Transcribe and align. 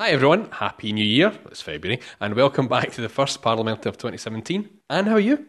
Hi 0.00 0.12
everyone, 0.12 0.48
Happy 0.50 0.94
New 0.94 1.04
Year. 1.04 1.30
It's 1.50 1.60
February, 1.60 2.00
and 2.22 2.34
welcome 2.34 2.68
back 2.68 2.90
to 2.92 3.02
the 3.02 3.10
first 3.10 3.42
Parliament 3.42 3.84
of 3.84 3.98
2017. 3.98 4.66
Anne, 4.88 5.04
how 5.04 5.16
are 5.16 5.20
you? 5.20 5.44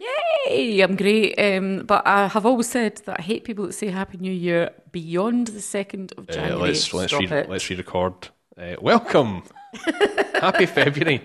Yay! 0.49 0.81
I'm 0.81 0.97
great. 0.97 1.39
Um, 1.39 1.85
but 1.85 2.05
I 2.05 2.27
have 2.27 2.45
always 2.45 2.67
said 2.69 2.97
that 3.05 3.19
I 3.19 3.21
hate 3.21 3.45
people 3.45 3.65
that 3.67 3.71
say 3.73 3.87
Happy 3.87 4.17
New 4.17 4.31
Year 4.33 4.71
beyond 4.91 5.47
the 5.47 5.61
2nd 5.61 6.11
of 6.17 6.29
Uh, 6.29 6.33
January. 6.33 6.67
let's 6.67 6.93
let's 6.93 7.13
Stop 7.13 7.29
re- 7.29 7.37
it. 7.39 7.49
let's 7.49 7.69
re-record. 7.69 8.13
Uh, 8.57 8.75
welcome. 8.81 9.43
Happy 10.41 10.65
February. 10.65 11.21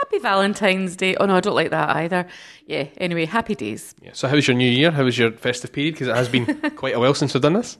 Happy 0.00 0.18
Valentine's 0.18 0.96
Day. 0.96 1.14
Oh 1.16 1.26
no, 1.26 1.36
I 1.36 1.40
don't 1.40 1.54
like 1.54 1.72
that 1.72 1.94
either. 1.96 2.26
Yeah, 2.66 2.84
anyway, 2.96 3.26
happy 3.26 3.54
days. 3.54 3.94
Yeah, 4.00 4.12
so, 4.14 4.28
how 4.28 4.34
was 4.36 4.48
your 4.48 4.56
New 4.56 4.70
Year? 4.70 4.90
How 4.92 5.04
was 5.04 5.18
your 5.18 5.32
festive 5.32 5.72
period? 5.74 5.92
Because 5.94 6.08
it 6.08 6.16
has 6.16 6.28
been 6.30 6.46
quite 6.76 6.94
a 6.94 6.98
while 7.00 7.12
since 7.12 7.34
we've 7.34 7.42
done 7.42 7.52
this. 7.52 7.76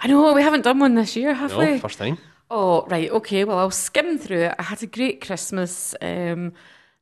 I 0.00 0.08
know 0.08 0.32
we 0.34 0.42
haven't 0.42 0.62
done 0.64 0.80
one 0.80 0.96
this 0.96 1.14
year, 1.14 1.32
have 1.32 1.52
No, 1.52 1.58
we? 1.58 1.78
first 1.78 1.98
time. 1.98 2.18
Oh, 2.50 2.86
right. 2.86 3.10
Okay. 3.10 3.44
Well, 3.44 3.58
I'll 3.58 3.70
skim 3.70 4.18
through 4.18 4.44
it. 4.44 4.54
I 4.58 4.62
had 4.62 4.82
a 4.82 4.86
great 4.86 5.20
Christmas. 5.20 5.94
Um, 6.00 6.52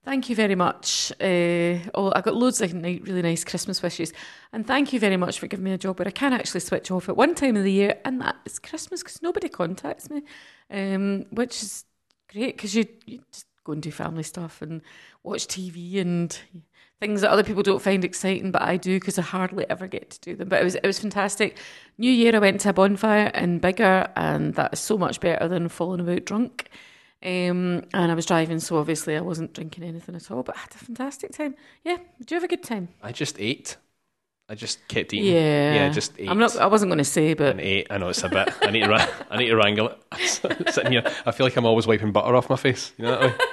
thank 0.02 0.30
you 0.30 0.36
very 0.36 0.54
much. 0.54 1.12
Uh, 1.20 1.84
oh, 1.94 2.12
I 2.14 2.22
got 2.22 2.34
loads 2.34 2.60
of 2.62 2.72
really 2.72 3.22
nice 3.22 3.44
Christmas 3.44 3.82
wishes. 3.82 4.12
And 4.52 4.66
thank 4.66 4.92
you 4.92 5.00
very 5.00 5.18
much 5.18 5.38
for 5.38 5.46
giving 5.46 5.64
me 5.64 5.72
a 5.72 5.78
job 5.78 5.98
where 5.98 6.08
I 6.08 6.12
can 6.12 6.32
actually 6.32 6.60
switch 6.60 6.90
off 6.90 7.08
at 7.08 7.16
one 7.16 7.34
time 7.34 7.56
of 7.56 7.64
the 7.64 7.72
year, 7.72 7.98
and 8.04 8.20
that 8.22 8.36
is 8.46 8.58
Christmas 8.58 9.02
because 9.02 9.20
nobody 9.20 9.48
contacts 9.48 10.08
me, 10.08 10.22
um, 10.70 11.26
which 11.30 11.62
is 11.62 11.84
great 12.32 12.56
because 12.56 12.74
you, 12.74 12.86
you 13.04 13.20
just 13.30 13.46
go 13.64 13.72
and 13.72 13.82
do 13.82 13.90
family 13.90 14.22
stuff 14.22 14.62
and 14.62 14.80
watch 15.22 15.46
TV 15.46 16.00
and 16.00 16.38
things 17.04 17.20
that 17.20 17.30
other 17.30 17.44
people 17.44 17.62
don't 17.62 17.82
find 17.82 18.02
exciting, 18.02 18.50
but 18.50 18.62
I 18.62 18.78
do 18.78 18.98
because 18.98 19.18
I 19.18 19.22
hardly 19.22 19.68
ever 19.68 19.86
get 19.86 20.08
to 20.08 20.20
do 20.20 20.34
them. 20.34 20.48
But 20.48 20.62
it 20.62 20.64
was 20.64 20.74
it 20.76 20.86
was 20.86 20.98
fantastic. 20.98 21.58
New 21.98 22.10
Year, 22.10 22.34
I 22.34 22.38
went 22.38 22.62
to 22.62 22.70
a 22.70 22.72
bonfire 22.72 23.26
in 23.26 23.60
Biggar, 23.60 24.10
and 24.16 24.54
that 24.54 24.72
is 24.72 24.80
so 24.80 24.96
much 24.96 25.20
better 25.20 25.46
than 25.46 25.68
falling 25.68 26.00
about 26.00 26.24
drunk. 26.24 26.70
Um, 27.22 27.84
and 27.92 28.10
I 28.10 28.14
was 28.14 28.24
driving, 28.24 28.58
so 28.58 28.78
obviously 28.78 29.16
I 29.16 29.20
wasn't 29.20 29.52
drinking 29.52 29.84
anything 29.84 30.14
at 30.14 30.30
all. 30.30 30.42
But 30.42 30.56
I 30.56 30.60
had 30.60 30.74
a 30.74 30.78
fantastic 30.78 31.32
time. 31.32 31.56
Yeah, 31.84 31.98
did 32.18 32.30
you 32.30 32.36
have 32.36 32.44
a 32.44 32.48
good 32.48 32.62
time? 32.62 32.88
I 33.02 33.12
just 33.12 33.36
ate. 33.38 33.76
I 34.48 34.54
just 34.54 34.86
kept 34.88 35.12
eating. 35.12 35.30
Yeah, 35.32 35.74
Yeah, 35.74 35.88
just 35.90 36.12
ate. 36.18 36.30
I'm 36.30 36.38
not. 36.38 36.56
I 36.56 36.66
wasn't 36.66 36.88
going 36.88 36.98
to 36.98 37.04
say, 37.04 37.34
but 37.34 37.50
and 37.50 37.60
ate. 37.60 37.86
I 37.90 37.98
know 37.98 38.08
it's 38.08 38.22
a 38.22 38.30
bit. 38.30 38.48
I 38.62 38.70
need 38.70 38.84
to. 38.84 38.94
I 39.30 39.36
need 39.36 39.48
to 39.48 39.56
wrangle 39.56 39.90
it. 39.90 40.70
Sitting 40.72 40.92
here, 40.92 41.04
I 41.26 41.32
feel 41.32 41.44
like 41.44 41.56
I'm 41.56 41.66
always 41.66 41.86
wiping 41.86 42.12
butter 42.12 42.34
off 42.34 42.48
my 42.48 42.56
face. 42.56 42.92
You 42.96 43.04
know 43.04 43.10
that 43.10 43.20
way. 43.20 43.46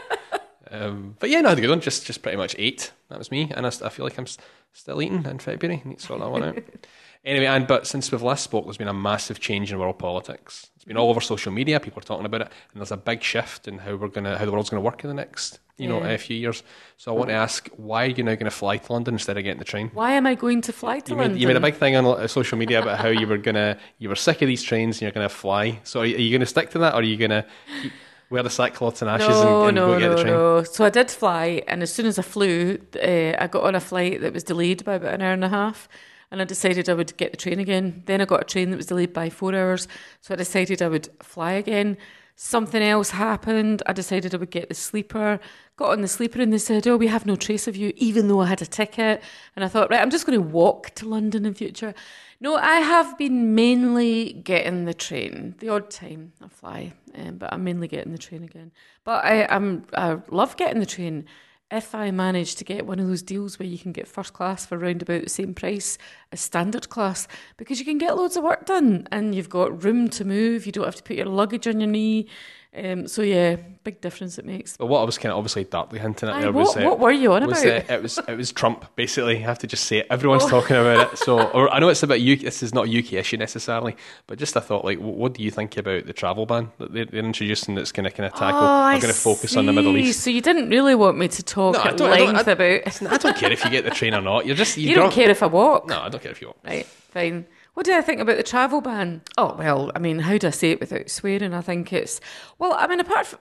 Um, 0.72 1.16
but 1.20 1.30
yeah, 1.30 1.42
no, 1.42 1.48
I 1.48 1.52
had 1.52 1.58
a 1.58 1.62
good 1.62 1.70
one. 1.70 1.82
Just, 1.82 2.06
just 2.06 2.22
pretty 2.22 2.38
much 2.38 2.56
ate. 2.58 2.92
That 3.10 3.18
was 3.20 3.30
me, 3.32 3.52
and 3.56 3.66
I, 3.66 3.70
I 3.84 3.90
feel 3.90 4.06
like 4.06 4.18
I'm 4.18 4.24
s- 4.24 4.38
still 4.74 5.02
eating 5.02 5.26
in 5.26 5.40
February. 5.40 5.82
I 5.86 5.88
need 5.90 6.00
to 6.00 6.06
sort 6.06 6.20
that 6.22 6.32
one 6.32 6.44
out. 6.44 6.58
anyway, 7.26 7.46
and 7.46 7.68
but 7.68 7.86
since 7.88 8.12
we've 8.12 8.22
last 8.22 8.44
spoke, 8.44 8.66
there's 8.66 8.78
been 8.78 8.88
a 8.88 8.94
massive 8.94 9.40
change 9.40 9.72
in 9.72 9.80
world 9.80 10.00
politics. 10.00 10.70
It's 10.76 10.86
been 10.86 10.98
all 10.98 11.10
over 11.10 11.22
social 11.22 11.52
media. 11.52 11.80
People 11.80 12.00
are 12.00 12.04
talking 12.06 12.26
about 12.26 12.42
it, 12.42 12.48
and 12.72 12.80
there's 12.82 12.92
a 12.92 12.98
big 12.98 13.22
shift 13.22 13.68
in 13.68 13.80
how 13.80 13.96
we're 13.96 14.08
gonna, 14.08 14.38
how 14.38 14.46
the 14.46 14.52
world's 14.52 14.70
gonna 14.70 14.82
work 14.82 15.04
in 15.04 15.10
the 15.10 15.14
next, 15.14 15.60
you 15.78 15.88
know, 15.90 16.00
uh, 16.00 16.18
few 16.18 16.38
years. 16.38 16.64
So 16.98 17.14
I 17.14 17.18
want 17.18 17.30
to 17.32 17.36
ask, 17.36 17.68
why 17.76 18.06
are 18.06 18.10
you 18.10 18.24
now 18.24 18.36
going 18.36 18.46
to 18.46 18.52
fly 18.52 18.78
to 18.78 18.94
London 18.94 19.16
instead 19.16 19.38
of 19.38 19.44
getting 19.44 19.60
the 19.60 19.66
train? 19.66 19.90
why 19.94 20.12
am 20.14 20.26
I 20.28 20.36
going 20.36 20.62
to 20.62 20.72
fly 20.74 21.00
to 21.00 21.12
You 21.12 21.16
London? 21.18 21.34
made, 21.34 21.42
you 21.42 21.48
made 21.48 21.58
a 21.58 21.62
big 21.62 21.76
thing 21.76 21.96
on 21.96 22.06
uh, 22.06 22.28
social 22.28 22.58
media 22.58 22.82
about 22.82 23.00
how 23.00 23.10
you 23.10 23.28
were 23.28 23.38
gonna 23.38 23.78
you 24.00 24.08
were 24.10 24.16
sick 24.16 24.42
of 24.42 24.48
these 24.48 24.64
trains 24.64 24.96
and 24.98 25.02
you're 25.04 25.12
gonna 25.12 25.28
fly. 25.30 25.80
So 25.84 26.00
are 26.02 26.06
you, 26.06 26.16
are 26.16 26.20
you 26.20 26.32
gonna 26.38 26.46
stick 26.46 26.70
to 26.72 26.80
that, 26.80 26.94
or 26.94 26.98
are 26.98 27.04
you 27.04 27.18
gonna 27.18 27.46
keep- 27.82 27.92
wear 28.32 28.42
the 28.42 28.50
sackcloth 28.50 29.02
and 29.02 29.12
ashes 29.12 29.28
no, 29.28 29.68
and, 29.68 29.70
and 29.70 29.76
no, 29.76 29.88
go 29.88 30.00
get 30.00 30.06
no, 30.06 30.16
the 30.16 30.22
train? 30.24 30.34
no. 30.34 30.64
So 30.64 30.86
I 30.86 30.90
did 30.90 31.12
fly, 31.12 31.62
and 31.68 31.84
as 31.84 31.94
soon 31.94 32.06
as 32.06 32.18
I 32.18 32.22
flew, 32.24 32.80
uh, 32.96 33.34
I 33.38 33.48
got 33.48 33.64
on 33.64 33.76
a 33.76 33.80
flight 33.80 34.22
that 34.22 34.34
was 34.34 34.44
delayed 34.44 34.84
by 34.86 34.96
about 34.96 35.14
an 35.14 35.22
hour 35.22 35.34
and 35.34 35.44
a 35.44 35.50
half, 35.50 35.90
and 36.32 36.42
I 36.42 36.46
decided 36.46 36.90
I 36.90 36.94
would 36.94 37.16
get 37.18 37.32
the 37.32 37.38
train 37.38 37.60
again. 37.60 38.04
Then 38.06 38.22
I 38.22 38.26
got 38.26 38.42
a 38.42 38.46
train 38.46 38.72
that 38.72 38.78
was 38.78 38.86
delayed 38.86 39.14
by 39.14 39.30
four 39.30 39.54
hours, 39.54 39.88
so 40.22 40.34
I 40.34 40.38
decided 40.38 40.82
I 40.82 40.88
would 40.88 41.10
fly 41.22 41.52
again. 41.52 41.98
Something 42.44 42.82
else 42.82 43.12
happened. 43.12 43.84
I 43.86 43.94
decided 43.94 44.34
I 44.34 44.38
would 44.38 44.50
get 44.50 44.68
the 44.68 44.74
sleeper. 44.74 45.40
Got 45.76 45.92
on 45.92 46.02
the 46.02 46.08
sleeper, 46.08 46.42
and 46.42 46.52
they 46.52 46.58
said, 46.58 46.88
"Oh, 46.88 46.98
we 46.98 47.06
have 47.06 47.28
no 47.28 47.36
trace 47.36 47.68
of 47.68 47.76
you," 47.76 47.94
even 47.98 48.28
though 48.28 48.42
I 48.42 48.48
had 48.48 48.64
a 48.64 48.66
ticket. 48.66 49.22
And 49.56 49.64
I 49.64 49.68
thought, 49.68 49.92
right, 49.92 50.02
I'm 50.02 50.10
just 50.10 50.26
going 50.26 50.42
to 50.42 50.48
walk 50.48 50.90
to 50.96 51.08
London 51.08 51.46
in 51.46 51.54
future. 51.54 51.94
No, 52.40 52.56
I 52.56 52.78
have 52.78 53.16
been 53.16 53.54
mainly 53.54 54.34
getting 54.34 54.86
the 54.86 54.94
train. 54.96 55.54
The 55.60 55.70
odd 55.70 55.92
time 55.92 56.34
I 56.44 56.48
fly, 56.48 56.94
um, 57.14 57.38
but 57.38 57.54
I'm 57.54 57.64
mainly 57.64 57.88
getting 57.88 58.12
the 58.12 58.18
train 58.18 58.44
again. 58.44 58.72
But 59.04 59.24
I, 59.24 59.46
I'm 59.46 59.86
I 59.94 60.18
love 60.32 60.58
getting 60.58 60.80
the 60.80 60.88
train. 60.88 61.26
If 61.74 61.96
I 61.96 62.12
manage 62.12 62.56
to 62.56 62.66
get 62.66 62.86
one 62.86 63.00
of 63.00 63.08
those 63.08 63.22
deals 63.22 63.58
where 63.58 63.68
you 63.68 63.78
can 63.78 63.94
get 63.94 64.06
first 64.06 64.34
class 64.34 64.66
for 64.66 64.78
round 64.78 65.02
about 65.02 65.24
the 65.24 65.30
same 65.30 65.54
price 65.54 65.98
as 66.34 66.42
standard 66.42 66.90
class, 66.90 67.30
because 67.56 67.80
you 67.80 67.86
can 67.86 67.98
get 67.98 68.18
loads 68.18 68.36
of 68.36 68.44
work 68.44 68.66
done 68.66 69.08
and 69.10 69.34
you've 69.34 69.50
got 69.50 69.82
room 69.82 70.10
to 70.10 70.26
move, 70.26 70.66
you 70.66 70.74
don't 70.74 70.84
have 70.84 70.98
to 70.98 71.04
put 71.04 71.16
your 71.16 71.28
luggage 71.28 71.68
on 71.68 71.80
your 71.80 71.90
knee. 71.90 72.28
Um, 72.74 73.06
so 73.10 73.22
yeah, 73.22 73.58
big 73.84 74.00
difference 74.00 74.38
it 74.38 74.46
makes. 74.46 74.78
But 74.78 74.86
what 74.86 75.02
I 75.02 75.04
was 75.04 75.18
kind 75.18 75.34
of 75.34 75.38
obviously 75.38 75.66
darkly 75.66 76.00
hinting 76.00 76.30
at 76.30 76.36
Aye, 76.36 76.42
there 76.44 76.52
what, 76.54 76.68
was 76.68 76.78
uh, 76.78 76.82
what 76.84 77.00
were 77.00 77.12
you 77.12 77.34
on 77.34 77.46
was 77.46 77.62
about? 77.66 77.90
uh, 77.90 77.94
it 77.96 78.02
was 78.02 78.18
it 78.30 78.38
was 78.38 78.54
Trump 78.54 78.86
basically. 78.96 79.36
I 79.36 79.40
have 79.42 79.60
to 79.60 79.68
just 79.68 79.84
say 79.88 79.98
it. 79.98 80.08
Everyone's 80.10 80.44
Oh. 80.44 80.50
talking 80.50 80.78
about 80.78 81.12
it. 81.12 81.18
So 81.18 81.42
or 81.54 81.70
I 81.70 81.80
know 81.80 81.90
it's 81.90 82.02
about 82.02 82.22
UK. 82.22 82.40
This 82.40 82.64
is 82.64 82.74
not 82.74 82.88
a 82.88 83.00
UK 83.00 83.12
issue 83.14 83.36
necessarily, 83.36 83.98
but 84.26 84.40
just 84.40 84.56
I 84.56 84.62
thought 84.62 84.86
like, 84.86 85.00
wh- 85.00 85.18
what 85.18 85.34
do 85.34 85.44
you 85.44 85.52
think 85.52 85.76
about 85.76 86.06
the 86.06 86.14
travel 86.14 86.46
ban 86.46 86.72
that 86.78 86.94
they're, 86.94 87.04
they're 87.04 87.26
introducing? 87.26 87.76
That's 87.76 87.92
going 87.92 88.06
to 88.06 88.10
kind 88.12 88.28
of 88.32 88.40
tackle. 88.40 88.62
Oh, 88.62 88.64
I'm 88.84 89.02
going 89.02 89.14
to 89.14 89.20
focus 89.20 89.58
on 89.58 89.66
the 89.66 89.74
Middle. 89.74 89.98
East. 89.98 90.22
So 90.22 90.30
you 90.30 90.40
didn't 90.42 90.70
really 90.70 90.96
want 90.96 91.18
me 91.18 91.28
to 91.28 91.44
talk 91.44 91.74
No, 91.74 91.82
at 91.84 91.98
don't- 91.98 92.10
I 92.10 92.24
length 92.24 92.48
I- 92.48 92.52
about. 92.54 93.12
I 93.12 93.18
don't 93.18 93.36
care 93.36 93.52
if 93.52 93.66
you 93.66 93.70
get 93.70 93.84
the 93.84 93.92
train 93.92 94.14
or 94.14 94.22
not. 94.22 94.46
You're 94.46 94.56
just 94.56 94.78
You 94.78 94.96
don't 94.96 95.12
care 95.12 95.30
if 95.30 95.44
I 95.44 95.48
walk. 95.48 95.88
No, 95.90 96.00
I 96.04 96.08
don't 96.08 96.24
care 96.24 96.32
if 96.32 96.40
you 96.42 96.48
walk. 96.48 96.58
Right, 96.64 96.86
fine. 96.86 97.48
What 97.74 97.86
do 97.86 97.94
I 97.94 98.02
think 98.02 98.20
about 98.20 98.38
the 98.38 98.44
travel 98.44 98.82
ban? 98.82 99.22
Oh, 99.38 99.56
well, 99.58 99.92
I 99.96 100.00
mean, 100.00 100.20
how 100.20 100.38
do 100.38 100.48
I 100.48 100.52
say 100.52 100.72
it 100.72 100.80
without 100.80 101.10
swearing? 101.10 101.54
I 101.54 101.62
think 101.62 101.94
it's, 101.94 102.20
well, 102.60 102.74
I 102.74 102.88
mean, 102.88 103.00
apart 103.00 103.28
from, 103.28 103.40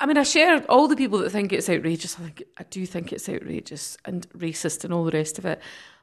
I 0.00 0.06
mean, 0.06 0.18
I 0.18 0.24
share 0.24 0.64
all 0.68 0.88
the 0.88 0.96
people 0.96 1.18
that 1.20 1.30
think 1.30 1.52
it's 1.52 1.68
outrageous. 1.68 2.18
I 2.18 2.22
think, 2.24 2.42
I 2.58 2.64
do 2.64 2.86
think 2.86 3.12
it's 3.12 3.28
outrageous 3.28 3.96
and 4.04 4.28
racist 4.30 4.84
and 4.84 4.92
all 4.92 5.04
the 5.04 5.16
rest 5.16 5.38
of 5.38 5.44
it. 5.44 5.60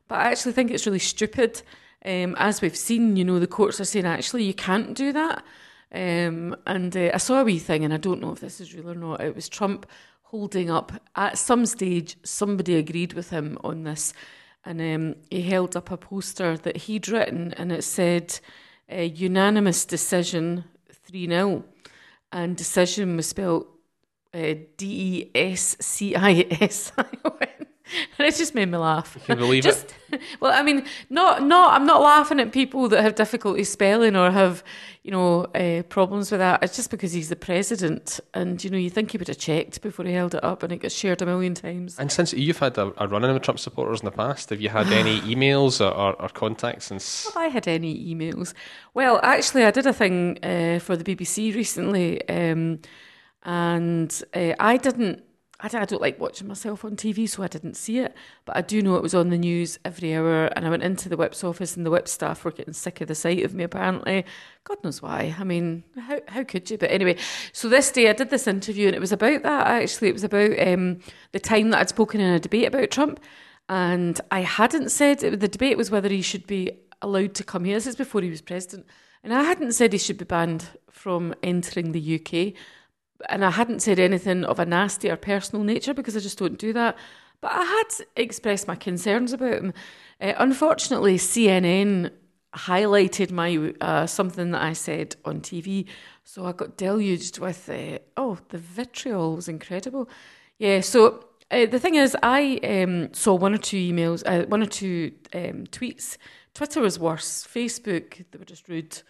But 0.08 0.20
I 0.20 0.32
actually 0.32 0.54
think 0.54 0.72
it's 0.72 0.86
really 0.86 1.00
stupid. 1.00 1.62
Um, 2.06 2.36
as 2.38 2.62
we've 2.62 2.76
seen, 2.76 3.16
you 3.18 3.26
know, 3.26 3.40
the 3.40 3.48
courts 3.48 3.82
are 3.82 3.86
saying 3.86 4.06
actually 4.06 4.44
you 4.44 4.54
can't 4.54 4.94
do 4.94 5.12
that. 5.12 5.44
Um, 5.92 6.56
and 6.68 6.96
uh, 6.96 7.12
I 7.14 7.18
saw 7.18 7.42
a 7.42 7.44
wee 7.44 7.60
thing, 7.60 7.84
and 7.84 7.94
I 7.94 7.98
don't 7.98 8.22
know 8.22 8.32
if 8.32 8.40
this 8.40 8.60
is 8.60 8.74
real 8.74 8.92
or 8.92 8.96
not. 8.96 9.22
It 9.22 9.36
was 9.36 9.50
Trump 9.50 9.86
holding 10.24 10.70
up 10.70 10.92
at 11.16 11.38
some 11.38 11.66
stage, 11.66 12.18
somebody 12.24 12.76
agreed 12.76 13.14
with 13.14 13.30
him 13.30 13.58
on 13.64 13.84
this, 13.84 14.14
and 14.66 14.82
um, 14.82 15.16
he 15.30 15.44
held 15.44 15.76
up 15.76 15.92
a 15.92 15.98
poster 15.98 16.58
that 16.58 16.78
he'd 16.78 17.08
written, 17.08 17.54
and 17.54 17.72
it 17.72 17.84
said 17.84 18.40
uh, 18.92 19.02
unanimous 19.02 19.86
decision 19.86 20.66
3 20.92 21.28
0. 21.28 21.64
And 22.32 22.58
decision 22.58 23.16
was 23.16 23.28
spelled 23.28 23.68
uh, 24.34 24.56
D 24.78 25.30
E 25.32 25.32
S 25.34 25.78
C 25.80 26.16
I 26.16 26.46
S 26.52 26.92
I 26.98 27.06
O 27.24 27.38
N. 27.40 27.48
And 28.18 28.28
it 28.28 28.36
just 28.36 28.56
made 28.56 28.70
me 28.70 28.78
laugh. 28.78 29.18
Can 29.26 29.38
you 29.38 29.46
believe 29.46 29.66
it? 29.66 29.94
Well, 30.40 30.52
I 30.54 30.64
mean, 30.64 30.86
not, 31.10 31.44
not. 31.44 31.74
I'm 31.74 31.86
not 31.86 32.02
laughing 32.02 32.40
at 32.40 32.52
people 32.52 32.88
that 32.90 33.02
have 33.02 33.16
difficulty 33.16 33.64
spelling 33.64 34.16
or 34.16 34.32
have, 34.32 34.64
you 35.04 35.12
know, 35.12 35.44
uh, 35.56 35.84
problems 35.84 36.32
with 36.32 36.40
that. 36.40 36.64
It's 36.64 36.76
just 36.76 36.90
because 36.90 37.12
he's 37.12 37.30
the 37.30 37.36
president, 37.36 38.20
and 38.34 38.64
you 38.64 38.70
know, 38.70 38.78
you 38.78 38.90
think 38.90 39.12
he 39.12 39.18
would 39.18 39.28
have 39.28 39.38
checked 39.38 39.82
before 39.82 40.06
he 40.06 40.14
held 40.14 40.34
it 40.34 40.44
up, 40.44 40.64
and 40.64 40.72
it 40.72 40.78
got 40.78 40.92
shared 40.92 41.22
a 41.22 41.26
million 41.26 41.54
times. 41.54 42.00
And 42.00 42.12
since 42.12 42.34
you've 42.34 42.60
had 42.60 42.78
a, 42.78 42.94
a 42.98 43.08
run-in 43.08 43.34
with 43.34 43.44
Trump 43.44 43.60
supporters 43.60 44.00
in 44.00 44.06
the 44.06 44.12
past, 44.12 44.50
have 44.50 44.62
you 44.62 44.70
had 44.70 44.88
any 44.88 45.20
emails 45.36 45.82
or, 45.82 45.94
or, 45.94 46.22
or 46.22 46.30
contacts 46.30 46.86
since? 46.86 47.26
Have 47.26 47.38
I 47.38 47.48
had 47.48 47.68
any 47.68 48.14
emails? 48.14 48.54
Well, 48.94 49.20
actually, 49.22 49.66
I 49.66 49.72
did 49.72 49.86
a 49.86 49.94
thing 49.94 50.40
uh, 50.44 50.80
for 50.80 50.96
the 50.96 51.04
BBC 51.04 51.54
recently, 51.54 52.28
um, 52.30 52.80
and 53.44 54.24
uh, 54.34 54.54
I 54.60 54.78
didn't. 54.78 55.24
I, 55.66 55.68
d- 55.68 55.78
I 55.78 55.86
don't 55.86 56.02
like 56.02 56.20
watching 56.20 56.48
myself 56.48 56.86
on 56.86 56.96
TV, 56.96 57.28
so 57.28 57.42
I 57.42 57.48
didn't 57.48 57.76
see 57.76 57.98
it. 57.98 58.14
But 58.46 58.56
I 58.56 58.62
do 58.62 58.84
know 58.84 58.98
it 58.98 59.02
was 59.02 59.16
on 59.16 59.30
the 59.30 59.38
news 59.38 59.80
every 59.84 60.14
hour, 60.14 60.46
and 60.56 60.64
I 60.64 60.70
went 60.70 60.84
into 60.84 61.10
the 61.10 61.18
Whip's 61.18 61.44
office, 61.44 61.76
and 61.76 61.84
the 61.84 61.90
Whip 61.90 62.08
staff 62.08 62.46
were 62.46 62.52
getting 62.52 62.74
sick 62.74 63.02
of 63.02 63.08
the 63.08 63.16
sight 63.16 63.44
of 63.44 63.56
me. 63.56 63.64
Apparently, 63.64 64.26
God 64.64 64.78
knows 64.84 65.02
why. 65.02 65.36
I 65.40 65.44
mean, 65.44 65.84
how 66.00 66.20
how 66.28 66.44
could 66.44 66.70
you? 66.70 66.78
But 66.78 66.92
anyway, 66.92 67.18
so 67.52 67.68
this 67.68 67.92
day 67.92 68.08
I 68.10 68.14
did 68.14 68.30
this 68.30 68.46
interview, 68.46 68.86
and 68.86 68.96
it 68.96 69.00
was 69.00 69.12
about 69.12 69.42
that. 69.42 69.66
Actually, 69.66 70.10
it 70.10 70.14
was 70.14 70.24
about 70.24 70.52
um, 70.60 71.00
the 71.32 71.40
time 71.40 71.72
that 71.72 71.80
I'd 71.80 71.90
spoken 71.90 72.22
in 72.22 72.34
a 72.34 72.40
debate 72.40 72.68
about 72.68 72.92
Trump, 72.92 73.20
and 73.68 74.22
I 74.30 74.42
hadn't 74.42 74.90
said 74.92 75.24
it, 75.24 75.40
the 75.40 75.48
debate 75.48 75.78
was 75.78 75.90
whether 75.90 76.10
he 76.10 76.22
should 76.22 76.46
be 76.46 76.78
allowed 77.02 77.34
to 77.36 77.44
come 77.44 77.66
here. 77.66 77.76
This 77.76 77.88
is 77.88 77.96
before 77.96 78.22
he 78.22 78.30
was 78.30 78.42
president. 78.42 78.86
And 79.24 79.34
I 79.34 79.42
hadn't 79.42 79.72
said 79.72 79.92
he 79.92 79.98
should 79.98 80.20
be 80.20 80.26
banned 80.26 80.68
from 80.92 81.34
entering 81.42 81.92
the 81.92 82.20
UK. 82.20 82.54
And 83.30 83.46
I 83.46 83.52
hadn't 83.52 83.82
said 83.82 84.00
anything 84.00 84.44
of 84.44 84.60
a 84.60 84.66
nasty 84.66 85.10
or 85.10 85.16
personal 85.16 85.64
nature 85.64 85.94
because 85.94 86.16
I 86.16 86.20
just 86.20 86.38
don't 86.38 86.58
do 86.58 86.74
that. 86.74 86.98
But 87.42 87.52
I 87.52 87.64
had 87.64 88.06
expressed 88.16 88.68
my 88.68 88.76
concerns 88.76 89.34
about 89.34 89.54
him. 89.54 89.74
Uh, 90.22 90.34
unfortunately, 90.38 91.18
CNN 91.18 92.12
highlighted 92.56 93.32
my 93.32 93.74
uh, 93.82 94.06
something 94.08 94.52
that 94.52 94.62
I 94.62 94.74
said 94.74 95.16
on 95.26 95.42
TV, 95.42 95.86
so 96.24 96.46
I 96.46 96.54
got 96.54 96.78
deluged 96.78 97.40
with 97.40 97.70
uh, 97.70 98.00
oh 98.16 98.38
the 98.50 98.58
vitriol 98.58 99.36
was 99.36 99.48
incredible. 99.48 100.10
Yeah, 100.58 100.80
so 100.80 101.26
uh, 101.52 101.66
the 101.66 101.80
thing 101.80 101.96
is, 101.96 102.16
I 102.24 102.60
um, 102.64 103.14
saw 103.14 103.36
one 103.36 103.54
or 103.54 103.58
two 103.58 103.78
emails, 103.78 104.24
uh, 104.26 104.48
one 104.48 104.64
or 104.64 104.68
two 104.68 105.12
um, 105.34 105.68
tweets. 105.68 106.18
Twitter 106.54 106.82
was 106.82 106.98
worse. 106.98 107.46
Facebook, 107.46 108.24
they 108.32 108.40
were 108.40 108.46
just 108.46 108.68
rude. 108.70 109.02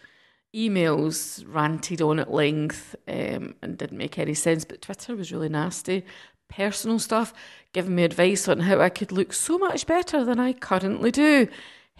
Emails 0.56 1.44
ranted 1.46 2.00
on 2.00 2.18
at 2.18 2.32
length 2.32 2.96
um, 3.06 3.54
and 3.62 3.76
didn't 3.76 3.98
make 3.98 4.18
any 4.18 4.34
sense. 4.34 4.64
But 4.64 4.82
Twitter 4.82 5.14
was 5.14 5.30
really 5.30 5.48
nasty. 5.48 6.04
Personal 6.48 6.98
stuff, 6.98 7.34
giving 7.72 7.94
me 7.94 8.04
advice 8.04 8.48
on 8.48 8.60
how 8.60 8.80
I 8.80 8.88
could 8.88 9.12
look 9.12 9.32
so 9.32 9.58
much 9.58 9.86
better 9.86 10.24
than 10.24 10.40
I 10.40 10.52
currently 10.52 11.10
do. 11.10 11.48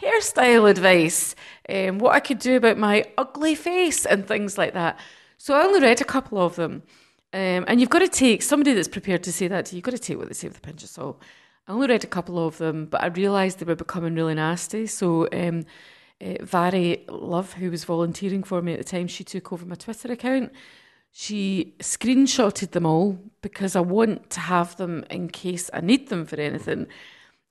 Hairstyle 0.03 0.71
advice, 0.71 1.35
um, 1.69 1.99
what 1.99 2.15
I 2.15 2.21
could 2.21 2.39
do 2.39 2.57
about 2.57 2.79
my 2.79 3.05
ugly 3.19 3.55
face, 3.55 4.07
and 4.07 4.27
things 4.27 4.57
like 4.57 4.75
that. 4.75 4.99
So 5.39 5.55
I 5.55 5.63
only 5.63 5.81
read 5.81 6.01
a 6.01 6.05
couple 6.05 6.39
of 6.39 6.57
them. 6.57 6.83
Um, 7.33 7.65
and 7.67 7.81
you've 7.81 7.91
got 7.91 7.99
to 7.99 8.09
take 8.09 8.43
somebody 8.43 8.73
that's 8.73 8.89
prepared 8.89 9.23
to 9.25 9.33
say 9.33 9.49
that 9.49 9.67
to 9.67 9.75
you, 9.75 9.79
you've 9.79 9.85
got 9.85 9.91
to 9.93 9.99
take 9.99 10.17
what 10.17 10.29
they 10.29 10.35
say 10.35 10.49
with 10.49 10.59
a 10.59 10.61
pinch 10.61 10.83
of 10.83 10.89
salt. 10.89 11.21
I 11.67 11.73
only 11.73 11.89
read 11.89 12.05
a 12.05 12.07
couple 12.07 12.47
of 12.47 12.59
them, 12.59 12.87
but 12.87 13.03
I 13.03 13.07
realised 13.07 13.59
they 13.59 13.67
were 13.67 13.75
becoming 13.75 14.15
really 14.15 14.35
nasty. 14.35 14.87
So 14.87 15.29
um, 15.33 15.65
uh, 16.21 16.35
Vary 16.43 17.05
Love, 17.09 17.55
who 17.55 17.71
was 17.71 17.85
volunteering 17.85 18.43
for 18.43 18.63
me 18.63 18.73
at 18.73 18.79
the 18.79 18.85
time, 18.85 19.07
she 19.07 19.25
took 19.25 19.53
over 19.53 19.67
my 19.67 19.75
Twitter 19.75 20.13
account. 20.13 20.53
She 21.13 21.75
screenshotted 21.79 22.73
them 22.73 22.87
all 22.87 23.19
because 23.41 23.75
I 23.75 23.81
want 23.81 24.31
to 24.31 24.41
have 24.41 24.77
them 24.77 25.05
in 25.11 25.29
case 25.29 25.71
I 25.73 25.81
need 25.81 26.09
them 26.09 26.27
for 26.27 26.37
anything. 26.37 26.87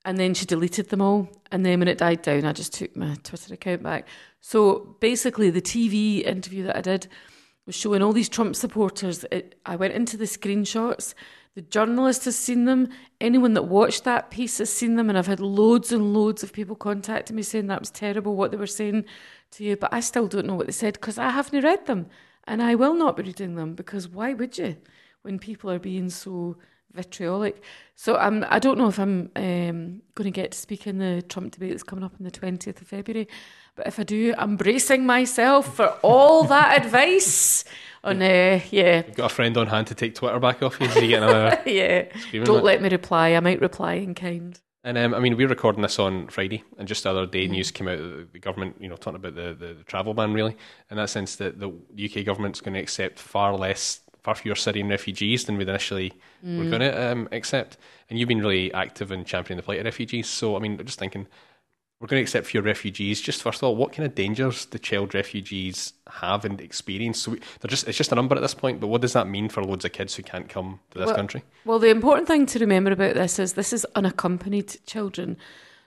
And 0.03 0.19
then 0.19 0.35
she 0.35 0.45
deleted 0.45 0.89
them 0.89 1.01
all. 1.01 1.29
And 1.51 1.65
then 1.65 1.79
when 1.79 1.87
it 1.87 1.97
died 1.97 2.21
down, 2.21 2.45
I 2.45 2.53
just 2.53 2.73
took 2.73 2.95
my 2.95 3.15
Twitter 3.23 3.55
account 3.55 3.81
back. 3.81 4.07
So 4.39 4.95
basically, 4.99 5.49
the 5.49 5.61
TV 5.61 6.23
interview 6.23 6.63
that 6.65 6.77
I 6.77 6.81
did 6.81 7.07
was 7.65 7.73
showing 7.73 8.03
all 8.03 8.13
these 8.13 8.29
Trump 8.29 8.55
supporters. 8.55 9.25
It, 9.31 9.59
I 9.65 9.75
went 9.75 9.95
into 9.95 10.15
the 10.15 10.25
screenshots. 10.25 11.15
The 11.55 11.61
journalist 11.61 12.25
has 12.25 12.37
seen 12.37 12.65
them. 12.65 12.89
Anyone 13.21 13.53
that 13.53 13.63
watched 13.63 14.03
that 14.03 14.29
piece 14.29 14.57
has 14.57 14.69
seen 14.69 14.95
them. 14.95 15.09
And 15.09 15.17
I've 15.17 15.27
had 15.27 15.39
loads 15.39 15.93
and 15.93 16.13
loads 16.13 16.43
of 16.43 16.51
people 16.51 16.75
contacting 16.75 17.35
me 17.35 17.43
saying 17.43 17.67
that 17.67 17.79
was 17.79 17.89
terrible 17.89 18.35
what 18.35 18.51
they 18.51 18.57
were 18.57 18.67
saying 18.67 19.05
to 19.51 19.63
you. 19.63 19.77
But 19.77 19.93
I 19.93 20.01
still 20.01 20.27
don't 20.27 20.45
know 20.45 20.55
what 20.55 20.65
they 20.67 20.73
said 20.73 20.95
because 20.95 21.17
I 21.17 21.29
haven't 21.29 21.63
read 21.63 21.85
them. 21.85 22.07
And 22.45 22.61
I 22.61 22.75
will 22.75 22.93
not 22.93 23.15
be 23.15 23.23
reading 23.23 23.55
them 23.55 23.73
because 23.73 24.07
why 24.07 24.33
would 24.33 24.57
you 24.57 24.75
when 25.21 25.39
people 25.39 25.71
are 25.71 25.79
being 25.79 26.09
so 26.09 26.57
vitriolic? 26.93 27.63
So 27.95 28.17
I'm, 28.17 28.45
I 28.49 28.59
don't 28.59 28.77
know 28.77 28.89
if 28.89 28.99
I'm 28.99 29.31
um, 29.37 30.01
going 30.13 30.25
to 30.25 30.31
get 30.31 30.51
to 30.51 30.57
speak 30.57 30.85
in 30.85 30.97
the 30.97 31.21
Trump 31.21 31.53
debate 31.53 31.71
that's 31.71 31.83
coming 31.83 32.03
up 32.03 32.13
on 32.19 32.25
the 32.25 32.31
20th 32.31 32.81
of 32.81 32.87
February. 32.87 33.29
But 33.75 33.87
if 33.87 33.99
I 33.99 34.03
do, 34.03 34.33
I'm 34.37 34.55
bracing 34.55 35.05
myself 35.05 35.75
for 35.75 35.87
all 36.01 36.45
that 36.45 36.83
advice. 36.83 37.63
On 38.05 38.21
uh, 38.21 38.59
yeah, 38.69 39.03
You've 39.07 39.15
got 39.15 39.31
a 39.31 39.33
friend 39.33 39.57
on 39.57 39.65
hand 39.65 39.87
to 39.87 39.95
take 39.95 40.13
Twitter 40.13 40.39
back 40.39 40.61
off 40.61 40.79
you. 40.79 40.87
You 40.89 41.07
get 41.07 41.23
another. 41.23 41.59
yeah. 41.65 42.05
Don't 42.43 42.63
let 42.63 42.79
me 42.79 42.87
reply. 42.87 43.33
I 43.33 43.39
might 43.39 43.59
reply 43.59 43.93
in 43.93 44.13
kind. 44.13 44.59
And 44.83 44.95
um, 44.99 45.15
I 45.15 45.19
mean, 45.19 45.35
we're 45.35 45.47
recording 45.47 45.81
this 45.81 45.97
on 45.97 46.27
Friday, 46.27 46.63
and 46.77 46.87
just 46.87 47.01
the 47.01 47.09
other 47.09 47.25
day, 47.25 47.47
news 47.47 47.71
came 47.71 47.87
out 47.87 47.97
that 47.97 48.31
the 48.31 48.37
government, 48.37 48.75
you 48.79 48.87
know, 48.87 48.95
talking 48.95 49.15
about 49.15 49.33
the, 49.33 49.55
the, 49.55 49.73
the 49.73 49.83
travel 49.85 50.13
ban, 50.13 50.33
really, 50.33 50.55
in 50.91 50.97
that 50.97 51.09
sense 51.09 51.37
that 51.37 51.59
the 51.59 51.69
UK 51.69 52.23
government's 52.23 52.61
going 52.61 52.75
to 52.75 52.79
accept 52.79 53.17
far 53.17 53.55
less, 53.55 54.01
far 54.21 54.35
fewer 54.35 54.53
Syrian 54.53 54.87
refugees 54.87 55.45
than 55.45 55.57
we'd 55.57 55.67
initially 55.67 56.13
mm. 56.45 56.59
were 56.59 56.69
going 56.69 56.81
to 56.81 57.11
um, 57.11 57.27
accept. 57.31 57.77
And 58.11 58.19
you've 58.19 58.29
been 58.29 58.41
really 58.41 58.71
active 58.75 59.11
in 59.11 59.25
championing 59.25 59.57
the 59.57 59.63
plight 59.63 59.79
of 59.79 59.85
refugees. 59.85 60.27
So, 60.27 60.55
I 60.55 60.59
mean, 60.59 60.79
I'm 60.79 60.85
just 60.85 60.99
thinking, 60.99 61.25
we're 61.99 62.07
going 62.07 62.19
to 62.19 62.23
accept 62.23 62.47
fewer 62.47 62.63
refugees. 62.63 63.21
Just 63.21 63.41
first 63.41 63.59
of 63.59 63.63
all, 63.63 63.75
what 63.75 63.93
kind 63.93 64.05
of 64.05 64.15
dangers 64.15 64.65
do 64.65 64.77
child 64.77 65.13
refugees 65.13 65.93
have 66.07 66.43
and 66.43 66.59
experience? 66.59 67.21
So 67.21 67.31
we, 67.31 67.39
they're 67.61 67.69
just 67.69 67.87
it's 67.87 67.97
just 67.97 68.11
a 68.11 68.15
number 68.15 68.35
at 68.35 68.41
this 68.41 68.53
point, 68.53 68.79
but 68.79 68.87
what 68.87 69.01
does 69.01 69.13
that 69.13 69.27
mean 69.27 69.47
for 69.47 69.63
loads 69.63 69.85
of 69.85 69.93
kids 69.93 70.15
who 70.15 70.23
can't 70.23 70.49
come 70.49 70.79
to 70.91 70.99
this 70.99 71.07
well, 71.07 71.15
country? 71.15 71.43
Well, 71.63 71.79
the 71.79 71.89
important 71.89 72.27
thing 72.27 72.45
to 72.47 72.59
remember 72.59 72.91
about 72.91 73.15
this 73.15 73.39
is 73.39 73.53
this 73.53 73.71
is 73.71 73.85
unaccompanied 73.95 74.77
children. 74.85 75.37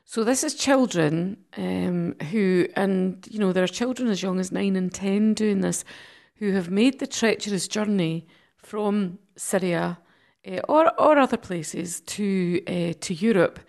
So 0.06 0.25
this 0.25 0.43
is 0.43 0.55
children 0.55 1.37
um, 1.58 2.14
who, 2.31 2.66
and 2.75 3.28
you 3.31 3.38
know, 3.38 3.52
there 3.52 3.64
are 3.64 3.69
children 3.69 4.08
as 4.08 4.22
young 4.22 4.40
as 4.40 4.50
nine 4.50 4.76
and 4.76 4.93
ten 4.93 5.34
doing 5.34 5.60
this, 5.60 5.84
who 6.37 6.52
have 6.52 6.70
made 6.70 6.99
the 6.99 7.06
treacherous 7.06 7.69
journey 7.69 8.26
from 8.56 9.19
Syria 9.37 9.99
uh, 10.50 10.60
or 10.69 10.99
or 10.99 11.19
other 11.19 11.37
places 11.37 12.00
to 12.00 12.62
uh, 12.66 12.94
to 12.99 13.12
Europe 13.12 13.60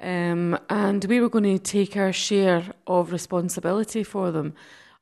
um, 0.00 0.58
and 0.70 1.04
we 1.06 1.20
were 1.20 1.28
going 1.28 1.44
to 1.44 1.58
take 1.58 1.96
our 1.96 2.12
share 2.12 2.64
of 2.86 3.12
responsibility 3.12 4.04
for 4.04 4.30
them 4.30 4.54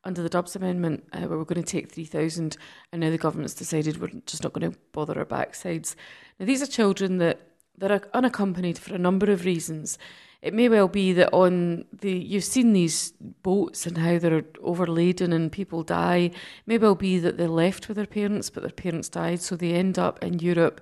under 0.04 0.22
the 0.22 0.28
Dubs 0.28 0.54
Amendment, 0.54 1.04
uh, 1.12 1.22
where 1.22 1.36
we're 1.36 1.44
going 1.44 1.62
to 1.62 1.70
take 1.70 1.90
3,000, 1.90 2.56
and 2.92 3.00
now 3.00 3.10
the 3.10 3.18
government's 3.18 3.54
decided 3.54 4.00
we're 4.00 4.20
just 4.24 4.42
not 4.42 4.52
going 4.52 4.70
to 4.70 4.78
bother 4.92 5.18
our 5.18 5.24
backsides. 5.24 5.96
Now, 6.38 6.46
these 6.46 6.62
are 6.62 6.66
children 6.66 7.18
that, 7.18 7.40
that 7.76 7.90
are 7.90 8.02
unaccompanied 8.14 8.78
for 8.78 8.94
a 8.94 8.98
number 8.98 9.30
of 9.30 9.44
reasons. 9.44 9.98
It 10.42 10.54
may 10.54 10.68
well 10.68 10.86
be 10.86 11.12
that 11.14 11.32
on 11.32 11.86
the 11.92 12.12
you've 12.12 12.44
seen 12.44 12.72
these 12.72 13.12
boats 13.42 13.84
and 13.84 13.98
how 13.98 14.18
they're 14.18 14.44
overladen 14.62 15.32
and 15.32 15.50
people 15.50 15.82
die. 15.82 16.30
It 16.30 16.34
may 16.66 16.78
well 16.78 16.94
be 16.94 17.18
that 17.18 17.36
they're 17.36 17.48
left 17.48 17.88
with 17.88 17.96
their 17.96 18.06
parents, 18.06 18.48
but 18.48 18.62
their 18.62 18.70
parents 18.70 19.08
died, 19.08 19.40
so 19.40 19.56
they 19.56 19.72
end 19.72 19.98
up 19.98 20.22
in 20.22 20.38
Europe 20.38 20.80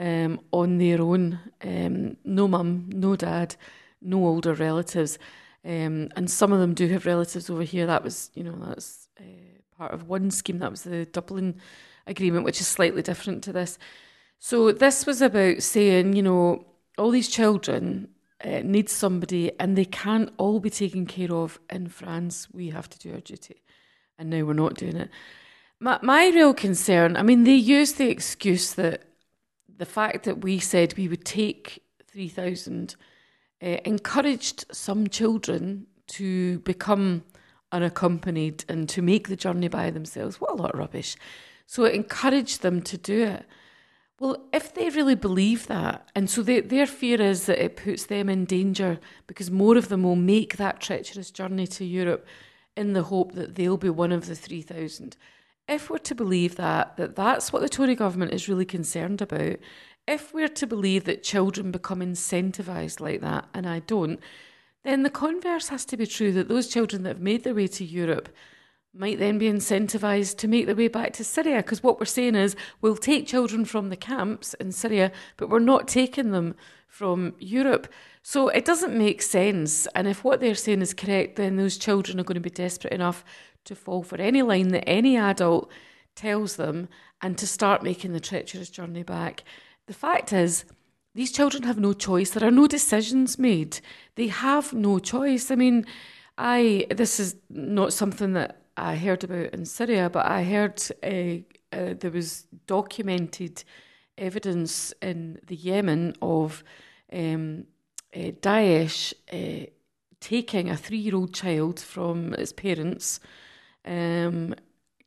um, 0.00 0.40
on 0.50 0.78
their 0.78 1.00
own. 1.00 1.38
Um, 1.62 2.16
no 2.24 2.48
mum, 2.48 2.86
no 2.88 3.14
dad, 3.14 3.54
no 4.00 4.24
older 4.24 4.54
relatives. 4.54 5.18
Um, 5.64 6.08
and 6.16 6.30
some 6.30 6.52
of 6.52 6.58
them 6.58 6.74
do 6.74 6.88
have 6.88 7.04
relatives 7.06 7.50
over 7.50 7.62
here. 7.62 7.86
That 7.86 8.02
was, 8.02 8.30
you 8.34 8.42
know, 8.42 8.56
that's 8.66 9.08
uh, 9.20 9.58
part 9.76 9.92
of 9.92 10.08
one 10.08 10.30
scheme. 10.30 10.58
That 10.58 10.70
was 10.70 10.82
the 10.82 11.04
Dublin 11.04 11.60
Agreement, 12.06 12.46
which 12.46 12.60
is 12.60 12.66
slightly 12.66 13.02
different 13.02 13.44
to 13.44 13.52
this. 13.52 13.78
So 14.38 14.72
this 14.72 15.04
was 15.04 15.20
about 15.20 15.62
saying, 15.62 16.14
you 16.14 16.22
know, 16.22 16.64
all 16.96 17.10
these 17.10 17.28
children 17.28 18.08
uh, 18.42 18.60
need 18.64 18.88
somebody 18.88 19.52
and 19.60 19.76
they 19.76 19.84
can't 19.84 20.32
all 20.38 20.60
be 20.60 20.70
taken 20.70 21.04
care 21.04 21.32
of 21.32 21.60
in 21.68 21.88
France. 21.88 22.48
We 22.50 22.70
have 22.70 22.88
to 22.88 22.98
do 22.98 23.12
our 23.12 23.20
duty. 23.20 23.62
And 24.18 24.30
now 24.30 24.44
we're 24.44 24.54
not 24.54 24.74
doing 24.74 24.96
it. 24.96 25.10
My, 25.78 25.98
my 26.02 26.28
real 26.28 26.54
concern, 26.54 27.18
I 27.18 27.22
mean, 27.22 27.44
they 27.44 27.54
use 27.54 27.94
the 27.94 28.08
excuse 28.08 28.74
that 28.74 29.09
the 29.80 29.86
fact 29.86 30.24
that 30.24 30.42
we 30.42 30.58
said 30.58 30.92
we 30.98 31.08
would 31.08 31.24
take 31.24 31.82
3,000 32.12 32.96
uh, 33.62 33.66
encouraged 33.86 34.66
some 34.70 35.08
children 35.08 35.86
to 36.06 36.58
become 36.60 37.24
unaccompanied 37.72 38.62
and 38.68 38.90
to 38.90 39.00
make 39.00 39.28
the 39.28 39.36
journey 39.36 39.68
by 39.68 39.90
themselves. 39.90 40.38
What 40.38 40.50
a 40.50 40.62
lot 40.62 40.74
of 40.74 40.78
rubbish. 40.78 41.16
So 41.66 41.84
it 41.84 41.94
encouraged 41.94 42.60
them 42.60 42.82
to 42.82 42.98
do 42.98 43.24
it. 43.24 43.46
Well, 44.18 44.44
if 44.52 44.74
they 44.74 44.90
really 44.90 45.14
believe 45.14 45.66
that, 45.68 46.10
and 46.14 46.28
so 46.28 46.42
they, 46.42 46.60
their 46.60 46.86
fear 46.86 47.18
is 47.18 47.46
that 47.46 47.64
it 47.64 47.76
puts 47.76 48.04
them 48.04 48.28
in 48.28 48.44
danger 48.44 49.00
because 49.26 49.50
more 49.50 49.78
of 49.78 49.88
them 49.88 50.02
will 50.02 50.14
make 50.14 50.58
that 50.58 50.80
treacherous 50.80 51.30
journey 51.30 51.66
to 51.68 51.86
Europe 51.86 52.26
in 52.76 52.92
the 52.92 53.04
hope 53.04 53.32
that 53.32 53.54
they'll 53.54 53.78
be 53.78 53.88
one 53.88 54.12
of 54.12 54.26
the 54.26 54.34
3,000 54.34 55.16
if 55.70 55.88
we're 55.88 55.98
to 55.98 56.14
believe 56.16 56.56
that, 56.56 56.96
that 56.96 57.14
that's 57.14 57.52
what 57.52 57.62
the 57.62 57.68
Tory 57.68 57.94
government 57.94 58.34
is 58.34 58.48
really 58.48 58.64
concerned 58.64 59.22
about, 59.22 59.56
if 60.06 60.34
we're 60.34 60.48
to 60.48 60.66
believe 60.66 61.04
that 61.04 61.22
children 61.22 61.70
become 61.70 62.00
incentivised 62.00 63.00
like 63.00 63.20
that, 63.20 63.46
and 63.54 63.68
I 63.68 63.78
don't, 63.78 64.18
then 64.82 65.04
the 65.04 65.10
converse 65.10 65.68
has 65.68 65.84
to 65.86 65.96
be 65.96 66.06
true 66.06 66.32
that 66.32 66.48
those 66.48 66.66
children 66.66 67.04
that 67.04 67.10
have 67.10 67.20
made 67.20 67.44
their 67.44 67.54
way 67.54 67.68
to 67.68 67.84
Europe 67.84 68.28
might 68.92 69.20
then 69.20 69.38
be 69.38 69.46
incentivised 69.46 70.36
to 70.38 70.48
make 70.48 70.66
their 70.66 70.74
way 70.74 70.88
back 70.88 71.12
to 71.12 71.22
Syria. 71.22 71.58
Because 71.58 71.82
what 71.82 72.00
we're 72.00 72.06
saying 72.06 72.34
is 72.34 72.56
we'll 72.80 72.96
take 72.96 73.28
children 73.28 73.64
from 73.64 73.88
the 73.88 73.96
camps 73.96 74.54
in 74.54 74.72
Syria, 74.72 75.12
but 75.36 75.48
we're 75.48 75.60
not 75.60 75.86
taking 75.86 76.32
them 76.32 76.56
from 76.88 77.34
Europe. 77.38 77.86
So 78.22 78.48
it 78.48 78.64
doesn't 78.64 78.98
make 78.98 79.22
sense. 79.22 79.86
And 79.94 80.08
if 80.08 80.24
what 80.24 80.40
they're 80.40 80.56
saying 80.56 80.82
is 80.82 80.92
correct, 80.92 81.36
then 81.36 81.56
those 81.56 81.78
children 81.78 82.18
are 82.18 82.24
going 82.24 82.34
to 82.34 82.40
be 82.40 82.50
desperate 82.50 82.92
enough 82.92 83.24
to 83.64 83.74
fall 83.74 84.02
for 84.02 84.20
any 84.20 84.42
line 84.42 84.68
that 84.68 84.88
any 84.88 85.16
adult 85.16 85.70
tells 86.14 86.56
them 86.56 86.88
and 87.22 87.36
to 87.38 87.46
start 87.46 87.82
making 87.82 88.12
the 88.12 88.20
treacherous 88.20 88.70
journey 88.70 89.02
back. 89.02 89.44
The 89.86 89.94
fact 89.94 90.32
is, 90.32 90.64
these 91.14 91.32
children 91.32 91.64
have 91.64 91.78
no 91.78 91.92
choice. 91.92 92.30
There 92.30 92.46
are 92.46 92.52
no 92.52 92.66
decisions 92.66 93.38
made. 93.38 93.80
They 94.14 94.28
have 94.28 94.72
no 94.72 94.98
choice. 94.98 95.50
I 95.50 95.56
mean, 95.56 95.84
I 96.38 96.86
this 96.90 97.18
is 97.18 97.36
not 97.48 97.92
something 97.92 98.32
that 98.34 98.62
I 98.76 98.96
heard 98.96 99.24
about 99.24 99.52
in 99.52 99.64
Syria, 99.64 100.08
but 100.08 100.26
I 100.26 100.44
heard 100.44 100.80
uh, 101.02 101.76
uh, 101.76 101.94
there 101.98 102.10
was 102.10 102.46
documented 102.66 103.64
evidence 104.16 104.92
in 105.02 105.40
the 105.46 105.56
Yemen 105.56 106.14
of 106.22 106.62
um, 107.12 107.64
uh, 108.14 108.30
Daesh 108.40 109.12
uh, 109.32 109.66
taking 110.20 110.70
a 110.70 110.76
three-year-old 110.76 111.34
child 111.34 111.80
from 111.80 112.34
its 112.34 112.52
parents 112.52 113.20
um, 113.84 114.54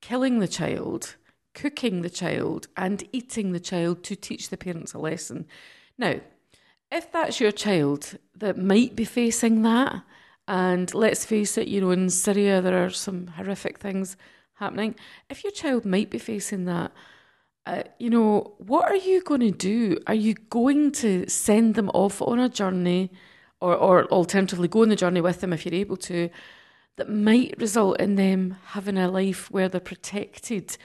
killing 0.02 0.40
the 0.40 0.48
child, 0.48 1.16
cooking 1.54 2.02
the 2.02 2.10
child, 2.10 2.68
and 2.76 3.04
eating 3.12 3.52
the 3.52 3.60
child 3.60 4.04
to 4.04 4.16
teach 4.16 4.50
the 4.50 4.58
parents 4.58 4.94
a 4.94 5.00
lesson. 5.00 5.46
Now, 5.98 6.16
if 6.92 7.12
that's 7.12 7.40
your 7.40 7.52
child 7.52 8.18
that 8.36 8.58
might 8.58 8.96
be 8.96 9.06
facing 9.06 9.62
that, 9.64 10.04
and 10.48 10.94
let's 10.94 11.26
face 11.26 11.58
it, 11.58 11.68
you 11.68 11.82
know, 11.82 11.92
in 11.92 12.10
Syria 12.10 12.62
there 12.62 12.84
are 12.84 12.90
some 12.90 13.28
horrific 13.28 13.80
things 13.80 14.18
happening. 14.56 14.96
If 15.30 15.44
your 15.44 15.52
child 15.52 15.86
might 15.86 16.10
be 16.10 16.20
facing 16.20 16.66
that, 16.66 16.92
uh, 17.66 17.84
you 17.98 18.10
know, 18.10 18.56
what 18.58 18.86
are 18.92 18.96
you 18.96 19.22
going 19.22 19.40
to 19.40 19.52
do? 19.52 19.98
Are 20.06 20.14
you 20.14 20.34
going 20.34 20.92
to 20.94 21.28
send 21.30 21.76
them 21.76 21.90
off 21.94 22.22
on 22.22 22.40
a 22.40 22.50
journey, 22.50 23.10
or, 23.62 23.76
or 23.76 24.06
alternatively 24.08 24.68
go 24.68 24.82
on 24.82 24.90
the 24.90 24.98
journey 24.98 25.22
with 25.22 25.40
them 25.40 25.54
if 25.54 25.66
you're 25.66 25.74
able 25.74 25.98
to? 25.98 26.30
That 26.96 27.10
might 27.10 27.56
result 27.58 28.00
in 28.00 28.16
them 28.16 28.58
having 28.68 28.98
a 28.98 29.10
life 29.10 29.50
where 29.52 29.70
they're 29.70 29.82
protected? 29.82 30.78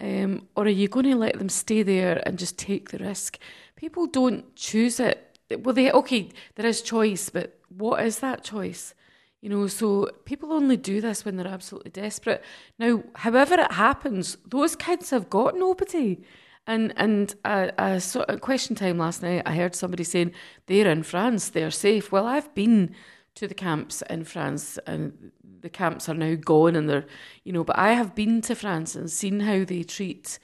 Um, 0.00 0.48
or 0.56 0.64
are 0.64 0.68
you 0.68 0.88
going 0.88 1.06
to 1.06 1.16
let 1.16 1.38
them 1.38 1.48
stay 1.48 1.82
there 1.82 2.22
and 2.26 2.38
just 2.38 2.58
take 2.58 2.90
the 2.90 2.98
risk? 2.98 3.38
People 3.76 4.06
don't 4.06 4.54
choose 4.56 4.98
it. 4.98 5.38
Well, 5.60 5.74
they 5.74 5.90
okay, 5.92 6.30
there 6.56 6.66
is 6.66 6.82
choice, 6.82 7.30
but 7.30 7.58
what 7.68 8.04
is 8.04 8.18
that 8.20 8.42
choice? 8.42 8.94
You 9.40 9.50
know, 9.50 9.66
so 9.66 10.08
people 10.24 10.52
only 10.52 10.78
do 10.78 11.00
this 11.00 11.24
when 11.24 11.36
they're 11.36 11.46
absolutely 11.46 11.90
desperate. 11.90 12.42
Now, 12.78 13.04
however 13.14 13.56
it 13.56 13.72
happens, 13.72 14.38
those 14.46 14.74
kids 14.74 15.10
have 15.10 15.28
got 15.28 15.54
nobody. 15.54 16.24
And 16.66 16.94
and 16.96 17.34
a, 17.44 17.70
a 17.76 18.00
sort 18.00 18.30
of 18.30 18.40
question 18.40 18.74
time 18.74 18.96
last 18.96 19.22
night, 19.22 19.42
I 19.44 19.54
heard 19.54 19.74
somebody 19.74 20.02
saying 20.02 20.32
they're 20.66 20.90
in 20.90 21.02
France, 21.02 21.50
they're 21.50 21.70
safe. 21.70 22.10
Well, 22.10 22.26
I've 22.26 22.54
been 22.54 22.94
to 23.34 23.48
the 23.48 23.54
camps 23.54 24.02
in 24.08 24.24
France, 24.24 24.78
and 24.86 25.32
the 25.60 25.70
camps 25.70 26.08
are 26.08 26.14
now 26.14 26.34
gone, 26.34 26.76
and 26.76 26.88
they're, 26.88 27.06
you 27.44 27.52
know. 27.52 27.64
But 27.64 27.78
I 27.78 27.92
have 27.92 28.14
been 28.14 28.40
to 28.42 28.54
France 28.54 28.94
and 28.94 29.10
seen 29.10 29.40
how 29.40 29.64
they 29.64 29.82
treat 29.82 30.38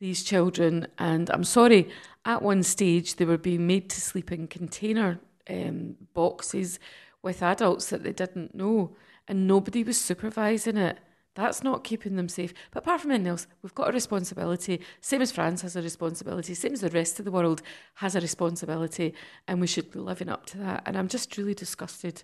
these 0.00 0.22
children, 0.22 0.86
and 0.98 1.30
I'm 1.30 1.44
sorry. 1.44 1.88
At 2.24 2.42
one 2.42 2.62
stage, 2.62 3.16
they 3.16 3.24
were 3.24 3.38
being 3.38 3.66
made 3.66 3.90
to 3.90 4.00
sleep 4.00 4.30
in 4.30 4.46
container 4.46 5.18
um, 5.50 5.96
boxes 6.14 6.78
with 7.22 7.42
adults 7.42 7.90
that 7.90 8.02
they 8.02 8.12
didn't 8.12 8.54
know, 8.54 8.96
and 9.28 9.46
nobody 9.46 9.82
was 9.84 10.00
supervising 10.00 10.76
it. 10.76 10.98
That's 11.34 11.62
not 11.62 11.82
keeping 11.84 12.16
them 12.16 12.28
safe. 12.28 12.52
But 12.70 12.82
apart 12.82 13.00
from 13.00 13.10
anything 13.10 13.28
else, 13.28 13.46
we've 13.62 13.74
got 13.74 13.88
a 13.88 13.92
responsibility. 13.92 14.80
Same 15.00 15.22
as 15.22 15.32
France 15.32 15.62
has 15.62 15.76
a 15.76 15.82
responsibility, 15.82 16.54
same 16.54 16.74
as 16.74 16.82
the 16.82 16.90
rest 16.90 17.18
of 17.18 17.24
the 17.24 17.30
world 17.30 17.62
has 17.94 18.14
a 18.14 18.20
responsibility, 18.20 19.14
and 19.48 19.60
we 19.60 19.66
should 19.66 19.90
be 19.90 19.98
living 19.98 20.28
up 20.28 20.44
to 20.46 20.58
that. 20.58 20.82
And 20.84 20.96
I'm 20.96 21.08
just 21.08 21.36
really 21.38 21.54
disgusted. 21.54 22.22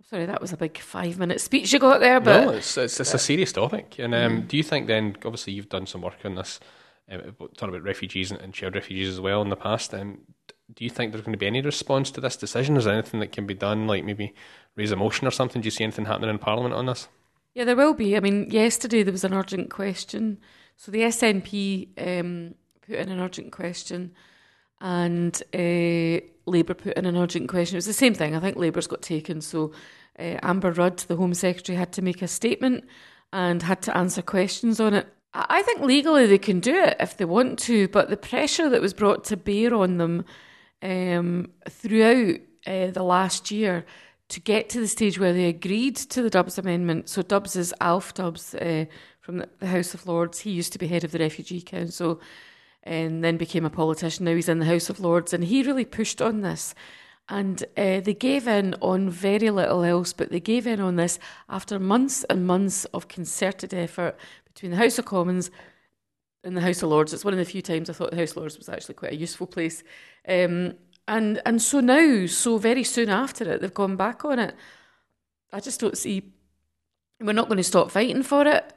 I'm 0.00 0.04
sorry, 0.04 0.26
that 0.26 0.40
was 0.40 0.52
a 0.52 0.56
big 0.56 0.78
five 0.78 1.18
minute 1.18 1.40
speech 1.40 1.72
you 1.72 1.78
got 1.78 2.00
there, 2.00 2.20
but 2.20 2.44
no, 2.46 2.50
it's 2.52 2.76
it's, 2.76 2.98
it's 3.00 3.14
a 3.14 3.18
serious 3.18 3.52
topic. 3.52 3.96
And 3.98 4.14
um, 4.14 4.42
Mm. 4.42 4.48
do 4.48 4.56
you 4.56 4.62
think 4.62 4.86
then, 4.86 5.16
obviously, 5.24 5.52
you've 5.52 5.68
done 5.68 5.86
some 5.86 6.02
work 6.02 6.18
on 6.24 6.34
this, 6.34 6.58
um, 7.10 7.20
talking 7.56 7.68
about 7.70 7.82
refugees 7.82 8.30
and, 8.32 8.40
and 8.40 8.52
child 8.54 8.74
refugees 8.74 9.08
as 9.08 9.20
well 9.20 9.40
in 9.42 9.48
the 9.50 9.56
past. 9.56 9.94
Um, 9.94 10.20
do 10.74 10.84
you 10.84 10.90
think 10.90 11.12
there's 11.12 11.24
going 11.24 11.32
to 11.32 11.38
be 11.38 11.46
any 11.46 11.62
response 11.62 12.10
to 12.12 12.20
this 12.20 12.36
decision? 12.36 12.76
Is 12.76 12.84
there 12.84 12.94
anything 12.94 13.20
that 13.20 13.32
can 13.32 13.46
be 13.46 13.54
done, 13.54 13.86
like 13.86 14.04
maybe 14.04 14.34
raise 14.76 14.92
a 14.92 14.96
motion 14.96 15.26
or 15.26 15.30
something? 15.30 15.62
Do 15.62 15.66
you 15.66 15.70
see 15.70 15.84
anything 15.84 16.04
happening 16.04 16.30
in 16.30 16.38
Parliament 16.38 16.74
on 16.74 16.86
this? 16.86 17.08
Yeah, 17.58 17.64
there 17.64 17.74
will 17.74 17.92
be. 17.92 18.16
I 18.16 18.20
mean, 18.20 18.48
yesterday 18.52 19.02
there 19.02 19.10
was 19.10 19.24
an 19.24 19.34
urgent 19.34 19.68
question. 19.68 20.38
So 20.76 20.92
the 20.92 21.00
SNP 21.00 21.88
um, 21.98 22.54
put 22.86 22.94
in 22.94 23.08
an 23.08 23.18
urgent 23.18 23.50
question 23.50 24.12
and 24.80 25.42
uh, 25.52 26.24
Labour 26.46 26.74
put 26.74 26.96
in 26.96 27.04
an 27.04 27.16
urgent 27.16 27.48
question. 27.48 27.74
It 27.74 27.78
was 27.78 27.86
the 27.86 27.92
same 27.92 28.14
thing. 28.14 28.36
I 28.36 28.38
think 28.38 28.56
Labour's 28.56 28.86
got 28.86 29.02
taken. 29.02 29.40
So 29.40 29.72
uh, 30.20 30.38
Amber 30.40 30.70
Rudd, 30.70 30.98
the 30.98 31.16
Home 31.16 31.34
Secretary, 31.34 31.76
had 31.76 31.92
to 31.94 32.00
make 32.00 32.22
a 32.22 32.28
statement 32.28 32.84
and 33.32 33.60
had 33.60 33.82
to 33.82 33.96
answer 33.96 34.22
questions 34.22 34.78
on 34.78 34.94
it. 34.94 35.08
I 35.34 35.62
think 35.62 35.80
legally 35.80 36.26
they 36.26 36.38
can 36.38 36.60
do 36.60 36.76
it 36.76 36.96
if 37.00 37.16
they 37.16 37.24
want 37.24 37.58
to, 37.64 37.88
but 37.88 38.08
the 38.08 38.16
pressure 38.16 38.70
that 38.70 38.80
was 38.80 38.94
brought 38.94 39.24
to 39.24 39.36
bear 39.36 39.74
on 39.74 39.96
them 39.96 40.24
um, 40.80 41.50
throughout 41.68 42.36
uh, 42.68 42.92
the 42.92 43.02
last 43.02 43.50
year 43.50 43.84
to 44.28 44.40
get 44.40 44.68
to 44.70 44.80
the 44.80 44.88
stage 44.88 45.18
where 45.18 45.32
they 45.32 45.46
agreed 45.46 45.96
to 45.96 46.22
the 46.22 46.30
Dubs 46.30 46.58
Amendment. 46.58 47.08
So 47.08 47.22
Dubs 47.22 47.56
is 47.56 47.74
Alf 47.80 48.14
Dubs 48.14 48.54
uh, 48.54 48.84
from 49.20 49.38
the, 49.38 49.48
the 49.58 49.66
House 49.66 49.94
of 49.94 50.06
Lords. 50.06 50.40
He 50.40 50.50
used 50.50 50.72
to 50.74 50.78
be 50.78 50.86
head 50.86 51.04
of 51.04 51.12
the 51.12 51.18
Refugee 51.18 51.62
Council 51.62 52.20
and 52.82 53.24
then 53.24 53.36
became 53.36 53.64
a 53.64 53.70
politician. 53.70 54.24
Now 54.24 54.34
he's 54.34 54.48
in 54.48 54.58
the 54.58 54.64
House 54.64 54.88
of 54.88 55.00
Lords, 55.00 55.32
and 55.32 55.44
he 55.44 55.62
really 55.62 55.84
pushed 55.84 56.22
on 56.22 56.40
this. 56.40 56.74
And 57.28 57.62
uh, 57.76 58.00
they 58.00 58.14
gave 58.14 58.48
in 58.48 58.74
on 58.80 59.10
very 59.10 59.50
little 59.50 59.82
else, 59.82 60.14
but 60.14 60.30
they 60.30 60.40
gave 60.40 60.66
in 60.66 60.80
on 60.80 60.96
this 60.96 61.18
after 61.48 61.78
months 61.78 62.24
and 62.30 62.46
months 62.46 62.86
of 62.86 63.08
concerted 63.08 63.74
effort 63.74 64.16
between 64.46 64.70
the 64.70 64.78
House 64.78 64.98
of 64.98 65.04
Commons 65.04 65.50
and 66.42 66.56
the 66.56 66.62
House 66.62 66.82
of 66.82 66.88
Lords. 66.88 67.12
It's 67.12 67.24
one 67.24 67.34
of 67.34 67.38
the 67.38 67.44
few 67.44 67.60
times 67.60 67.90
I 67.90 67.92
thought 67.92 68.10
the 68.10 68.16
House 68.16 68.30
of 68.30 68.38
Lords 68.38 68.56
was 68.56 68.70
actually 68.70 68.94
quite 68.94 69.12
a 69.12 69.16
useful 69.16 69.46
place. 69.46 69.82
Um, 70.26 70.74
and 71.08 71.40
and 71.44 71.60
so 71.60 71.80
now, 71.80 72.26
so 72.26 72.58
very 72.58 72.84
soon 72.84 73.08
after 73.08 73.50
it, 73.50 73.60
they've 73.60 73.74
gone 73.74 73.96
back 73.96 74.24
on 74.24 74.38
it. 74.38 74.54
I 75.52 75.60
just 75.60 75.80
don't 75.80 75.96
see. 75.96 76.32
We're 77.20 77.32
not 77.32 77.48
going 77.48 77.56
to 77.56 77.64
stop 77.64 77.90
fighting 77.90 78.22
for 78.22 78.46
it, 78.46 78.72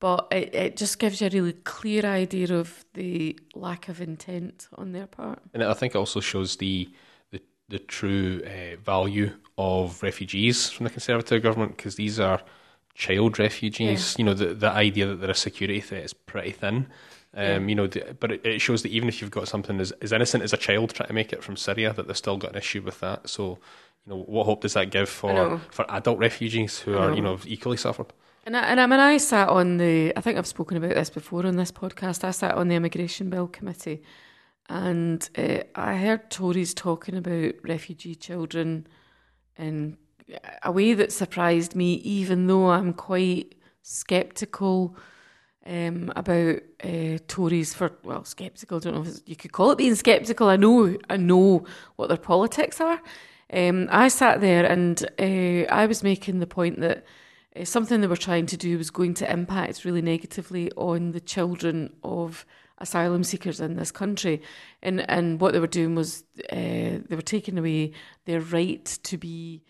but 0.00 0.26
it, 0.32 0.54
it 0.54 0.76
just 0.76 0.98
gives 0.98 1.20
you 1.20 1.28
a 1.28 1.30
really 1.30 1.52
clear 1.52 2.04
idea 2.04 2.52
of 2.52 2.84
the 2.94 3.38
lack 3.54 3.88
of 3.88 4.00
intent 4.00 4.68
on 4.74 4.92
their 4.92 5.06
part. 5.06 5.38
And 5.52 5.62
I 5.62 5.74
think 5.74 5.94
it 5.94 5.98
also 5.98 6.20
shows 6.20 6.56
the 6.56 6.90
the, 7.30 7.40
the 7.68 7.78
true 7.78 8.42
uh, 8.44 8.76
value 8.82 9.32
of 9.56 10.02
refugees 10.02 10.70
from 10.70 10.84
the 10.84 10.90
Conservative 10.90 11.42
government 11.42 11.76
because 11.76 11.94
these 11.96 12.18
are 12.18 12.40
child 12.94 13.38
refugees. 13.38 14.16
You 14.18 14.24
know, 14.24 14.34
the 14.34 14.54
the 14.54 14.70
idea 14.70 15.06
that 15.06 15.16
they're 15.16 15.30
a 15.30 15.34
security 15.34 15.80
threat 15.80 16.04
is 16.04 16.14
pretty 16.14 16.52
thin. 16.52 16.86
Um, 17.36 17.68
You 17.68 17.74
know, 17.74 17.86
the, 17.86 18.16
but 18.18 18.32
it, 18.32 18.46
it 18.46 18.60
shows 18.60 18.82
that 18.82 18.90
even 18.90 19.08
if 19.08 19.20
you've 19.20 19.30
got 19.30 19.48
something 19.48 19.80
as, 19.80 19.92
as 20.02 20.12
innocent 20.12 20.44
as 20.44 20.52
a 20.52 20.56
child 20.56 20.94
trying 20.94 21.08
to 21.08 21.14
make 21.14 21.32
it 21.32 21.42
from 21.42 21.56
Syria, 21.56 21.92
that 21.92 22.06
they've 22.06 22.16
still 22.16 22.36
got 22.36 22.50
an 22.50 22.58
issue 22.58 22.82
with 22.82 23.00
that. 23.00 23.28
So, 23.28 23.58
you 24.06 24.12
know, 24.12 24.22
what 24.22 24.44
hope 24.44 24.60
does 24.60 24.74
that 24.74 24.90
give 24.90 25.08
for 25.08 25.60
for 25.70 25.84
adult 25.88 26.18
refugees 26.18 26.80
who 26.80 26.96
are 26.96 27.14
you 27.14 27.22
know 27.22 27.38
equally 27.46 27.76
suffered? 27.76 28.12
And 28.46 28.56
I, 28.56 28.60
and 28.60 28.80
I 28.80 28.86
mean, 28.86 29.00
I 29.00 29.16
sat 29.16 29.48
on 29.48 29.78
the. 29.78 30.12
I 30.16 30.20
think 30.20 30.36
I've 30.36 30.46
spoken 30.46 30.76
about 30.76 30.94
this 30.94 31.10
before 31.10 31.46
on 31.46 31.56
this 31.56 31.72
podcast. 31.72 32.24
I 32.24 32.30
sat 32.30 32.54
on 32.54 32.68
the 32.68 32.74
immigration 32.74 33.30
bill 33.30 33.48
committee, 33.48 34.02
and 34.68 35.28
uh, 35.36 35.60
I 35.74 35.96
heard 35.96 36.30
Tories 36.30 36.74
talking 36.74 37.16
about 37.16 37.54
refugee 37.62 38.14
children 38.14 38.86
in 39.56 39.96
a 40.62 40.70
way 40.70 40.94
that 40.94 41.12
surprised 41.12 41.74
me, 41.74 41.94
even 41.94 42.46
though 42.46 42.70
I'm 42.70 42.92
quite 42.92 43.54
sceptical 43.82 44.96
um, 45.66 46.12
about 46.14 46.60
uh, 46.82 47.18
Tories 47.26 47.74
for 47.74 47.92
well, 48.02 48.24
sceptical. 48.24 48.78
I 48.78 48.80
don't 48.80 48.94
know 48.94 49.10
if 49.10 49.20
you 49.26 49.36
could 49.36 49.52
call 49.52 49.70
it 49.70 49.78
being 49.78 49.94
sceptical. 49.94 50.48
I 50.48 50.56
know, 50.56 50.96
I 51.08 51.16
know 51.16 51.64
what 51.96 52.08
their 52.08 52.18
politics 52.18 52.80
are. 52.80 53.00
Um, 53.52 53.88
I 53.90 54.08
sat 54.08 54.40
there 54.40 54.64
and 54.64 55.04
uh, 55.18 55.72
I 55.72 55.86
was 55.86 56.02
making 56.02 56.40
the 56.40 56.46
point 56.46 56.80
that 56.80 57.04
uh, 57.56 57.64
something 57.64 58.00
they 58.00 58.06
were 58.06 58.16
trying 58.16 58.46
to 58.46 58.56
do 58.56 58.76
was 58.78 58.90
going 58.90 59.14
to 59.14 59.30
impact 59.30 59.84
really 59.84 60.02
negatively 60.02 60.70
on 60.72 61.12
the 61.12 61.20
children 61.20 61.92
of 62.02 62.44
asylum 62.78 63.22
seekers 63.22 63.60
in 63.60 63.76
this 63.76 63.92
country. 63.92 64.42
And 64.82 65.08
and 65.08 65.40
what 65.40 65.52
they 65.52 65.60
were 65.60 65.66
doing 65.66 65.94
was 65.94 66.24
uh, 66.50 67.00
they 67.08 67.16
were 67.16 67.22
taking 67.22 67.58
away 67.58 67.92
their 68.24 68.40
right 68.40 68.84
to 68.84 69.16
be 69.16 69.62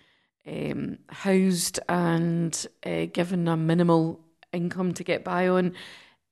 um, 0.46 0.98
housed 1.08 1.80
and 1.88 2.66
uh, 2.84 3.06
given 3.12 3.48
a 3.48 3.56
minimal 3.56 4.23
income 4.54 4.94
to 4.94 5.04
get 5.04 5.24
by 5.24 5.48
on 5.48 5.74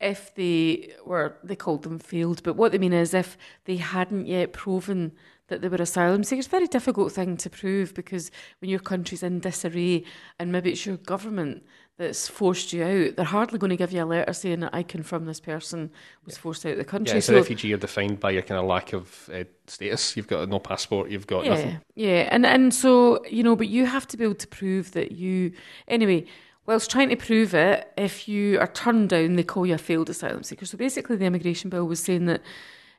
if 0.01 0.35
they 0.35 0.93
were 1.07 1.37
they 1.45 1.57
called 1.57 1.83
them 1.83 1.99
failed 1.99 2.43
but 2.43 2.57
what 2.57 2.73
they 2.73 2.79
mean 2.79 2.93
is 2.93 3.15
if 3.15 3.39
they 3.65 3.77
hadn't 3.77 4.27
yet 4.27 4.53
proven 4.53 5.13
that 5.47 5.61
they 5.61 5.69
were 5.69 5.77
asylum 5.77 6.25
seekers 6.25 6.47
very 6.47 6.67
difficult 6.67 7.13
thing 7.13 7.37
to 7.37 7.49
prove 7.49 7.95
because 7.95 8.31
when 8.61 8.71
your 8.71 8.81
country's 8.81 9.23
in 9.23 9.39
disarray 9.39 10.05
and 10.39 10.51
maybe 10.51 10.71
it's 10.71 10.85
your 10.85 10.97
government 10.99 11.63
that's 11.99 12.27
forced 12.27 12.73
you 12.73 12.83
out 12.83 13.17
they're 13.17 13.25
hardly 13.25 13.59
going 13.59 13.71
to 13.71 13.77
give 13.77 13.93
you 13.93 14.03
a 14.03 14.05
letter 14.05 14.33
saying 14.33 14.61
that 14.61 14.75
I 14.75 14.83
confirm 14.83 15.25
this 15.25 15.41
person 15.41 15.91
was 16.25 16.37
forced 16.37 16.67
out 16.67 16.73
of 16.73 16.79
the 16.79 16.85
country 16.85 17.15
Yeah, 17.15 17.21
so 17.21 17.35
a 17.35 17.37
refugee, 17.37 17.69
you're 17.69 17.79
defined 17.79 18.19
by 18.19 18.31
your 18.31 18.43
kind 18.43 18.59
of 18.59 18.67
lack 18.67 18.93
of 18.93 19.31
uh, 19.33 19.45
status. 19.67 20.17
You've 20.17 20.27
got 20.27 20.49
no 20.49 20.59
passport. 20.59 21.11
You've 21.11 21.27
got 21.27 21.45
yeah, 21.45 21.51
nothing. 21.51 21.81
Yeah, 21.95 22.29
and 22.31 22.47
and 22.47 22.73
so 22.73 23.25
you 23.27 23.43
know, 23.43 23.55
but 23.55 23.69
you 23.69 23.85
have 23.85 24.07
to 24.09 24.17
be 24.17 24.25
able 24.25 24.37
to 24.37 24.49
prove 24.49 24.93
that 24.93 25.13
you. 25.13 25.53
Anyway, 25.87 26.27
whilst 26.67 26.91
trying 26.91 27.09
to 27.11 27.17
prove 27.17 27.55
it, 27.55 27.93
if 27.97 28.29
you 28.29 28.59
are 28.59 28.67
turned 28.67 29.11
down, 29.11 29.37
they 29.37 29.43
call 29.43 29.67
you 29.67 29.75
a 29.75 29.79
failed 29.79 30.11
asylum 30.11 30.43
seeker. 30.43 30.67
So 30.67 30.79
basically, 30.79 31.17
the 31.17 31.27
immigration 31.27 31.71
bill 31.71 31.87
was 31.87 32.01
saying 32.01 32.27
that. 32.27 32.43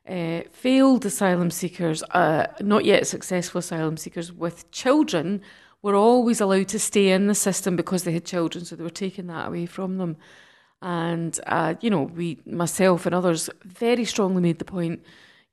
Uh, 0.06 0.42
failed 0.52 1.06
asylum 1.06 1.50
seekers, 1.50 2.04
uh, 2.12 2.46
not 2.60 2.84
yet 2.84 3.08
successful 3.08 3.60
asylum 3.60 3.96
seekers 3.96 4.34
with 4.34 4.70
children, 4.70 5.42
were 5.82 5.96
always 5.96 6.42
allowed 6.42 6.68
to 6.70 6.80
stay 6.80 7.12
in 7.12 7.28
the 7.28 7.36
system 7.36 7.76
because 7.76 8.04
they 8.04 8.12
had 8.12 8.26
children, 8.26 8.66
so 8.66 8.76
they 8.76 8.84
were 8.84 8.90
taking 8.90 9.28
that 9.28 9.48
away 9.48 9.66
from 9.66 9.98
them. 9.98 10.18
And 10.82 11.40
uh, 11.48 11.76
you 11.82 11.90
know, 11.90 12.04
we, 12.04 12.40
myself 12.46 13.06
and 13.06 13.16
others, 13.16 13.50
very 13.64 14.04
strongly 14.04 14.42
made 14.42 14.60
the 14.60 14.66
point, 14.66 15.02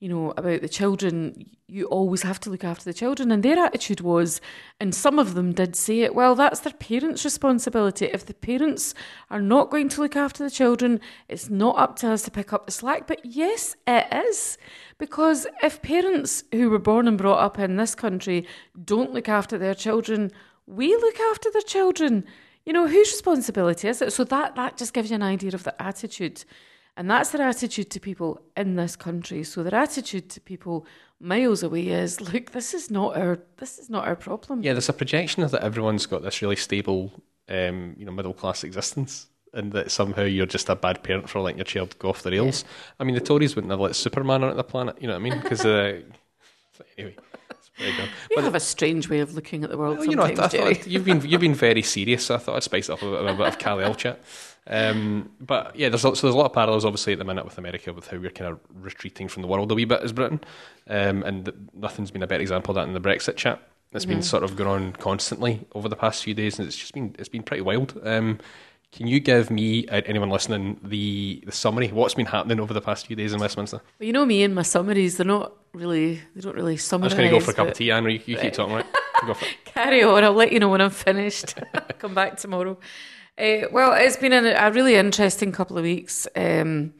you 0.00 0.08
know, 0.08 0.32
about 0.38 0.62
the 0.62 0.68
children. 0.68 1.46
You 1.68 1.84
always 1.86 2.22
have 2.22 2.40
to 2.40 2.50
look 2.50 2.64
after 2.64 2.84
the 2.84 2.94
children, 2.94 3.30
and 3.30 3.42
their 3.42 3.58
attitude 3.58 4.00
was, 4.00 4.40
and 4.80 4.94
some 4.94 5.18
of 5.18 5.34
them 5.34 5.52
did 5.52 5.76
say 5.76 6.00
it. 6.00 6.14
Well, 6.14 6.34
that's 6.34 6.60
their 6.60 6.72
parents' 6.72 7.24
responsibility. 7.24 8.06
If 8.06 8.24
the 8.24 8.32
parents 8.34 8.94
are 9.30 9.42
not 9.42 9.70
going 9.70 9.90
to 9.90 10.00
look 10.00 10.16
after 10.16 10.42
the 10.42 10.50
children, 10.50 11.00
it's 11.28 11.50
not 11.50 11.78
up 11.78 11.96
to 11.96 12.10
us 12.10 12.22
to 12.22 12.30
pick 12.30 12.52
up 12.52 12.64
the 12.64 12.72
slack. 12.72 13.06
But 13.06 13.20
yes, 13.24 13.76
it 13.86 14.06
is. 14.10 14.56
Because 14.96 15.46
if 15.62 15.82
parents 15.82 16.44
who 16.50 16.70
were 16.70 16.78
born 16.78 17.06
and 17.06 17.18
brought 17.18 17.44
up 17.44 17.58
in 17.58 17.76
this 17.76 17.94
country 17.94 18.46
don't 18.82 19.12
look 19.12 19.28
after 19.28 19.58
their 19.58 19.74
children, 19.74 20.32
we 20.66 20.96
look 20.96 21.20
after 21.20 21.50
their 21.52 21.62
children. 21.62 22.24
You 22.64 22.72
know, 22.72 22.86
whose 22.86 23.12
responsibility 23.12 23.88
is 23.88 24.00
it? 24.00 24.14
So 24.14 24.24
that, 24.24 24.54
that 24.56 24.78
just 24.78 24.94
gives 24.94 25.10
you 25.10 25.16
an 25.16 25.22
idea 25.22 25.52
of 25.52 25.64
the 25.64 25.80
attitude. 25.80 26.44
And 26.96 27.10
that's 27.10 27.30
their 27.30 27.46
attitude 27.46 27.90
to 27.90 28.00
people 28.00 28.42
in 28.56 28.76
this 28.76 28.96
country. 28.96 29.42
So 29.44 29.62
their 29.62 29.74
attitude 29.74 30.28
to 30.30 30.40
people 30.40 30.86
miles 31.20 31.62
away 31.62 31.88
is, 31.88 32.20
look, 32.32 32.52
this 32.52 32.74
is 32.74 32.90
not 32.90 33.16
our 33.16 33.38
this 33.58 33.78
is 33.78 33.88
not 33.88 34.06
our 34.06 34.16
problem. 34.16 34.62
Yeah, 34.62 34.72
there's 34.72 34.88
a 34.88 34.94
projection 34.94 35.42
of 35.42 35.50
that 35.52 35.62
everyone's 35.62 36.06
got 36.06 36.22
this 36.22 36.42
really 36.42 36.56
stable 36.56 37.12
um, 37.50 37.94
you 37.98 38.06
know, 38.06 38.12
middle 38.12 38.32
class 38.32 38.64
existence. 38.64 39.26
And 39.52 39.72
that 39.72 39.90
somehow 39.90 40.22
you're 40.22 40.46
just 40.46 40.68
a 40.68 40.76
bad 40.76 41.02
parent 41.02 41.28
for 41.28 41.40
letting 41.40 41.58
your 41.58 41.64
child 41.64 41.98
go 41.98 42.10
off 42.10 42.22
the 42.22 42.30
rails. 42.30 42.64
I 43.00 43.04
mean, 43.04 43.16
the 43.16 43.20
Tories 43.20 43.56
wouldn't 43.56 43.72
have 43.72 43.80
let 43.80 43.96
Superman 43.96 44.44
onto 44.44 44.56
the 44.56 44.62
planet. 44.62 44.96
You 45.00 45.08
know 45.08 45.14
what 45.14 45.20
I 45.20 45.22
mean? 45.22 45.40
Because 45.40 45.66
uh, 45.66 46.02
anyway, 46.98 47.16
it's 47.50 47.68
pretty 47.70 47.96
good. 47.96 48.08
You 48.30 48.42
have 48.42 48.54
a 48.54 48.60
strange 48.60 49.08
way 49.08 49.18
of 49.18 49.34
looking 49.34 49.64
at 49.64 49.70
the 49.70 49.76
world 49.76 49.98
Well, 49.98 50.06
you 50.06 50.14
know, 50.14 50.22
I, 50.22 50.34
sometimes, 50.34 50.54
I 50.54 50.74
thought 50.74 50.86
you've 50.86 51.04
been 51.04 51.20
you've 51.22 51.40
been 51.40 51.54
very 51.54 51.82
serious, 51.82 52.26
so 52.26 52.36
I 52.36 52.38
thought 52.38 52.54
I'd 52.54 52.62
spice 52.62 52.88
it 52.88 52.92
up 52.92 53.02
a 53.02 53.10
bit, 53.10 53.22
with 53.22 53.30
a 53.32 53.34
bit 53.34 53.46
of 53.48 53.58
Cali 53.58 53.94
chat. 53.96 54.20
Um, 54.66 55.30
but 55.40 55.74
yeah, 55.74 55.88
there's 55.88 56.04
a- 56.04 56.14
so 56.14 56.26
there's 56.26 56.34
a 56.34 56.38
lot 56.38 56.46
of 56.46 56.52
parallels, 56.52 56.84
obviously, 56.84 57.12
at 57.14 57.18
the 57.18 57.24
minute 57.24 57.44
with 57.44 57.58
America, 57.58 57.92
with 57.92 58.08
how 58.08 58.18
we're 58.18 58.30
kind 58.30 58.52
of 58.52 58.60
retreating 58.74 59.26
from 59.28 59.42
the 59.42 59.48
world 59.48 59.72
a 59.72 59.74
wee 59.74 59.84
bit 59.84 60.02
as 60.02 60.12
Britain, 60.12 60.40
um, 60.88 61.22
and 61.24 61.46
th- 61.46 61.56
nothing's 61.74 62.10
been 62.10 62.22
a 62.22 62.26
better 62.26 62.42
example 62.42 62.70
of 62.72 62.76
that 62.76 62.86
in 62.88 62.94
the 62.94 63.00
Brexit 63.00 63.36
chat. 63.36 63.60
It's 63.92 64.04
been 64.04 64.22
sort 64.22 64.44
of 64.44 64.54
going 64.54 64.68
on 64.70 64.92
constantly 64.92 65.66
over 65.74 65.88
the 65.88 65.96
past 65.96 66.22
few 66.22 66.32
days, 66.34 66.58
and 66.60 66.68
it's 66.68 66.76
just 66.76 66.94
been 66.94 67.16
it's 67.18 67.28
been 67.28 67.42
pretty 67.42 67.62
wild. 67.62 67.98
Um, 68.04 68.38
can 68.92 69.08
you 69.08 69.18
give 69.18 69.50
me 69.50 69.86
uh, 69.88 70.02
anyone 70.06 70.30
listening 70.30 70.78
the 70.84 71.42
the 71.44 71.50
summary? 71.52 71.88
What's 71.88 72.14
been 72.14 72.26
happening 72.26 72.60
over 72.60 72.72
the 72.72 72.80
past 72.80 73.08
few 73.08 73.16
days 73.16 73.32
in 73.32 73.40
Westminster? 73.40 73.80
But 73.98 74.06
you 74.06 74.12
know 74.12 74.24
me 74.24 74.44
and 74.44 74.54
my 74.54 74.62
summaries, 74.62 75.16
they're 75.16 75.26
not 75.26 75.54
really, 75.72 76.20
they 76.36 76.40
don't 76.40 76.54
really 76.54 76.76
summarize. 76.76 77.12
I'm 77.12 77.16
just 77.16 77.18
going 77.18 77.30
to 77.32 77.36
go 77.38 77.44
for 77.44 77.50
a 77.50 77.54
cup 77.54 77.68
of 77.68 77.74
tea, 77.74 77.90
Anne. 77.90 78.04
You, 78.04 78.20
you 78.26 78.36
keep 78.36 78.52
talking, 78.52 78.74
right? 78.74 78.86
Go 79.26 79.34
for 79.34 79.44
it. 79.44 79.56
Carry 79.66 80.02
on, 80.04 80.22
I'll 80.24 80.32
let 80.32 80.50
you 80.52 80.58
know 80.60 80.68
when 80.70 80.80
I'm 80.80 80.90
finished. 80.90 81.54
Come 81.98 82.14
back 82.14 82.36
tomorrow. 82.38 82.78
Uh, 83.40 83.66
well, 83.72 83.94
it's 83.94 84.18
been 84.18 84.34
a, 84.34 84.50
a 84.50 84.70
really 84.70 84.96
interesting 84.96 85.50
couple 85.50 85.78
of 85.78 85.82
weeks. 85.82 86.28
Um, 86.36 86.92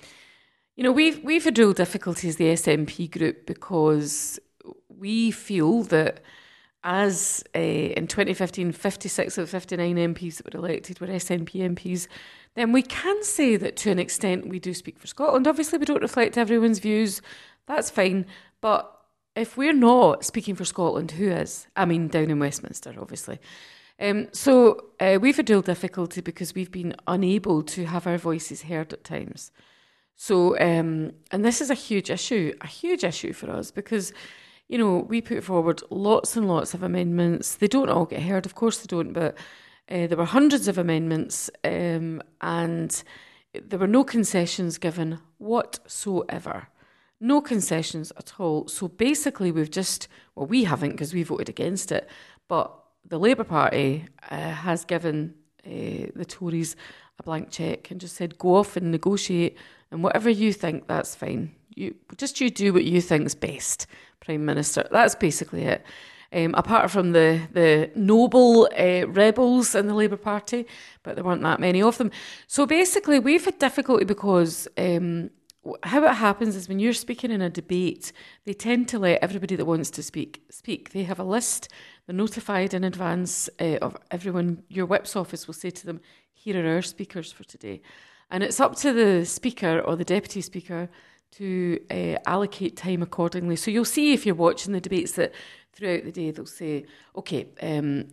you 0.75 0.83
know, 0.83 0.91
we've 0.91 1.23
we've 1.23 1.45
had 1.45 1.59
real 1.59 1.75
difficulties, 1.75 2.37
the 2.37 2.47
SNP 2.47 3.11
group, 3.11 3.45
because 3.45 4.41
we 4.89 5.31
feel 5.31 5.83
that 5.85 6.23
as 6.83 7.45
uh, 7.55 7.59
in 7.59 8.07
2015, 8.07 8.73
56 8.73 9.37
of 9.37 9.51
59 9.51 9.97
MPs 9.97 10.37
that 10.39 10.55
were 10.55 10.59
elected 10.59 10.99
were 10.99 11.09
SNP 11.09 11.77
MPs, 11.77 12.07
then 12.55 12.73
we 12.73 12.81
can 12.81 13.23
say 13.23 13.57
that 13.57 13.77
to 13.77 13.91
an 13.91 13.99
extent 13.99 14.49
we 14.49 14.59
do 14.59 14.73
speak 14.73 14.99
for 14.99 15.09
Scotland. 15.09 15.47
Obviously, 15.47 15.79
we 15.79 15.85
don't 15.85 16.01
reflect 16.01 16.39
everyone's 16.39 16.79
views. 16.79 17.21
That's 17.67 17.91
fine. 17.91 18.25
But 18.63 18.91
if 19.37 19.59
we're 19.59 19.75
not 19.75 20.25
speaking 20.25 20.55
for 20.55 20.65
Scotland, 20.65 21.11
who 21.11 21.29
is? 21.29 21.67
I 21.77 21.85
mean, 21.85 22.09
down 22.09 22.31
in 22.31 22.39
Westminster, 22.39 22.95
obviously. 22.99 23.41
Um, 24.01 24.29
so 24.33 24.87
uh, 24.99 25.19
we've 25.21 25.37
had 25.37 25.51
real 25.51 25.61
difficulty 25.61 26.23
because 26.23 26.55
we've 26.55 26.71
been 26.71 26.95
unable 27.07 27.63
to 27.65 27.85
have 27.85 28.07
our 28.07 28.17
voices 28.17 28.63
heard 28.63 28.93
at 28.93 29.05
times. 29.05 29.53
So, 30.17 30.59
um, 30.59 31.13
and 31.31 31.45
this 31.45 31.61
is 31.61 31.71
a 31.71 31.75
huge 31.75 32.11
issue, 32.11 32.55
a 32.61 32.67
huge 32.67 33.05
issue 33.05 33.33
for 33.33 33.51
us 33.51 33.71
because, 33.71 34.13
you 34.69 34.79
know, 34.79 34.99
we 34.99 35.21
put 35.21 35.45
forward 35.45 35.83
lots 35.91 36.37
and 36.37 36.49
lots 36.49 36.73
of 36.75 36.83
amendments. 36.83 37.57
They 37.57 37.69
don't 37.69 37.91
all 37.91 38.07
get 38.07 38.23
heard, 38.23 38.47
of 38.47 38.55
course 38.55 38.79
they 38.79 38.87
don't, 38.87 39.13
but 39.13 39.37
uh, 39.91 40.07
there 40.07 40.17
were 40.17 40.25
hundreds 40.25 40.69
of 40.69 40.79
amendments 40.79 41.51
um, 41.65 42.23
and 42.41 43.03
there 43.53 43.79
were 43.79 43.87
no 43.87 44.05
concessions 44.05 44.79
given 44.79 45.19
whatsoever. 45.39 46.69
No 47.21 47.43
concessions 47.43 48.13
at 48.17 48.35
all. 48.39 48.67
So 48.69 48.89
basically, 48.89 49.53
we've 49.53 49.71
just, 49.71 50.09
well, 50.35 50.47
we 50.47 50.65
haven't 50.65 50.93
because 50.93 51.13
we 51.13 51.23
voted 51.23 51.51
against 51.51 51.93
it, 51.93 52.09
but 52.49 52.80
the 53.07 53.19
Labour 53.19 53.45
Party 53.45 54.07
uh, 54.31 54.37
has 54.37 54.85
given 54.85 55.35
uh, 55.67 56.11
the 56.15 56.25
Tories 56.27 56.77
a 57.19 57.23
blank 57.23 57.51
cheque 57.51 57.91
and 57.91 58.01
just 58.01 58.17
said, 58.17 58.39
go 58.39 58.57
off 58.57 58.77
and 58.77 58.91
negotiate, 58.91 59.57
and 59.91 60.03
whatever 60.03 60.31
you 60.31 60.53
think, 60.53 60.87
that's 60.87 61.15
fine. 61.15 61.55
You 61.75 61.95
just 62.17 62.41
you 62.41 62.51
do 62.51 62.73
what 62.73 62.85
you 62.85 63.01
think's 63.01 63.35
best, 63.35 63.87
Prime 64.21 64.45
Minister. 64.45 64.89
That's 64.91 65.15
basically 65.15 65.65
it. 65.65 65.85
Um, 66.33 66.55
apart 66.55 66.91
from 66.91 67.11
the 67.13 67.41
the 67.53 67.91
noble 67.97 68.69
uh, 68.79 69.07
rebels 69.09 69.75
in 69.75 69.89
the 69.89 69.95
Labour 69.95 70.17
Party, 70.17 70.67
but 71.03 71.17
there 71.17 71.25
weren't 71.25 71.43
that 71.43 71.59
many 71.59 71.83
of 71.83 71.99
them. 71.99 72.11
So 72.47 72.67
basically, 72.67 73.19
we've 73.19 73.45
had 73.45 73.59
difficulty 73.59 74.05
because. 74.05 74.69
Um, 74.77 75.31
how 75.83 76.03
it 76.05 76.15
happens 76.15 76.57
is 76.57 76.71
when 76.71 76.79
you're 76.79 76.95
speaking 76.95 77.31
in 77.31 77.43
a 77.43 77.51
debate, 77.51 78.13
they 78.47 78.55
tend 78.55 78.89
to 78.89 78.99
let 78.99 79.23
everybody 79.23 79.57
that 79.57 79.67
wants 79.67 79.91
to 79.91 80.03
speak 80.03 80.43
speak. 80.49 80.93
They 80.93 81.03
have 81.03 81.19
a 81.19 81.25
list, 81.25 81.69
they're 82.11 82.17
notified 82.17 82.75
in 82.75 82.83
advance 82.83 83.49
uh, 83.61 83.79
of 83.81 83.97
everyone. 84.11 84.65
Your 84.69 84.85
whip's 84.85 85.15
office 85.15 85.47
will 85.47 85.55
say 85.55 85.71
to 85.71 85.87
them, 85.87 86.01
Here 86.33 86.61
are 86.61 86.75
our 86.75 86.83
speakers 86.83 87.31
for 87.31 87.45
today. 87.45 87.83
And 88.33 88.43
it's 88.43 88.59
up 88.59 88.75
to 88.79 88.93
the 88.93 89.25
speaker 89.25 89.79
or 89.79 89.95
the 89.95 90.05
deputy 90.05 90.41
speaker 90.41 90.89
to 91.37 91.79
uh, 91.89 92.19
allocate 92.27 92.77
time 92.77 93.01
accordingly. 93.01 93.55
So 93.55 93.71
you'll 93.71 93.85
see 93.85 94.13
if 94.13 94.27
you're 94.27 94.35
watching 94.35 94.73
the 94.73 94.81
debates 94.81 95.13
that 95.13 95.33
throughout 95.73 96.03
the 96.03 96.11
day 96.11 96.33
they'll 96.33 96.47
say, 96.47 96.85
Okay, 97.15 97.47
um, 97.63 98.09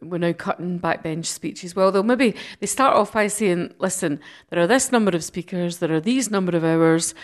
we're 0.00 0.16
now 0.16 0.32
cutting 0.32 0.80
backbench 0.80 1.26
speeches. 1.26 1.76
Well, 1.76 1.92
they'll 1.92 2.02
maybe 2.04 2.34
they 2.60 2.66
start 2.66 2.96
off 2.96 3.12
by 3.12 3.26
saying, 3.26 3.74
"Listen, 3.78 4.18
there 4.48 4.60
are 4.60 4.66
this 4.66 4.90
number 4.90 5.14
of 5.14 5.24
speakers, 5.24 5.76
there 5.76 5.92
are 5.92 6.00
these 6.00 6.30
number 6.30 6.56
of 6.56 6.64
hours. 6.64 7.14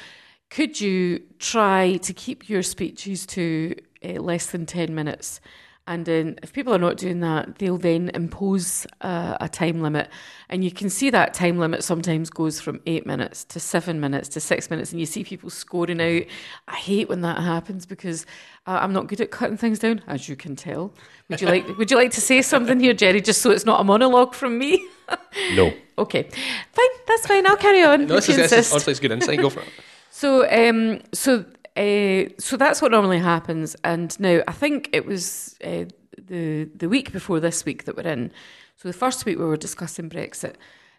Could 0.51 0.79
you 0.79 1.23
try 1.39 1.97
to 2.03 2.13
keep 2.13 2.51
your 2.51 2.63
speeches 2.63 3.25
to 3.29 3.75
uh, 4.05 4.21
less 4.21 4.49
than 4.49 4.67
ten 4.67 4.95
minutes?" 4.95 5.41
And 5.89 6.05
then, 6.05 6.39
if 6.43 6.53
people 6.53 6.75
are 6.75 6.79
not 6.79 6.99
doing 6.99 7.21
that, 7.21 7.57
they'll 7.57 7.79
then 7.79 8.11
impose 8.13 8.87
a, 9.01 9.39
a 9.41 9.49
time 9.49 9.81
limit. 9.81 10.11
And 10.51 10.63
you 10.63 10.71
can 10.71 10.91
see 10.91 11.09
that 11.09 11.33
time 11.33 11.59
limit 11.59 11.83
sometimes 11.83 12.29
goes 12.29 12.61
from 12.61 12.83
eight 12.85 13.07
minutes 13.07 13.43
to 13.47 13.59
seven 13.59 13.99
minutes 13.99 14.29
to 14.31 14.41
six 14.41 14.69
minutes. 14.69 14.93
And 14.93 15.01
you 15.01 15.07
see 15.07 15.25
people 15.25 15.49
scoring 15.49 15.99
out. 16.03 16.25
I 16.69 16.77
hate 16.77 17.09
when 17.09 17.23
that 17.23 17.43
happens 17.43 17.87
because 17.87 18.27
uh, 18.67 18.79
I'm 18.83 18.93
not 18.93 19.07
good 19.07 19.23
at 19.23 19.31
cutting 19.31 19.57
things 19.57 19.79
down, 19.79 20.03
as 20.07 20.29
you 20.29 20.37
can 20.37 20.57
tell. 20.57 20.93
Would 21.31 21.41
you 21.41 21.49
like 21.49 21.67
Would 21.79 21.91
you 21.91 21.97
like 21.97 22.11
to 22.13 22.21
say 22.21 22.43
something 22.43 22.79
here, 22.79 22.93
Jerry, 22.93 23.23
just 23.23 23.41
so 23.41 23.51
it's 23.51 23.65
not 23.65 23.81
a 23.81 23.85
monologue 23.85 24.35
from 24.35 24.59
me? 24.59 24.87
No. 25.55 25.73
okay, 25.97 26.25
fine, 26.25 26.87
that's 27.07 27.27
fine. 27.27 27.47
I'll 27.47 27.57
carry 27.57 27.83
on. 27.83 28.07
No, 28.07 28.17
this 28.17 28.29
is, 28.29 28.37
you 28.37 28.43
this 28.43 28.53
is 28.53 28.73
honestly 28.73 28.91
it's 28.91 29.01
good 29.01 29.11
insight. 29.11 29.41
Go 29.41 29.49
for 29.49 29.61
it. 29.61 29.69
So, 30.11 30.51
um, 30.51 31.01
so, 31.13 31.45
uh, 31.79 32.29
so 32.39 32.57
that's 32.57 32.83
what 32.83 32.91
normally 32.91 33.21
happens. 33.21 33.77
And 33.85 34.19
now, 34.19 34.41
I 34.49 34.53
think 34.53 34.91
it 34.93 35.07
was 35.07 35.57
uh, 35.65 35.85
the 36.17 36.69
the 36.75 36.89
week 36.89 37.13
before 37.13 37.41
this 37.41 37.65
week 37.65 37.85
that 37.85 37.97
we're 37.97 38.11
in. 38.11 38.33
So 38.77 38.89
the 38.89 38.95
first 38.99 39.25
week 39.25 39.39
we 39.39 39.45
were 39.45 39.57
discussing 39.57 40.11
Brexit. 40.11 40.57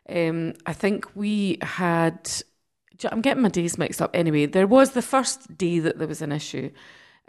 Um, 0.10 0.54
I 0.66 0.74
think 0.74 1.16
we 1.16 1.58
had. 1.62 2.30
I'm 3.12 3.22
getting 3.22 3.44
my 3.44 3.50
days 3.50 3.78
mixed 3.78 4.02
up. 4.02 4.12
Anyway, 4.14 4.46
there 4.46 4.68
was 4.68 4.92
the 4.92 5.02
first 5.02 5.58
day 5.58 5.80
that 5.80 5.98
there 6.00 6.08
was 6.08 6.22
an 6.22 6.32
issue. 6.32 6.72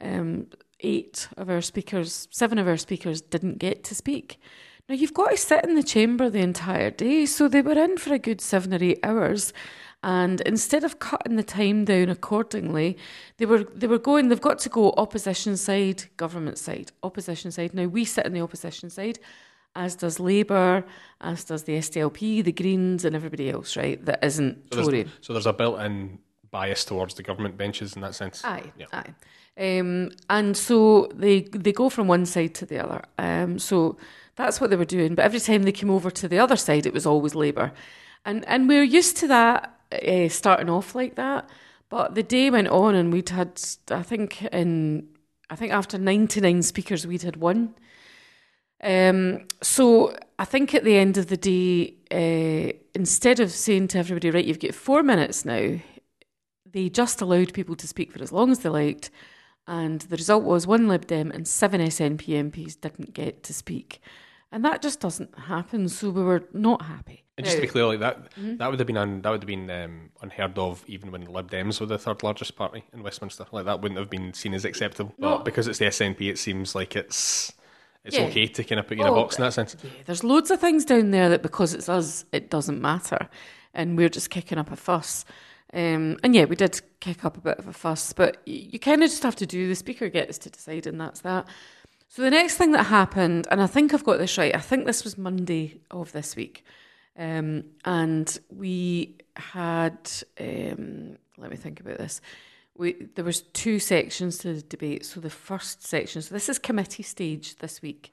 Um, 0.01 0.47
eight 0.81 1.29
of 1.37 1.51
our 1.51 1.61
speakers, 1.61 2.29
seven 2.31 2.59
of 2.59 2.67
our 2.67 2.77
speakers, 2.77 3.21
didn't 3.21 3.59
get 3.59 3.85
to 3.85 3.95
speak. 3.95 4.41
Now 4.89 4.95
you've 4.97 5.15
got 5.15 5.31
to 5.31 5.37
sit 5.37 5.65
in 5.65 5.77
the 5.77 5.83
chamber 5.83 6.31
the 6.31 6.41
entire 6.41 6.91
day, 6.91 7.27
so 7.27 7.47
they 7.47 7.63
were 7.63 7.79
in 7.79 7.97
for 7.99 8.13
a 8.15 8.19
good 8.19 8.41
seven 8.41 8.75
or 8.75 8.83
eight 8.83 8.99
hours. 9.05 9.53
And 10.03 10.41
instead 10.43 10.83
of 10.85 10.99
cutting 10.99 11.37
the 11.37 11.43
time 11.43 11.85
down 11.85 12.09
accordingly, 12.09 12.97
they 13.37 13.45
were 13.47 13.65
they 13.65 13.87
were 13.87 13.99
going. 13.99 14.29
They've 14.29 14.41
got 14.41 14.59
to 14.61 14.69
go 14.71 14.93
opposition 14.97 15.57
side, 15.59 16.05
government 16.17 16.57
side, 16.59 16.91
opposition 17.03 17.51
side. 17.53 17.75
Now 17.75 17.85
we 17.87 18.05
sit 18.07 18.25
in 18.25 18.33
the 18.33 18.41
opposition 18.41 18.89
side, 18.89 19.19
as 19.77 19.95
does 19.97 20.19
Labour, 20.19 20.85
as 21.21 21.45
does 21.45 21.65
the 21.65 21.75
SDLP, 21.75 22.43
the 22.43 22.53
Greens, 22.53 23.05
and 23.05 23.15
everybody 23.15 23.51
else. 23.51 23.77
Right, 23.77 24.03
that 24.07 24.25
isn't 24.25 24.73
So 24.73 24.83
Tory. 24.85 25.03
there's, 25.03 25.15
so 25.21 25.33
there's 25.35 25.47
a 25.47 25.53
built-in 25.53 26.19
bias 26.51 26.85
towards 26.87 27.15
the 27.15 27.23
government 27.23 27.59
benches 27.59 27.95
in 27.95 28.01
that 28.01 28.15
sense. 28.15 28.43
Aye, 28.45 28.73
Yeah. 28.79 28.87
aye. 28.93 29.15
Um, 29.79 30.13
and 30.31 30.57
so 30.57 31.11
they 31.15 31.43
they 31.43 31.73
go 31.73 31.91
from 31.91 32.09
one 32.09 32.25
side 32.25 32.55
to 32.55 32.65
the 32.65 32.79
other. 32.83 33.03
Um, 33.19 33.59
so 33.59 33.99
that's 34.37 34.61
what 34.63 34.71
they 34.71 34.77
were 34.77 34.87
doing. 34.87 35.15
But 35.15 35.27
every 35.27 35.41
time 35.41 35.65
they 35.65 35.73
came 35.73 35.91
over 35.91 36.11
to 36.11 36.27
the 36.27 36.39
other 36.39 36.57
side, 36.57 36.87
it 36.87 36.95
was 36.95 37.05
always 37.05 37.35
Labour, 37.35 37.73
and 38.25 38.47
and 38.49 38.67
we're 38.67 38.83
used 38.99 39.19
to 39.19 39.29
that 39.29 39.77
uh, 39.93 40.29
starting 40.29 40.71
off 40.71 40.95
like 40.95 41.17
that. 41.17 41.49
But 41.89 42.15
the 42.15 42.23
day 42.23 42.51
went 42.51 42.69
on, 42.69 42.95
and 42.95 43.13
we'd 43.13 43.29
had 43.31 43.61
I 43.91 44.03
think 44.03 44.43
in 44.47 45.09
I 45.49 45.57
think 45.57 45.73
after 45.73 45.99
ninety 45.99 46.41
nine 46.41 46.63
speakers, 46.63 47.07
we'd 47.07 47.23
had 47.23 47.37
one. 47.37 47.75
Um, 48.83 49.47
so 49.63 50.17
I 50.39 50.45
think 50.45 50.75
at 50.75 50.85
the 50.85 50.97
end 50.97 51.19
of 51.19 51.27
the 51.27 51.37
day, 51.37 51.95
uh, 52.11 52.73
instead 52.95 53.41
of 53.41 53.51
saying 53.51 53.89
to 53.89 53.99
everybody, 53.99 54.31
right, 54.31 54.45
you've 54.45 54.59
got 54.59 54.75
four 54.75 55.03
minutes 55.03 55.45
now, 55.45 55.79
they 56.73 56.89
just 56.89 57.21
allowed 57.21 57.53
people 57.53 57.77
to 57.77 57.87
speak 57.87 58.13
for 58.13 58.23
as 58.23 58.33
long 58.33 58.51
as 58.51 58.61
they 58.61 58.69
liked. 58.69 59.11
And 59.67 60.01
the 60.03 60.17
result 60.17 60.45
was 60.45 60.67
one 60.67 60.89
Lib 60.89 61.07
Dem 61.07 61.31
and 61.31 61.47
seven 61.47 61.81
SNP 61.81 62.27
MPs 62.51 62.81
didn't 62.81 63.15
get 63.15 63.43
to 63.45 63.55
speak. 63.55 64.01
And 64.51 64.65
that 64.65 64.83
just 64.83 65.01
doesn't 65.01 65.39
happen. 65.39 65.89
So 65.89 66.11
we 66.11 66.23
were 66.23 66.49
not 66.53 66.83
happy. 66.83 67.25
And 67.41 67.47
just 67.47 67.57
to 67.57 67.63
be 67.63 67.69
clear, 67.69 67.87
like 67.87 68.01
that, 68.01 68.31
Mm-hmm. 68.35 68.57
that 68.59 68.71
would 68.71 68.79
have 68.81 68.87
been 68.87 68.97
un, 68.97 69.23
that 69.23 69.31
would 69.31 69.43
have 69.43 69.47
been 69.47 69.71
um, 69.71 70.11
unheard 70.23 70.59
of 70.59 70.85
even 70.87 71.11
when 71.11 71.25
Lib 71.27 71.51
Dems 71.51 71.81
were 71.81 71.87
the 71.87 71.99
third 71.99 72.23
largest 72.23 72.57
party 72.57 72.85
in 72.93 73.03
Westminster. 73.03 73.47
Like 73.53 73.65
that 73.67 73.81
wouldn't 73.81 73.99
have 73.99 74.11
been 74.11 74.33
seen 74.33 74.55
as 74.55 74.65
acceptable. 74.65 75.13
No. 75.19 75.37
But 75.37 75.45
because 75.45 75.67
it's 75.69 75.79
the 75.79 75.87
SNP, 75.87 76.21
it 76.31 76.39
seems 76.39 76.75
like 76.75 76.97
it's 76.97 77.53
it's 78.05 78.17
Yeah. 78.17 78.25
okay 78.25 78.47
to 78.47 78.65
kind 78.65 78.79
of 78.81 78.87
put 78.87 78.97
you 78.97 79.03
in 79.05 79.09
a 79.09 79.13
Oh, 79.13 79.17
box 79.17 79.37
in 79.37 79.43
that 79.45 79.53
sense. 79.53 79.77
Yeah, 79.83 79.91
there's 80.07 80.25
loads 80.25 80.51
of 80.51 80.59
things 80.61 80.85
down 80.87 81.11
there 81.11 81.29
that 81.29 81.43
because 81.43 81.75
it's 81.75 81.89
us, 81.89 82.25
it 82.33 82.49
doesn't 82.49 82.81
matter, 82.81 83.29
and 83.75 83.97
we're 83.99 84.09
just 84.09 84.31
kicking 84.31 84.57
up 84.59 84.71
a 84.73 84.77
fuss. 84.77 85.25
Um, 85.75 86.17
and 86.25 86.35
yeah, 86.35 86.47
we 86.47 86.57
did 86.57 86.81
kick 87.01 87.25
up 87.25 87.37
a 87.37 87.41
bit 87.41 87.59
of 87.59 87.69
a 87.69 87.73
fuss, 87.73 88.13
but 88.13 88.39
y- 88.47 88.69
you 88.73 88.79
kind 88.79 89.03
of 89.03 89.11
just 89.11 89.23
have 89.23 89.37
to 89.37 89.47
do. 89.47 89.69
The 89.69 89.75
speaker 89.77 90.09
gets 90.09 90.39
to 90.39 90.51
decide, 90.51 90.87
and 90.87 91.01
that's 91.01 91.21
that. 91.21 91.47
So 92.09 92.23
the 92.23 92.31
next 92.31 92.57
thing 92.57 92.73
that 92.73 92.85
happened, 92.85 93.47
and 93.53 93.63
I 93.63 93.67
think 93.69 93.95
I've 93.95 94.03
got 94.03 94.19
this 94.19 94.37
right, 94.37 94.53
I 94.57 94.59
think 94.61 94.85
this 94.87 95.05
was 95.05 95.17
Monday 95.17 95.79
of 95.93 96.11
this 96.11 96.35
week. 96.35 96.65
Um, 97.19 97.65
and 97.85 98.39
we 98.51 99.17
had, 99.37 100.11
um, 100.39 101.17
let 101.37 101.51
me 101.51 101.57
think 101.57 101.81
about 101.81 101.99
this. 101.99 102.21
We, 102.77 103.09
there 103.15 103.25
was 103.25 103.43
two 103.43 103.79
sections 103.79 104.39
to 104.39 104.55
the 104.55 104.63
debate. 104.63 105.05
So 105.05 105.21
the 105.21 105.31
first 105.31 105.83
section, 105.87 106.23
so 106.23 106.35
this 106.35 106.49
is 106.49 106.59
committee 106.59 107.03
stage 107.03 107.57
this 107.57 107.83
week, 107.83 108.13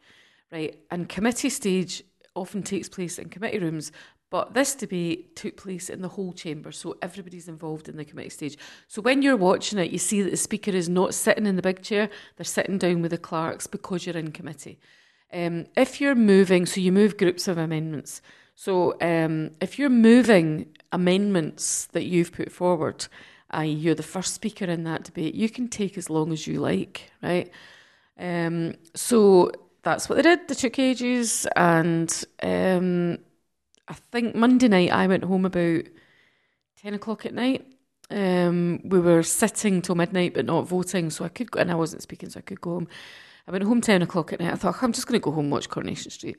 right? 0.52 0.78
And 0.92 1.08
committee 1.08 1.50
stage 1.50 2.04
often 2.36 2.64
takes 2.64 2.90
place 2.90 3.18
in 3.18 3.30
committee 3.30 3.60
rooms, 3.60 3.92
but 4.30 4.54
this 4.54 4.76
debate 4.76 5.38
took 5.38 5.56
place 5.56 5.90
in 5.90 6.02
the 6.02 6.10
whole 6.10 6.34
chamber, 6.34 6.74
so 6.74 6.98
everybody's 7.02 7.48
involved 7.48 7.88
in 7.88 7.96
the 7.96 8.04
committee 8.04 8.30
stage. 8.30 8.58
So 8.88 9.02
when 9.02 9.22
you're 9.22 9.38
watching 9.38 9.80
it, 9.80 9.92
you 9.92 9.98
see 9.98 10.22
that 10.22 10.32
the 10.32 10.38
speaker 10.38 10.72
is 10.72 10.90
not 10.90 11.14
sitting 11.14 11.46
in 11.46 11.56
the 11.56 11.62
big 11.62 11.82
chair, 11.82 12.10
they're 12.36 12.44
sitting 12.44 12.78
down 12.78 13.02
with 13.02 13.12
the 13.12 13.18
clerks 13.18 13.68
because 13.68 14.06
you're 14.06 14.18
in 14.18 14.32
committee. 14.32 14.80
Um, 15.32 15.68
if 15.78 16.02
you're 16.02 16.16
moving, 16.16 16.66
so 16.66 16.82
you 16.82 16.92
move 16.92 17.18
groups 17.18 17.48
of 17.48 17.58
amendments. 17.58 18.22
So 18.60 19.00
um, 19.02 19.52
if 19.62 19.78
you're 19.78 19.88
moving 19.88 20.76
amendments 20.92 21.86
that 21.92 22.06
you've 22.06 22.32
put 22.32 22.52
forward, 22.52 23.06
i.e., 23.52 23.72
you're 23.72 23.94
the 23.94 24.02
first 24.02 24.34
speaker 24.34 24.66
in 24.66 24.84
that 24.86 25.04
debate, 25.04 25.36
you 25.36 25.48
can 25.48 25.68
take 25.68 25.96
as 25.96 26.10
long 26.10 26.34
as 26.34 26.48
you 26.48 26.60
like, 26.60 27.12
right? 27.22 27.52
Um, 28.18 28.74
so 28.96 29.52
that's 29.84 30.10
what 30.10 30.16
they 30.16 30.24
did. 30.24 30.48
They 30.48 30.56
took 30.56 30.80
ages, 30.80 31.46
and 31.56 32.12
um, 32.42 33.20
I 33.88 33.94
think 33.94 34.34
Monday 34.34 34.70
night 34.70 34.92
I 34.92 35.06
went 35.06 35.26
home 35.26 35.46
about 35.46 35.84
10 36.82 36.96
o'clock 36.96 37.28
at 37.28 37.36
night. 37.36 37.64
Um, 38.10 38.82
we 38.86 39.00
were 39.00 39.22
sitting 39.22 39.84
till 39.84 39.94
midnight 39.94 40.34
but 40.34 40.46
not 40.46 40.68
voting, 40.68 41.12
so 41.12 41.26
I 41.26 41.30
could 41.30 41.52
go, 41.52 41.60
and 41.60 41.70
I 41.70 41.76
wasn't 41.76 42.02
speaking, 42.02 42.32
so 42.32 42.40
I 42.40 42.42
could 42.42 42.62
go 42.62 42.72
home. 42.72 42.88
I 43.48 43.52
went 43.52 43.66
home 43.66 43.82
10 43.82 44.02
o'clock 44.02 44.34
at 44.34 44.40
night. 44.40 44.52
I 44.52 44.56
thought, 44.56 44.82
I'm 44.82 44.94
just 44.94 45.06
going 45.06 45.22
to 45.22 45.24
go 45.24 45.32
home 45.32 45.52
watch 45.52 45.70
Coronation 45.70 46.10
Street. 46.10 46.38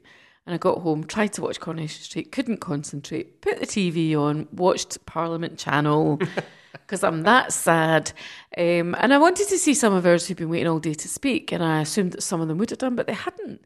And 0.48 0.54
I 0.54 0.56
got 0.56 0.78
home, 0.78 1.04
tried 1.04 1.34
to 1.34 1.42
watch 1.42 1.60
Coronation 1.60 2.02
Street, 2.02 2.32
couldn't 2.32 2.56
concentrate, 2.56 3.42
put 3.42 3.60
the 3.60 3.66
TV 3.66 4.16
on, 4.16 4.48
watched 4.50 5.04
Parliament 5.04 5.58
Channel 5.58 6.18
because 6.72 7.04
I'm 7.04 7.20
that 7.24 7.52
sad. 7.52 8.12
Um, 8.56 8.96
and 8.98 9.12
I 9.12 9.18
wanted 9.18 9.48
to 9.48 9.58
see 9.58 9.74
some 9.74 9.92
of 9.92 10.06
ours 10.06 10.26
who'd 10.26 10.38
been 10.38 10.48
waiting 10.48 10.66
all 10.66 10.78
day 10.78 10.94
to 10.94 11.06
speak, 11.06 11.52
and 11.52 11.62
I 11.62 11.82
assumed 11.82 12.12
that 12.12 12.22
some 12.22 12.40
of 12.40 12.48
them 12.48 12.56
would 12.56 12.70
have 12.70 12.78
done, 12.78 12.96
but 12.96 13.06
they 13.06 13.12
hadn't. 13.12 13.60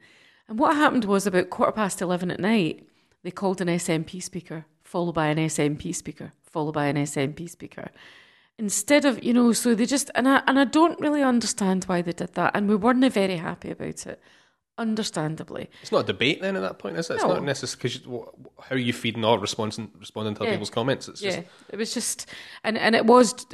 And 0.48 0.58
what 0.58 0.74
happened 0.74 1.04
was 1.04 1.24
about 1.24 1.50
quarter 1.50 1.70
past 1.70 2.02
11 2.02 2.32
at 2.32 2.40
night, 2.40 2.84
they 3.22 3.30
called 3.30 3.60
an 3.60 3.68
SNP 3.68 4.20
speaker, 4.20 4.64
followed 4.82 5.12
by 5.12 5.28
an 5.28 5.38
SNP 5.38 5.94
speaker, 5.94 6.32
followed 6.42 6.72
by 6.72 6.86
an 6.86 6.96
SNP 6.96 7.48
speaker. 7.48 7.92
Instead 8.58 9.04
of, 9.04 9.22
you 9.22 9.32
know, 9.32 9.52
so 9.52 9.76
they 9.76 9.86
just, 9.86 10.10
and 10.16 10.28
I, 10.28 10.42
and 10.48 10.58
I 10.58 10.64
don't 10.64 10.98
really 10.98 11.22
understand 11.22 11.84
why 11.84 12.02
they 12.02 12.12
did 12.12 12.34
that. 12.34 12.56
And 12.56 12.68
we 12.68 12.74
weren't 12.74 13.12
very 13.12 13.36
happy 13.36 13.70
about 13.70 14.04
it, 14.04 14.20
understandably. 14.82 15.70
It's 15.80 15.92
not 15.92 16.00
a 16.04 16.12
debate 16.12 16.40
then 16.42 16.56
at 16.56 16.60
that 16.62 16.78
point, 16.78 16.96
is 16.98 17.08
it? 17.10 17.14
It's 17.14 17.22
No. 17.24 17.34
not 17.34 17.44
necessarily 17.44 17.98
because 17.98 18.24
how 18.66 18.74
are 18.74 18.78
you 18.88 18.92
feeding 18.92 19.24
or 19.24 19.38
responding 19.38 19.90
responding 19.98 20.34
to 20.36 20.44
Yeah. 20.44 20.50
people's 20.52 20.70
comments? 20.78 21.08
It's 21.08 21.20
just 21.20 21.38
Yeah, 21.38 21.44
it 21.70 21.76
was 21.76 21.94
just, 21.94 22.26
and, 22.64 22.76
and 22.76 22.94
it 22.94 23.06
was 23.06 23.46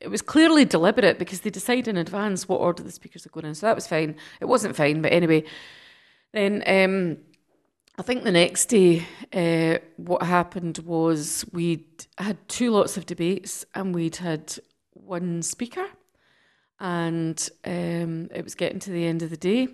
it 0.00 0.10
was 0.10 0.22
clearly 0.22 0.64
deliberate 0.64 1.18
because 1.18 1.40
they 1.42 1.50
decide 1.50 1.86
in 1.86 1.96
advance 1.96 2.48
what 2.48 2.60
order 2.60 2.82
the 2.82 2.90
speakers 2.92 3.26
are 3.26 3.30
going 3.30 3.46
in. 3.46 3.54
So 3.54 3.66
that 3.66 3.76
was 3.76 3.86
fine. 3.86 4.16
It 4.40 4.46
wasn't 4.46 4.74
fine, 4.76 5.02
but 5.02 5.12
anyway. 5.12 5.44
Then 6.32 6.62
um, 6.66 7.18
I 7.98 8.02
think 8.02 8.22
the 8.24 8.32
next 8.32 8.66
day, 8.66 9.04
uh, 9.32 9.78
what 9.96 10.22
happened 10.22 10.78
was 10.78 11.44
we'd 11.52 12.06
had 12.16 12.36
two 12.48 12.70
lots 12.70 12.96
of 12.96 13.04
debates 13.04 13.66
and 13.74 13.94
we'd 13.94 14.16
had 14.16 14.58
one 14.94 15.42
speaker, 15.42 15.86
and 16.78 17.48
um, 17.64 18.28
it 18.34 18.42
was 18.42 18.54
getting 18.54 18.78
to 18.80 18.90
the 18.90 19.04
end 19.06 19.22
of 19.22 19.30
the 19.30 19.36
day, 19.36 19.68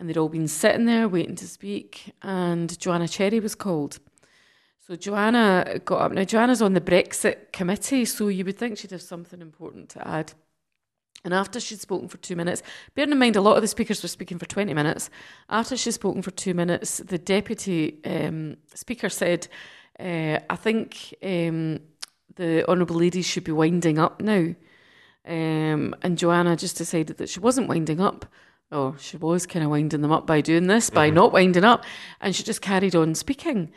and 0.00 0.08
they'd 0.08 0.16
all 0.16 0.30
been 0.30 0.48
sitting 0.48 0.86
there 0.86 1.06
waiting 1.08 1.36
to 1.36 1.46
speak, 1.46 2.14
and 2.22 2.76
Joanna 2.80 3.06
Cherry 3.06 3.38
was 3.38 3.54
called. 3.54 3.98
So 4.78 4.96
Joanna 4.96 5.78
got 5.84 6.00
up. 6.00 6.12
Now 6.12 6.24
Joanna's 6.24 6.62
on 6.62 6.72
the 6.72 6.80
Brexit 6.80 7.52
committee, 7.52 8.06
so 8.06 8.28
you 8.28 8.46
would 8.46 8.58
think 8.58 8.78
she'd 8.78 8.92
have 8.92 9.02
something 9.02 9.42
important 9.42 9.90
to 9.90 10.08
add. 10.08 10.32
And 11.22 11.34
after 11.34 11.60
she'd 11.60 11.80
spoken 11.80 12.08
for 12.08 12.16
two 12.16 12.34
minutes, 12.34 12.62
bearing 12.94 13.12
in 13.12 13.18
mind 13.18 13.36
a 13.36 13.42
lot 13.42 13.56
of 13.56 13.62
the 13.62 13.68
speakers 13.68 14.02
were 14.02 14.08
speaking 14.08 14.38
for 14.38 14.46
20 14.46 14.72
minutes, 14.72 15.10
after 15.50 15.76
she'd 15.76 15.92
spoken 15.92 16.22
for 16.22 16.30
two 16.30 16.54
minutes, 16.54 16.96
the 16.96 17.18
deputy 17.18 18.00
um, 18.06 18.56
speaker 18.74 19.10
said, 19.10 19.48
uh, 19.98 20.38
I 20.48 20.56
think 20.56 21.14
um, 21.22 21.80
the 22.36 22.66
Honourable 22.66 22.96
Ladies 22.96 23.26
should 23.26 23.44
be 23.44 23.52
winding 23.52 23.98
up 23.98 24.22
now. 24.22 24.54
Um, 25.26 25.94
and 26.00 26.16
Joanna 26.16 26.56
just 26.56 26.78
decided 26.78 27.18
that 27.18 27.28
she 27.28 27.38
wasn't 27.38 27.68
winding 27.68 28.00
up. 28.00 28.24
Or 28.72 28.96
she 28.98 29.16
was 29.16 29.46
kind 29.46 29.64
of 29.64 29.70
winding 29.70 30.00
them 30.00 30.12
up 30.12 30.26
by 30.26 30.40
doing 30.40 30.68
this, 30.68 30.90
by 30.90 31.10
not 31.10 31.32
winding 31.32 31.64
up. 31.64 31.84
And 32.20 32.34
she 32.34 32.42
just 32.42 32.62
carried 32.62 32.94
on 32.94 33.14
speaking. 33.14 33.72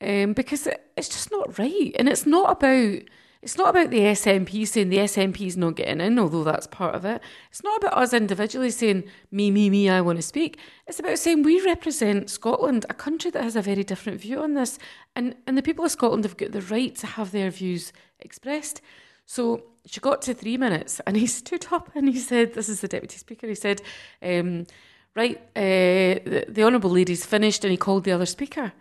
Um, 0.00 0.34
because 0.34 0.66
it, 0.66 0.90
it's 0.96 1.08
just 1.08 1.30
not 1.32 1.58
right. 1.58 1.94
And 1.98 2.08
it's 2.08 2.26
not 2.26 2.50
about 2.50 3.00
it's 3.46 3.56
not 3.56 3.68
about 3.68 3.90
the 3.90 4.00
SNP 4.00 4.66
saying 4.66 4.88
the 4.88 4.98
SNP 4.98 5.46
is 5.46 5.56
not 5.56 5.76
getting 5.76 6.00
in, 6.00 6.18
although 6.18 6.42
that's 6.42 6.66
part 6.66 6.96
of 6.96 7.04
it. 7.04 7.22
It's 7.50 7.62
not 7.62 7.76
about 7.76 7.96
us 7.96 8.12
individually 8.12 8.70
saying, 8.70 9.04
me, 9.30 9.52
me, 9.52 9.70
me, 9.70 9.88
I 9.88 10.00
want 10.00 10.18
to 10.18 10.22
speak. 10.22 10.58
It's 10.88 10.98
about 10.98 11.18
saying 11.18 11.44
we 11.44 11.64
represent 11.64 12.28
Scotland, 12.28 12.86
a 12.90 12.94
country 12.94 13.30
that 13.30 13.44
has 13.44 13.54
a 13.54 13.62
very 13.62 13.84
different 13.84 14.20
view 14.20 14.40
on 14.42 14.54
this. 14.54 14.80
And, 15.14 15.36
and 15.46 15.56
the 15.56 15.62
people 15.62 15.84
of 15.84 15.92
Scotland 15.92 16.24
have 16.24 16.36
got 16.36 16.50
the 16.50 16.62
right 16.62 16.92
to 16.96 17.06
have 17.06 17.30
their 17.30 17.50
views 17.50 17.92
expressed. 18.18 18.80
So 19.26 19.64
she 19.84 20.00
got 20.00 20.22
to 20.22 20.34
three 20.34 20.56
minutes 20.56 21.00
and 21.06 21.16
he 21.16 21.26
stood 21.40 21.66
up 21.70 21.90
and 21.94 22.08
he 22.08 22.18
said, 22.18 22.54
This 22.54 22.68
is 22.68 22.80
the 22.80 22.88
Deputy 22.88 23.18
Speaker, 23.18 23.46
he 23.46 23.54
said, 23.54 23.82
um, 24.22 24.66
Right, 25.14 25.38
uh, 25.56 26.20
the, 26.24 26.44
the 26.48 26.62
Honourable 26.62 26.90
Lady's 26.90 27.24
finished, 27.24 27.64
and 27.64 27.70
he 27.70 27.78
called 27.78 28.04
the 28.04 28.12
other 28.12 28.26
speaker. 28.26 28.72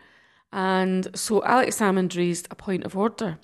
And 0.51 1.08
so 1.17 1.41
Alex 1.45 1.79
Salmond 1.79 2.17
raised 2.17 2.47
a 2.51 2.55
point 2.55 2.84
of 2.84 2.97
order. 2.97 3.38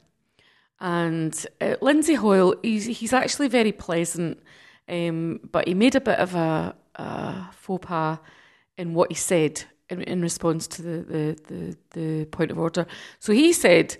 And 0.81 1.33
uh, 1.61 1.75
Lindsay 1.81 2.15
Hoyle, 2.15 2.55
he's, 2.61 2.85
he's 2.85 3.13
actually 3.13 3.47
very 3.47 3.71
pleasant, 3.71 4.41
um, 4.89 5.39
but 5.51 5.69
he 5.69 5.73
made 5.73 5.95
a 5.95 6.01
bit 6.01 6.19
of 6.19 6.35
a, 6.35 6.75
a 6.95 7.49
faux 7.53 7.85
pas 7.85 8.17
in 8.77 8.93
what 8.93 9.09
he 9.09 9.15
said 9.15 9.63
in, 9.89 10.01
in 10.01 10.21
response 10.21 10.67
to 10.67 10.81
the, 10.81 10.97
the, 11.03 11.37
the, 11.47 11.77
the 11.91 12.25
point 12.25 12.51
of 12.51 12.59
order. 12.59 12.85
So 13.19 13.31
he 13.31 13.53
said, 13.53 13.95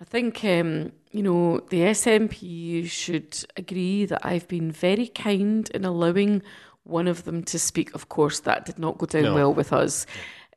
I 0.00 0.04
think, 0.04 0.42
um, 0.44 0.92
you 1.16 1.22
know, 1.22 1.60
the 1.70 1.80
SNP 1.80 2.88
should 2.88 3.44
agree 3.56 4.04
that 4.06 4.24
I've 4.24 4.46
been 4.48 4.70
very 4.70 5.08
kind 5.08 5.68
in 5.70 5.84
allowing 5.84 6.42
one 6.84 7.08
of 7.08 7.24
them 7.24 7.42
to 7.44 7.58
speak. 7.58 7.94
Of 7.94 8.08
course, 8.08 8.40
that 8.40 8.64
did 8.64 8.78
not 8.78 8.98
go 8.98 9.06
down 9.06 9.22
No. 9.24 9.34
well 9.34 9.54
with 9.54 9.72
us. 9.72 10.06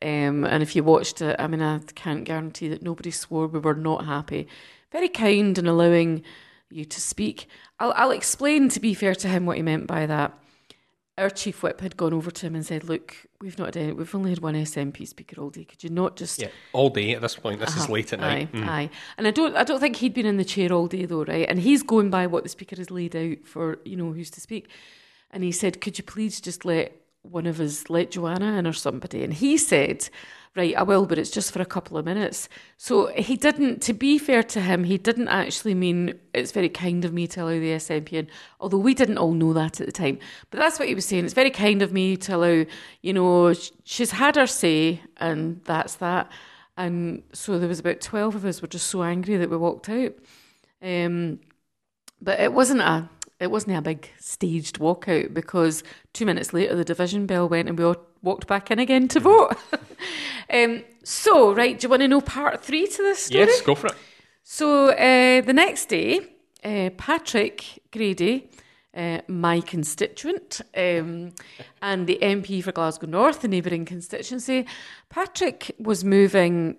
Um, 0.02 0.44
and 0.44 0.62
if 0.62 0.74
you 0.74 0.82
watched 0.84 1.20
it, 1.20 1.36
I 1.38 1.46
mean, 1.46 1.60
I 1.60 1.80
can't 1.94 2.24
guarantee 2.24 2.68
that 2.68 2.82
nobody 2.82 3.10
swore. 3.10 3.46
We 3.46 3.58
were 3.58 3.74
not 3.74 4.06
happy. 4.06 4.48
Very 4.92 5.08
kind 5.08 5.56
in 5.58 5.66
allowing 5.66 6.22
you 6.70 6.84
to 6.84 7.00
speak. 7.00 7.48
I'll, 7.78 7.92
I'll 7.96 8.10
explain, 8.10 8.68
to 8.70 8.80
be 8.80 8.94
fair 8.94 9.14
to 9.16 9.28
him, 9.28 9.46
what 9.46 9.56
he 9.56 9.62
meant 9.62 9.86
by 9.86 10.06
that. 10.06 10.32
Our 11.20 11.30
chief 11.30 11.62
whip 11.62 11.82
had 11.82 11.96
gone 11.96 12.14
over 12.14 12.30
to 12.30 12.46
him 12.46 12.54
and 12.54 12.64
said, 12.64 12.84
"Look, 12.84 13.14
we've 13.42 13.58
not 13.58 13.74
had 13.74 13.76
any, 13.76 13.92
we've 13.92 14.14
only 14.14 14.30
had 14.30 14.40
one 14.40 14.54
SNP 14.54 15.06
speaker 15.06 15.40
all 15.40 15.50
day. 15.50 15.64
Could 15.64 15.84
you 15.84 15.90
not 15.90 16.16
just 16.16 16.40
yeah, 16.40 16.48
all 16.72 16.88
day 16.88 17.12
at 17.14 17.20
this 17.20 17.36
point. 17.36 17.60
This 17.60 17.76
is 17.76 17.84
uh-huh. 17.84 17.92
late 17.92 18.12
at 18.12 18.20
night. 18.20 18.50
Mm. 18.52 18.64
Aye, 18.64 18.80
aye. 18.80 18.90
And 19.18 19.26
I 19.26 19.30
don't, 19.30 19.54
I 19.54 19.64
don't 19.64 19.80
think 19.80 19.96
he'd 19.96 20.14
been 20.14 20.24
in 20.24 20.38
the 20.38 20.44
chair 20.44 20.72
all 20.72 20.86
day 20.86 21.04
though, 21.04 21.24
right? 21.24 21.46
And 21.48 21.60
he's 21.60 21.82
going 21.82 22.08
by 22.08 22.26
what 22.26 22.42
the 22.42 22.48
speaker 22.48 22.76
has 22.76 22.90
laid 22.90 23.14
out 23.14 23.44
for, 23.44 23.78
you 23.84 23.96
know, 23.96 24.12
who's 24.12 24.30
to 24.30 24.40
speak. 24.40 24.68
And 25.30 25.44
he 25.44 25.52
said, 25.52 25.80
"Could 25.80 25.98
you 25.98 26.04
please 26.04 26.40
just 26.40 26.64
let 26.64 26.99
one 27.22 27.46
of 27.46 27.60
us, 27.60 27.90
let 27.90 28.12
Joanna 28.12 28.58
in 28.58 28.66
or 28.66 28.72
somebody?" 28.72 29.22
And 29.24 29.34
he 29.34 29.56
said, 29.56 30.08
"Right, 30.56 30.76
I 30.76 30.82
will, 30.82 31.06
but 31.06 31.18
it's 31.18 31.30
just 31.30 31.52
for 31.52 31.60
a 31.62 31.66
couple 31.66 31.96
of 31.96 32.04
minutes." 32.04 32.48
So 32.76 33.06
he 33.08 33.36
didn't. 33.36 33.82
To 33.82 33.92
be 33.92 34.18
fair 34.18 34.42
to 34.42 34.60
him, 34.60 34.84
he 34.84 34.98
didn't 34.98 35.28
actually 35.28 35.74
mean 35.74 36.18
it's 36.34 36.52
very 36.52 36.68
kind 36.68 37.04
of 37.04 37.12
me 37.12 37.26
to 37.28 37.42
allow 37.42 37.58
the 37.58 37.72
SNP 37.72 38.12
in. 38.12 38.28
Although 38.60 38.78
we 38.78 38.94
didn't 38.94 39.18
all 39.18 39.32
know 39.32 39.52
that 39.52 39.80
at 39.80 39.86
the 39.86 39.92
time, 39.92 40.18
but 40.50 40.58
that's 40.58 40.78
what 40.78 40.88
he 40.88 40.94
was 40.94 41.06
saying. 41.06 41.24
It's 41.24 41.34
very 41.34 41.50
kind 41.50 41.82
of 41.82 41.92
me 41.92 42.16
to 42.18 42.36
allow. 42.36 42.64
You 43.02 43.12
know, 43.12 43.52
she's 43.84 44.12
had 44.12 44.36
her 44.36 44.46
say, 44.46 45.02
and 45.18 45.60
that's 45.64 45.96
that. 45.96 46.30
And 46.76 47.24
so 47.34 47.58
there 47.58 47.68
was 47.68 47.80
about 47.80 48.00
12 48.00 48.36
of 48.36 48.44
us 48.46 48.62
were 48.62 48.68
just 48.68 48.86
so 48.86 49.02
angry 49.02 49.36
that 49.36 49.50
we 49.50 49.56
walked 49.58 49.90
out. 49.90 50.14
Um, 50.80 51.40
but 52.22 52.40
it 52.40 52.54
wasn't 52.54 52.80
a 52.80 53.08
it 53.40 53.50
wasn't 53.50 53.76
a 53.76 53.82
big 53.82 54.08
staged 54.18 54.78
walkout 54.78 55.32
because 55.32 55.82
two 56.12 56.26
minutes 56.26 56.52
later 56.52 56.76
the 56.76 56.84
division 56.84 57.26
bell 57.26 57.48
went 57.48 57.68
and 57.68 57.78
we 57.78 57.84
all 57.84 57.96
walked 58.22 58.46
back 58.46 58.70
in 58.70 58.78
again 58.78 59.08
to 59.08 59.20
vote. 59.20 59.56
um, 60.52 60.84
so, 61.02 61.54
right, 61.54 61.78
do 61.78 61.86
you 61.86 61.88
want 61.88 62.02
to 62.02 62.08
know 62.08 62.20
part 62.20 62.62
three 62.62 62.86
to 62.86 63.02
this 63.02 63.24
story? 63.24 63.46
Yes, 63.46 63.62
go 63.62 63.74
for 63.74 63.88
it. 63.88 63.94
So 64.42 64.90
uh, 64.90 65.40
the 65.40 65.52
next 65.52 65.86
day, 65.86 66.20
uh, 66.62 66.90
Patrick 66.98 67.82
Grady, 67.90 68.50
uh, 68.94 69.20
my 69.28 69.60
constituent, 69.60 70.60
um, 70.76 71.32
and 71.80 72.06
the 72.06 72.18
MP 72.20 72.62
for 72.62 72.72
Glasgow 72.72 73.06
North, 73.06 73.40
the 73.40 73.48
neighbouring 73.48 73.84
constituency, 73.84 74.66
Patrick 75.08 75.74
was 75.78 76.04
moving 76.04 76.78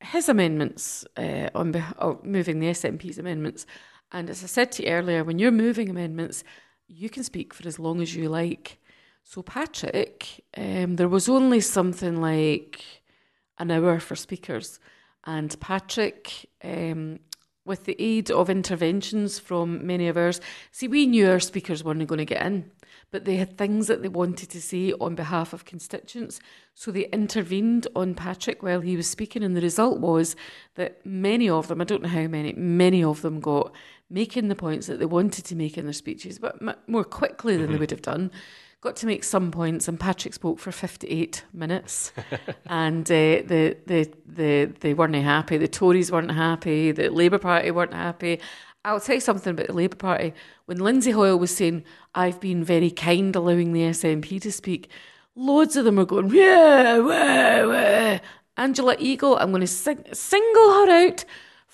his 0.00 0.28
amendments 0.28 1.06
uh, 1.16 1.48
on 1.54 1.72
beh- 1.72 2.24
moving 2.24 2.60
the 2.60 2.66
SNP's 2.66 3.18
amendments. 3.18 3.66
And 4.12 4.30
as 4.30 4.44
I 4.44 4.46
said 4.46 4.72
to 4.72 4.84
you 4.84 4.90
earlier, 4.90 5.24
when 5.24 5.38
you're 5.38 5.50
moving 5.50 5.88
amendments, 5.90 6.44
you 6.86 7.08
can 7.10 7.24
speak 7.24 7.52
for 7.54 7.66
as 7.66 7.78
long 7.78 8.00
as 8.00 8.14
you 8.14 8.28
like. 8.28 8.78
So 9.24 9.42
Patrick, 9.42 10.44
um, 10.56 10.96
there 10.96 11.08
was 11.08 11.28
only 11.28 11.60
something 11.60 12.20
like 12.20 12.84
an 13.58 13.70
hour 13.70 13.98
for 13.98 14.16
speakers, 14.16 14.78
and 15.24 15.58
Patrick, 15.60 16.50
um, 16.62 17.20
with 17.64 17.84
the 17.84 17.96
aid 17.98 18.30
of 18.30 18.50
interventions 18.50 19.38
from 19.38 19.86
many 19.86 20.08
of 20.08 20.18
ours, 20.18 20.40
see, 20.70 20.86
we 20.86 21.06
knew 21.06 21.30
our 21.30 21.40
speakers 21.40 21.82
weren't 21.82 22.06
going 22.06 22.18
to 22.18 22.26
get 22.26 22.44
in, 22.44 22.70
but 23.10 23.24
they 23.24 23.36
had 23.36 23.56
things 23.56 23.86
that 23.86 24.02
they 24.02 24.08
wanted 24.08 24.50
to 24.50 24.60
say 24.60 24.92
on 25.00 25.14
behalf 25.14 25.52
of 25.52 25.64
constituents. 25.64 26.40
So 26.74 26.90
they 26.90 27.06
intervened 27.06 27.86
on 27.94 28.14
Patrick 28.14 28.62
while 28.62 28.80
he 28.80 28.96
was 28.96 29.08
speaking, 29.08 29.42
and 29.42 29.56
the 29.56 29.60
result 29.60 30.00
was 30.00 30.36
that 30.74 31.04
many 31.04 31.48
of 31.48 31.68
them, 31.68 31.80
I 31.80 31.84
don't 31.84 32.02
know 32.02 32.08
how 32.08 32.26
many, 32.26 32.52
many 32.54 33.02
of 33.04 33.22
them 33.22 33.40
got 33.40 33.72
making 34.10 34.48
the 34.48 34.54
points 34.54 34.86
that 34.86 34.98
they 34.98 35.06
wanted 35.06 35.44
to 35.46 35.56
make 35.56 35.78
in 35.78 35.84
their 35.84 35.92
speeches, 35.92 36.38
but 36.38 36.56
m- 36.60 36.76
more 36.86 37.04
quickly 37.04 37.56
than 37.56 37.64
mm-hmm. 37.64 37.72
they 37.72 37.78
would 37.78 37.90
have 37.90 38.02
done 38.02 38.30
got 38.84 38.96
to 38.96 39.06
make 39.06 39.24
some 39.24 39.50
points, 39.50 39.88
and 39.88 39.98
Patrick 39.98 40.34
spoke 40.34 40.58
for 40.58 40.70
58 40.70 41.42
minutes. 41.54 42.12
and 42.66 43.10
uh, 43.10 43.40
the, 43.46 43.78
the, 43.86 44.12
the, 44.26 44.72
they 44.80 44.92
weren't 44.92 45.14
happy. 45.14 45.56
The 45.56 45.66
Tories 45.66 46.12
weren't 46.12 46.30
happy. 46.30 46.92
The 46.92 47.08
Labour 47.08 47.38
Party 47.38 47.70
weren't 47.70 47.94
happy. 47.94 48.40
I'll 48.84 49.00
tell 49.00 49.14
you 49.14 49.20
something 49.20 49.52
about 49.52 49.68
the 49.68 49.72
Labour 49.72 49.96
Party. 49.96 50.34
When 50.66 50.78
Lindsay 50.78 51.12
Hoyle 51.12 51.38
was 51.38 51.56
saying, 51.56 51.84
I've 52.14 52.40
been 52.40 52.62
very 52.62 52.90
kind 52.90 53.34
allowing 53.34 53.72
the 53.72 53.80
SNP 53.80 54.40
to 54.42 54.52
speak, 54.52 54.90
loads 55.34 55.76
of 55.76 55.84
them 55.84 55.96
were 55.96 56.04
going, 56.04 56.30
yeah, 56.30 56.98
wah, 56.98 57.66
wah. 57.68 58.18
Angela 58.56 58.94
Eagle, 58.98 59.36
I'm 59.38 59.50
going 59.50 59.62
to 59.62 59.66
sing- 59.66 60.04
single 60.12 60.72
her 60.74 61.06
out 61.06 61.24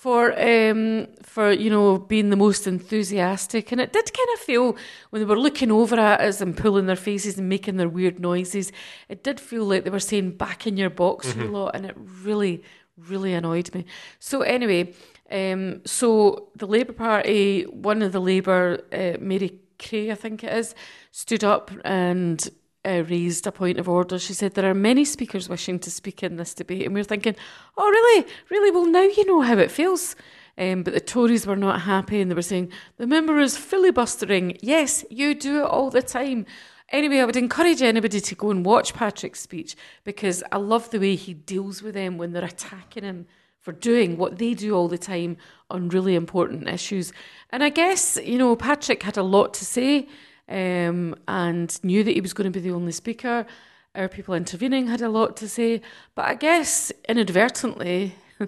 for 0.01 0.33
um, 0.41 1.05
for 1.21 1.51
you 1.51 1.69
know 1.69 1.99
being 1.99 2.31
the 2.31 2.35
most 2.35 2.65
enthusiastic, 2.65 3.71
and 3.71 3.79
it 3.79 3.93
did 3.93 4.11
kind 4.11 4.29
of 4.33 4.39
feel 4.39 4.75
when 5.11 5.21
they 5.21 5.27
were 5.27 5.37
looking 5.37 5.71
over 5.71 5.95
at 5.99 6.21
us 6.21 6.41
and 6.41 6.57
pulling 6.57 6.87
their 6.87 6.95
faces 6.95 7.37
and 7.37 7.47
making 7.47 7.77
their 7.77 7.87
weird 7.87 8.19
noises, 8.19 8.71
it 9.09 9.23
did 9.23 9.39
feel 9.39 9.63
like 9.63 9.83
they 9.83 9.91
were 9.91 9.99
saying 9.99 10.31
"back 10.37 10.65
in 10.65 10.75
your 10.75 10.89
box" 10.89 11.27
mm-hmm. 11.27 11.41
a 11.41 11.45
lot, 11.45 11.75
and 11.75 11.85
it 11.85 11.95
really, 11.95 12.63
really 12.97 13.31
annoyed 13.35 13.71
me. 13.75 13.85
So 14.17 14.41
anyway, 14.41 14.91
um, 15.31 15.81
so 15.85 16.49
the 16.55 16.67
Labour 16.67 16.93
Party, 16.93 17.63
one 17.63 18.01
of 18.01 18.11
the 18.11 18.19
Labour, 18.19 18.81
uh, 18.91 19.17
Mary 19.19 19.59
Creagh, 19.79 20.11
I 20.11 20.15
think 20.15 20.43
it 20.43 20.51
is, 20.53 20.75
stood 21.11 21.43
up 21.43 21.71
and 21.85 22.49
uh, 22.83 23.03
raised 23.07 23.47
a 23.47 23.51
point 23.51 23.79
of 23.79 23.87
order. 23.87 24.19
She 24.19 24.33
said 24.33 24.53
there 24.53 24.69
are 24.69 24.75
many 24.75 25.05
speakers 25.05 25.47
wishing 25.47 25.79
to 25.79 25.91
speak 25.91 26.23
in 26.23 26.35
this 26.35 26.53
debate, 26.53 26.85
and 26.85 26.93
we 26.93 27.01
are 27.01 27.05
thinking, 27.05 27.35
oh, 27.77 27.89
really, 27.89 28.27
really? 28.49 28.71
Well, 28.71 28.85
now 28.85 29.03
you 29.03 29.25
know 29.25 29.41
how 29.41 29.57
it 29.57 29.71
feels. 29.71 30.15
Um, 30.57 30.83
but 30.83 30.93
the 30.93 30.99
Tories 30.99 31.47
were 31.47 31.55
not 31.55 31.81
happy, 31.81 32.19
and 32.19 32.29
they 32.29 32.35
were 32.35 32.41
saying 32.41 32.71
the 32.97 33.07
member 33.07 33.39
is 33.39 33.57
filibustering. 33.57 34.57
Yes, 34.61 35.05
you 35.09 35.33
do 35.33 35.59
it 35.59 35.65
all 35.65 35.89
the 35.89 36.01
time. 36.01 36.45
Anyway, 36.89 37.19
I 37.19 37.25
would 37.25 37.37
encourage 37.37 37.81
anybody 37.81 38.19
to 38.19 38.35
go 38.35 38.51
and 38.51 38.65
watch 38.65 38.93
Patrick's 38.93 39.39
speech 39.39 39.77
because 40.03 40.43
I 40.51 40.57
love 40.57 40.89
the 40.89 40.99
way 40.99 41.15
he 41.15 41.33
deals 41.33 41.81
with 41.81 41.93
them 41.93 42.17
when 42.17 42.33
they're 42.33 42.43
attacking 42.43 43.03
him 43.03 43.27
for 43.61 43.71
doing 43.71 44.17
what 44.17 44.37
they 44.37 44.53
do 44.53 44.75
all 44.75 44.87
the 44.87 44.97
time 44.97 45.37
on 45.69 45.89
really 45.89 46.15
important 46.15 46.67
issues. 46.67 47.13
And 47.51 47.63
I 47.63 47.69
guess, 47.69 48.17
you 48.23 48.37
know, 48.37 48.55
Patrick 48.55 49.03
had 49.03 49.17
a 49.17 49.23
lot 49.23 49.53
to 49.55 49.65
say 49.65 50.07
um, 50.49 51.15
and 51.27 51.83
knew 51.83 52.03
that 52.03 52.11
he 52.11 52.21
was 52.21 52.33
going 52.33 52.51
to 52.51 52.59
be 52.59 52.63
the 52.63 52.75
only 52.75 52.91
speaker. 52.91 53.45
Our 53.93 54.09
people 54.09 54.33
intervening 54.33 54.87
had 54.87 55.01
a 55.01 55.09
lot 55.09 55.37
to 55.37 55.49
say, 55.49 55.81
but 56.15 56.25
I 56.25 56.35
guess 56.35 56.91
inadvertently 57.07 58.15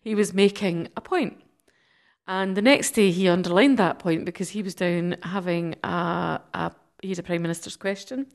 he 0.00 0.14
was 0.14 0.34
making 0.34 0.88
a 0.96 1.00
point. 1.00 1.42
And 2.26 2.56
the 2.56 2.62
next 2.62 2.92
day 2.92 3.10
he 3.10 3.28
underlined 3.28 3.78
that 3.78 3.98
point 3.98 4.24
because 4.24 4.50
he 4.50 4.62
was 4.62 4.74
down 4.74 5.16
having 5.22 5.74
a, 5.82 6.40
a 6.54 6.72
he 7.02 7.08
had 7.08 7.18
a 7.18 7.22
prime 7.22 7.42
minister's 7.42 7.76
question, 7.76 8.26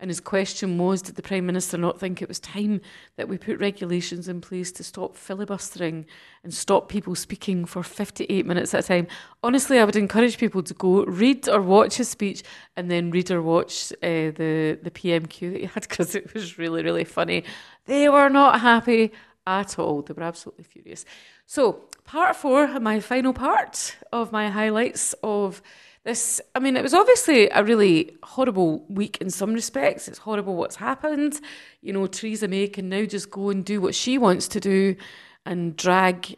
and 0.00 0.08
his 0.08 0.20
question 0.20 0.78
was 0.78 1.02
Did 1.02 1.16
the 1.16 1.22
Prime 1.22 1.46
Minister 1.46 1.76
not 1.76 2.00
think 2.00 2.20
it 2.20 2.28
was 2.28 2.40
time 2.40 2.80
that 3.16 3.28
we 3.28 3.36
put 3.38 3.60
regulations 3.60 4.28
in 4.28 4.40
place 4.40 4.72
to 4.72 4.82
stop 4.82 5.14
filibustering 5.14 6.06
and 6.42 6.52
stop 6.52 6.88
people 6.88 7.14
speaking 7.14 7.66
for 7.66 7.82
58 7.82 8.46
minutes 8.46 8.72
at 8.74 8.84
a 8.84 8.88
time? 8.88 9.06
Honestly, 9.42 9.78
I 9.78 9.84
would 9.84 9.96
encourage 9.96 10.38
people 10.38 10.62
to 10.62 10.74
go 10.74 11.04
read 11.04 11.48
or 11.48 11.60
watch 11.60 11.96
his 11.96 12.08
speech 12.08 12.42
and 12.76 12.90
then 12.90 13.10
read 13.10 13.30
or 13.30 13.42
watch 13.42 13.92
uh, 14.02 14.32
the, 14.32 14.78
the 14.82 14.90
PMQ 14.90 15.52
that 15.52 15.60
he 15.60 15.66
had 15.74 15.86
because 15.86 16.14
it 16.14 16.32
was 16.32 16.58
really, 16.58 16.82
really 16.82 17.04
funny. 17.04 17.44
They 17.84 18.08
were 18.08 18.30
not 18.30 18.60
happy 18.60 19.12
at 19.46 19.78
all. 19.78 20.02
They 20.02 20.14
were 20.14 20.22
absolutely 20.22 20.64
furious. 20.64 21.04
So, 21.46 21.84
part 22.04 22.36
four, 22.36 22.80
my 22.80 23.00
final 23.00 23.32
part 23.32 23.96
of 24.12 24.32
my 24.32 24.48
highlights 24.48 25.14
of 25.22 25.60
this 26.04 26.40
i 26.54 26.58
mean 26.58 26.76
it 26.76 26.82
was 26.82 26.94
obviously 26.94 27.48
a 27.50 27.62
really 27.62 28.16
horrible 28.22 28.84
week 28.88 29.18
in 29.20 29.30
some 29.30 29.52
respects. 29.52 30.08
It's 30.08 30.18
horrible 30.18 30.56
what's 30.56 30.76
happened. 30.76 31.40
You 31.82 31.92
know 31.92 32.06
theresa 32.06 32.48
may 32.48 32.68
can 32.68 32.88
now 32.88 33.04
just 33.04 33.30
go 33.30 33.50
and 33.50 33.64
do 33.64 33.80
what 33.80 33.94
she 33.94 34.18
wants 34.18 34.48
to 34.48 34.60
do 34.60 34.96
and 35.44 35.76
drag 35.76 36.36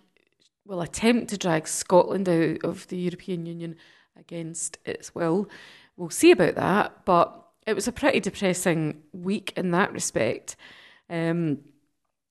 well 0.65 0.83
attempt 0.83 1.29
to 1.31 1.39
drag 1.39 1.69
scotland 1.69 2.29
out 2.29 2.65
of 2.65 2.87
the 2.89 2.97
european 2.97 3.47
union 3.47 3.77
against 4.19 4.79
its 4.85 5.15
will. 5.15 5.49
We'll 5.97 6.11
see 6.11 6.33
about 6.33 6.57
that 6.57 7.05
but 7.05 7.39
it 7.67 7.75
was 7.75 7.87
a 7.87 7.93
pretty 7.93 8.21
depressing 8.21 9.03
week 9.13 9.53
in 9.57 9.71
that 9.71 9.93
respect. 9.93 10.57
Um, 11.09 11.59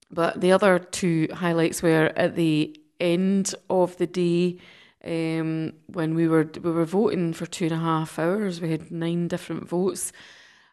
but 0.10 0.42
the 0.42 0.52
other 0.52 0.80
two 0.80 1.30
highlights 1.34 1.82
were 1.82 2.12
at 2.18 2.36
the 2.36 2.78
end 3.00 3.56
of 3.70 3.96
the 3.98 4.08
day 4.08 4.58
um, 5.06 5.74
when 5.88 6.14
we 6.16 6.28
were 6.28 6.50
we 6.62 6.72
were 6.72 6.86
voting 6.86 7.34
for 7.34 7.46
two 7.46 7.66
and 7.66 7.74
a 7.74 7.80
half 7.80 8.20
hours. 8.20 8.62
We 8.62 8.72
had 8.72 8.92
nine 8.92 9.28
different 9.28 9.68
votes. 9.68 10.12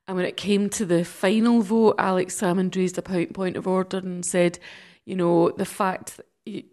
And 0.07 0.17
when 0.17 0.27
it 0.27 0.37
came 0.37 0.71
to 0.71 0.87
the 0.87 1.05
final 1.05 1.61
vote, 1.61 1.97
Alex 1.99 2.41
Salmond 2.41 2.75
raised 2.77 2.97
a 2.97 3.03
point 3.03 3.57
of 3.57 3.67
order 3.67 3.99
and 3.99 4.25
said, 4.25 4.59
you 5.05 5.15
know, 5.17 5.51
the 5.51 5.67
fact 5.67 6.21
you 6.45 6.65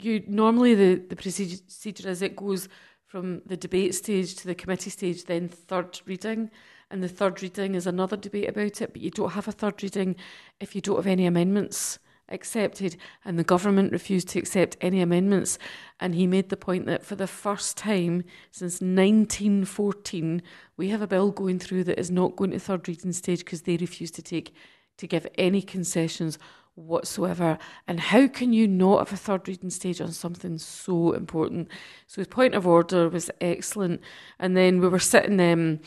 you 0.00 0.24
normally 0.26 0.74
the, 0.74 0.94
the 0.94 1.16
procedure 1.16 2.08
as 2.08 2.22
it 2.22 2.36
goes 2.36 2.68
from 3.06 3.42
the 3.44 3.56
debate 3.56 3.94
stage 3.94 4.34
to 4.36 4.46
the 4.46 4.54
committee 4.54 4.90
stage, 4.90 5.24
then 5.24 5.48
third 5.48 6.00
reading. 6.06 6.50
And 6.90 7.02
the 7.02 7.08
third 7.08 7.42
reading 7.42 7.74
is 7.74 7.86
another 7.86 8.16
debate 8.16 8.48
about 8.48 8.80
it, 8.80 8.92
but 8.92 9.02
you 9.02 9.10
don't 9.10 9.32
have 9.32 9.46
a 9.46 9.52
third 9.52 9.82
reading 9.82 10.16
if 10.58 10.74
you 10.74 10.80
don't 10.80 10.96
have 10.96 11.06
any 11.06 11.26
amendments 11.26 11.98
accepted, 12.30 12.96
and 13.24 13.38
the 13.38 13.44
government 13.44 13.92
refused 13.92 14.28
to 14.28 14.38
accept 14.38 14.76
any 14.80 15.00
amendments. 15.00 15.58
And 15.98 16.14
he 16.14 16.26
made 16.26 16.48
the 16.48 16.56
point 16.56 16.86
that 16.86 17.04
for 17.04 17.16
the 17.16 17.26
first 17.26 17.76
time 17.76 18.24
since 18.50 18.80
1914, 18.80 20.42
we 20.76 20.88
have 20.88 21.02
a 21.02 21.06
bill 21.06 21.30
going 21.30 21.58
through 21.58 21.84
that 21.84 21.98
is 21.98 22.10
not 22.10 22.36
going 22.36 22.50
to 22.52 22.58
third 22.58 22.88
reading 22.88 23.12
stage 23.12 23.40
because 23.40 23.62
they 23.62 23.76
refuse 23.76 24.10
to 24.12 24.22
take 24.22 24.54
to 24.98 25.06
give 25.06 25.26
any 25.38 25.62
concessions 25.62 26.38
whatsoever. 26.74 27.58
And 27.88 28.00
how 28.00 28.28
can 28.28 28.52
you 28.52 28.68
not 28.68 28.98
have 28.98 29.12
a 29.12 29.16
third 29.16 29.48
reading 29.48 29.70
stage 29.70 30.00
on 30.00 30.12
something 30.12 30.58
so 30.58 31.12
important? 31.12 31.68
So 32.06 32.20
his 32.20 32.28
point 32.28 32.54
of 32.54 32.66
order 32.66 33.08
was 33.08 33.30
excellent. 33.40 34.02
And 34.38 34.56
then 34.56 34.80
we 34.80 34.88
were 34.88 34.98
sitting 34.98 35.40
um, 35.40 35.80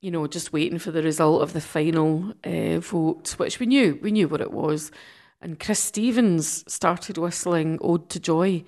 you 0.00 0.10
know, 0.10 0.26
just 0.26 0.52
waiting 0.52 0.78
for 0.78 0.90
the 0.90 1.02
result 1.02 1.42
of 1.42 1.52
the 1.52 1.60
final 1.60 2.32
uh, 2.44 2.80
vote, 2.80 3.34
which 3.38 3.60
we 3.60 3.66
knew, 3.66 3.98
we 4.02 4.10
knew 4.10 4.28
what 4.28 4.40
it 4.40 4.52
was 4.52 4.90
and 5.40 5.58
Chris 5.58 5.80
Stephens 5.80 6.64
started 6.72 7.18
whistling 7.18 7.78
"Ode 7.80 8.08
to 8.10 8.20
Joy," 8.20 8.64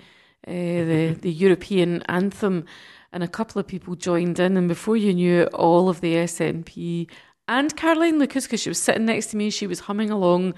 uh, 0.47 0.51
the 0.51 1.17
the 1.21 1.33
European 1.33 2.03
anthem, 2.03 2.65
and 3.13 3.23
a 3.23 3.29
couple 3.29 3.61
of 3.61 3.67
people 3.67 3.95
joined 3.95 4.39
in, 4.39 4.57
and 4.57 4.69
before 4.69 4.97
you 4.97 5.13
knew 5.13 5.43
it, 5.43 5.55
all 5.55 5.89
of 5.89 6.01
the 6.01 6.15
SNP 6.15 7.09
and 7.49 7.77
Caroline 7.77 8.19
Lucas, 8.19 8.47
because 8.47 8.63
she 8.63 8.71
was 8.71 8.79
sitting 8.79 9.05
next 9.05 9.27
to 9.27 9.37
me, 9.37 9.51
she 9.51 9.67
was 9.67 9.81
humming 9.81 10.11
along, 10.11 10.55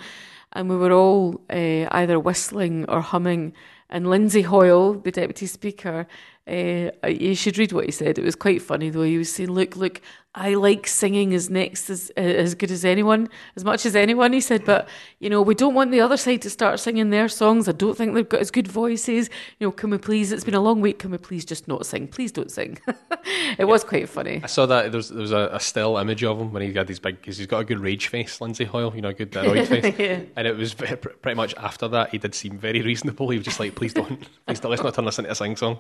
and 0.53 0.69
we 0.69 0.77
were 0.77 0.93
all 0.93 1.41
uh, 1.51 1.87
either 1.91 2.21
whistling 2.21 2.85
or 2.89 3.01
humming. 3.01 3.53
And 3.91 4.09
Lindsay 4.09 4.43
Hoyle, 4.43 4.95
the 4.95 5.11
deputy 5.11 5.47
speaker, 5.47 6.07
uh, 6.49 7.09
you 7.09 7.35
should 7.35 7.59
read 7.59 7.73
what 7.73 7.87
he 7.87 7.91
said. 7.91 8.19
It 8.19 8.25
was 8.25 8.35
quite 8.35 8.63
funny 8.63 8.91
though. 8.91 9.03
He 9.03 9.19
was 9.19 9.33
saying, 9.33 9.51
"Look, 9.51 9.77
look, 9.77 10.01
I 10.37 10.55
like 10.55 10.89
singing 10.89 11.33
as 11.33 11.49
next 11.49 11.89
as 11.91 12.11
as 12.17 12.55
good 12.57 12.71
as 12.73 12.85
anyone, 12.85 13.29
as 13.55 13.65
much 13.65 13.87
as 13.87 13.95
anyone." 13.95 14.33
He 14.33 14.41
said, 14.41 14.65
"But 14.65 14.89
you 15.21 15.31
know, 15.31 15.41
we 15.41 15.55
don't 15.55 15.75
want 15.75 15.93
the 15.93 16.01
other 16.01 16.17
side 16.17 16.43
to 16.43 16.51
start 16.51 16.81
singing 16.81 17.11
their 17.11 17.29
songs. 17.29 17.69
I 17.69 17.73
don't 17.73 17.97
think 17.97 18.15
they've 18.15 18.29
got 18.29 18.41
as 18.41 18.51
good 18.51 18.67
voices. 18.67 19.31
You 19.59 19.69
know, 19.69 19.71
can 19.71 19.91
we 19.91 19.99
please? 19.99 20.33
It's 20.33 20.45
been 20.45 20.55
a 20.55 20.61
long 20.61 20.81
week. 20.81 20.99
Can 20.99 21.13
we 21.13 21.19
please 21.19 21.45
just 21.45 21.69
not 21.69 21.87
sing? 21.87 22.09
Please 22.09 22.33
don't 22.33 22.51
sing." 22.51 22.79
it 22.87 23.59
yeah. 23.59 23.65
was 23.65 23.85
quite 23.85 24.09
funny. 24.09 24.41
I 24.43 24.49
saw 24.49 24.67
that 24.67 24.91
there 24.91 24.99
was, 24.99 25.11
there 25.11 25.21
was 25.21 25.33
a, 25.33 25.51
a, 25.53 25.61
still 25.61 25.97
image 25.99 26.25
of 26.25 26.41
him 26.41 26.53
when 26.53 26.63
he 26.63 26.73
had 26.73 26.89
these 26.89 26.99
big 26.99 27.21
because 27.21 27.39
he's 27.39 27.47
got 27.47 27.61
a 27.61 27.65
good 27.65 27.79
rage 27.79 28.09
face, 28.09 28.41
Lindsay 28.41 28.65
Hoyle. 28.65 28.93
You 28.95 29.03
know, 29.03 29.11
a 29.11 29.15
good 29.15 29.35
annoyed 29.37 29.69
face. 29.69 29.95
yeah. 29.99 30.21
And 30.37 30.49
it 30.49 30.57
was 30.57 30.75
pretty 30.75 31.35
much 31.35 31.55
after 31.55 31.87
that 31.89 32.11
he 32.11 32.19
did 32.19 32.35
seem 32.35 32.59
very 32.59 32.83
reasonable. 32.83 33.31
He 33.31 33.39
was 33.39 33.45
just 33.45 33.61
like, 33.61 33.77
"Please 33.77 33.95
don't, 33.95 34.21
please 34.47 34.59
don't. 34.59 34.71
Let's 34.71 34.83
not 34.83 34.95
turn 34.95 35.05
this 35.05 35.19
into 35.19 35.31
a 35.31 35.35
sing 35.35 35.55
song." 35.55 35.79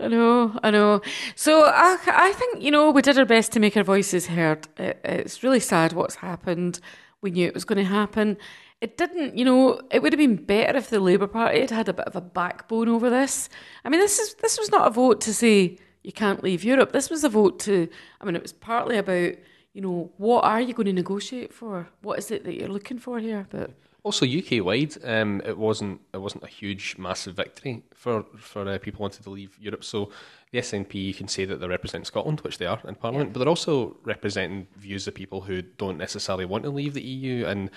I 0.00 0.08
know, 0.08 0.58
I 0.62 0.70
know. 0.72 1.02
So 1.36 1.64
I, 1.66 1.98
I 2.06 2.32
think 2.32 2.62
you 2.62 2.72
know 2.72 2.90
we 2.90 3.00
did 3.02 3.16
our 3.16 3.24
best 3.24 3.52
to 3.52 3.60
make 3.60 3.76
our 3.76 3.84
voices 3.94 4.26
heard. 4.26 4.68
It, 4.78 5.00
it's 5.04 5.42
really 5.42 5.60
sad 5.60 5.92
what's 5.92 6.16
happened. 6.16 6.80
We 7.20 7.30
knew 7.30 7.46
it 7.46 7.54
was 7.54 7.64
going 7.64 7.82
to 7.84 7.90
happen. 8.00 8.36
It 8.80 8.96
didn't, 8.96 9.36
you 9.38 9.44
know. 9.44 9.80
It 9.90 10.02
would 10.02 10.12
have 10.12 10.18
been 10.26 10.36
better 10.36 10.76
if 10.78 10.88
the 10.90 10.98
Labour 10.98 11.28
Party 11.28 11.60
had 11.60 11.70
had 11.70 11.88
a 11.88 11.92
bit 11.92 12.06
of 12.06 12.16
a 12.16 12.20
backbone 12.20 12.88
over 12.88 13.08
this. 13.10 13.48
I 13.84 13.88
mean, 13.88 14.00
this 14.00 14.18
is 14.18 14.34
this 14.44 14.58
was 14.58 14.70
not 14.70 14.88
a 14.88 14.90
vote 14.90 15.20
to 15.22 15.32
say 15.34 15.78
you 16.02 16.12
can't 16.12 16.42
leave 16.42 16.64
Europe. 16.64 16.92
This 16.92 17.10
was 17.10 17.22
a 17.22 17.28
vote 17.28 17.60
to. 17.60 17.88
I 18.20 18.24
mean, 18.24 18.34
it 18.34 18.42
was 18.42 18.52
partly 18.52 18.96
about 18.96 19.34
you 19.74 19.80
know, 19.80 20.10
what 20.18 20.44
are 20.44 20.60
you 20.60 20.74
going 20.74 20.86
to 20.86 20.92
negotiate 20.92 21.52
for? 21.52 21.88
What 22.02 22.18
is 22.18 22.30
it 22.30 22.44
that 22.44 22.54
you're 22.54 22.68
looking 22.68 22.98
for 22.98 23.18
here? 23.18 23.46
But 23.48 23.70
Also, 24.04 24.26
UK 24.26 24.64
wide, 24.64 24.94
um, 25.04 25.40
it 25.52 25.56
wasn't 25.56 26.00
it 26.12 26.20
wasn't 26.26 26.44
a 26.44 26.48
huge, 26.60 26.96
massive 26.98 27.34
victory 27.34 27.82
for 27.94 28.24
for 28.36 28.68
uh, 28.68 28.78
people 28.78 29.00
wanting 29.00 29.22
to 29.22 29.30
leave 29.30 29.56
Europe. 29.58 29.84
So 29.84 30.10
the 30.52 30.58
SNP, 30.58 30.94
you 30.94 31.14
can 31.14 31.28
say 31.28 31.44
that 31.46 31.60
they 31.60 31.66
represent 31.66 32.06
Scotland, 32.06 32.40
which 32.40 32.58
they 32.58 32.66
are 32.66 32.80
in 32.86 32.94
Parliament, 32.94 33.32
but 33.32 33.38
they're 33.40 33.48
also 33.48 33.96
representing 34.04 34.66
views 34.76 35.08
of 35.08 35.14
people 35.14 35.40
who 35.42 35.62
don't 35.62 35.96
necessarily 35.98 36.44
want 36.44 36.64
to 36.64 36.70
leave 36.70 36.92
the 36.94 37.02
EU 37.02 37.46
and 37.46 37.70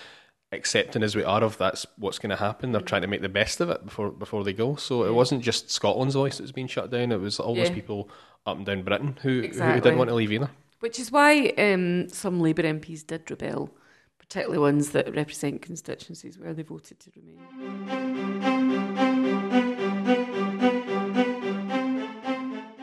accepting 0.51 1.01
as 1.01 1.15
we 1.15 1.23
are 1.23 1.43
of 1.43 1.57
that's 1.57 1.85
what's 1.97 2.19
going 2.19 2.29
to 2.31 2.35
happen. 2.35 2.71
They're 2.73 2.81
trying 2.81 3.01
to 3.03 3.07
make 3.07 3.21
the 3.21 3.29
best 3.29 3.61
of 3.61 3.69
it 3.69 3.85
before 3.85 4.11
before 4.11 4.43
they 4.43 4.53
go. 4.53 4.75
So 4.75 5.03
it 5.05 5.13
wasn't 5.13 5.41
just 5.41 5.71
Scotland's 5.71 6.15
voice 6.15 6.37
that 6.37 6.43
was 6.43 6.51
being 6.51 6.67
shut 6.67 6.91
down; 6.91 7.11
it 7.13 7.19
was 7.21 7.39
all 7.39 7.55
those 7.55 7.69
Yeah. 7.69 7.75
people 7.75 8.09
up 8.45 8.57
and 8.57 8.65
down 8.65 8.83
Britain 8.83 9.17
who, 9.21 9.41
who 9.41 9.49
didn't 9.81 9.97
want 9.97 10.09
to 10.09 10.15
leave 10.15 10.31
either. 10.31 10.49
which 10.81 10.99
is 10.99 11.11
why 11.11 11.47
um, 11.57 12.07
some 12.09 12.39
Labour 12.41 12.63
MPs 12.63 13.07
did 13.07 13.29
rebel, 13.31 13.69
particularly 14.19 14.59
ones 14.59 14.91
that 14.91 15.15
represent 15.15 15.61
constituencies 15.61 16.37
where 16.37 16.53
they 16.53 16.61
voted 16.63 16.99
to 16.99 17.11
remain. 17.15 18.54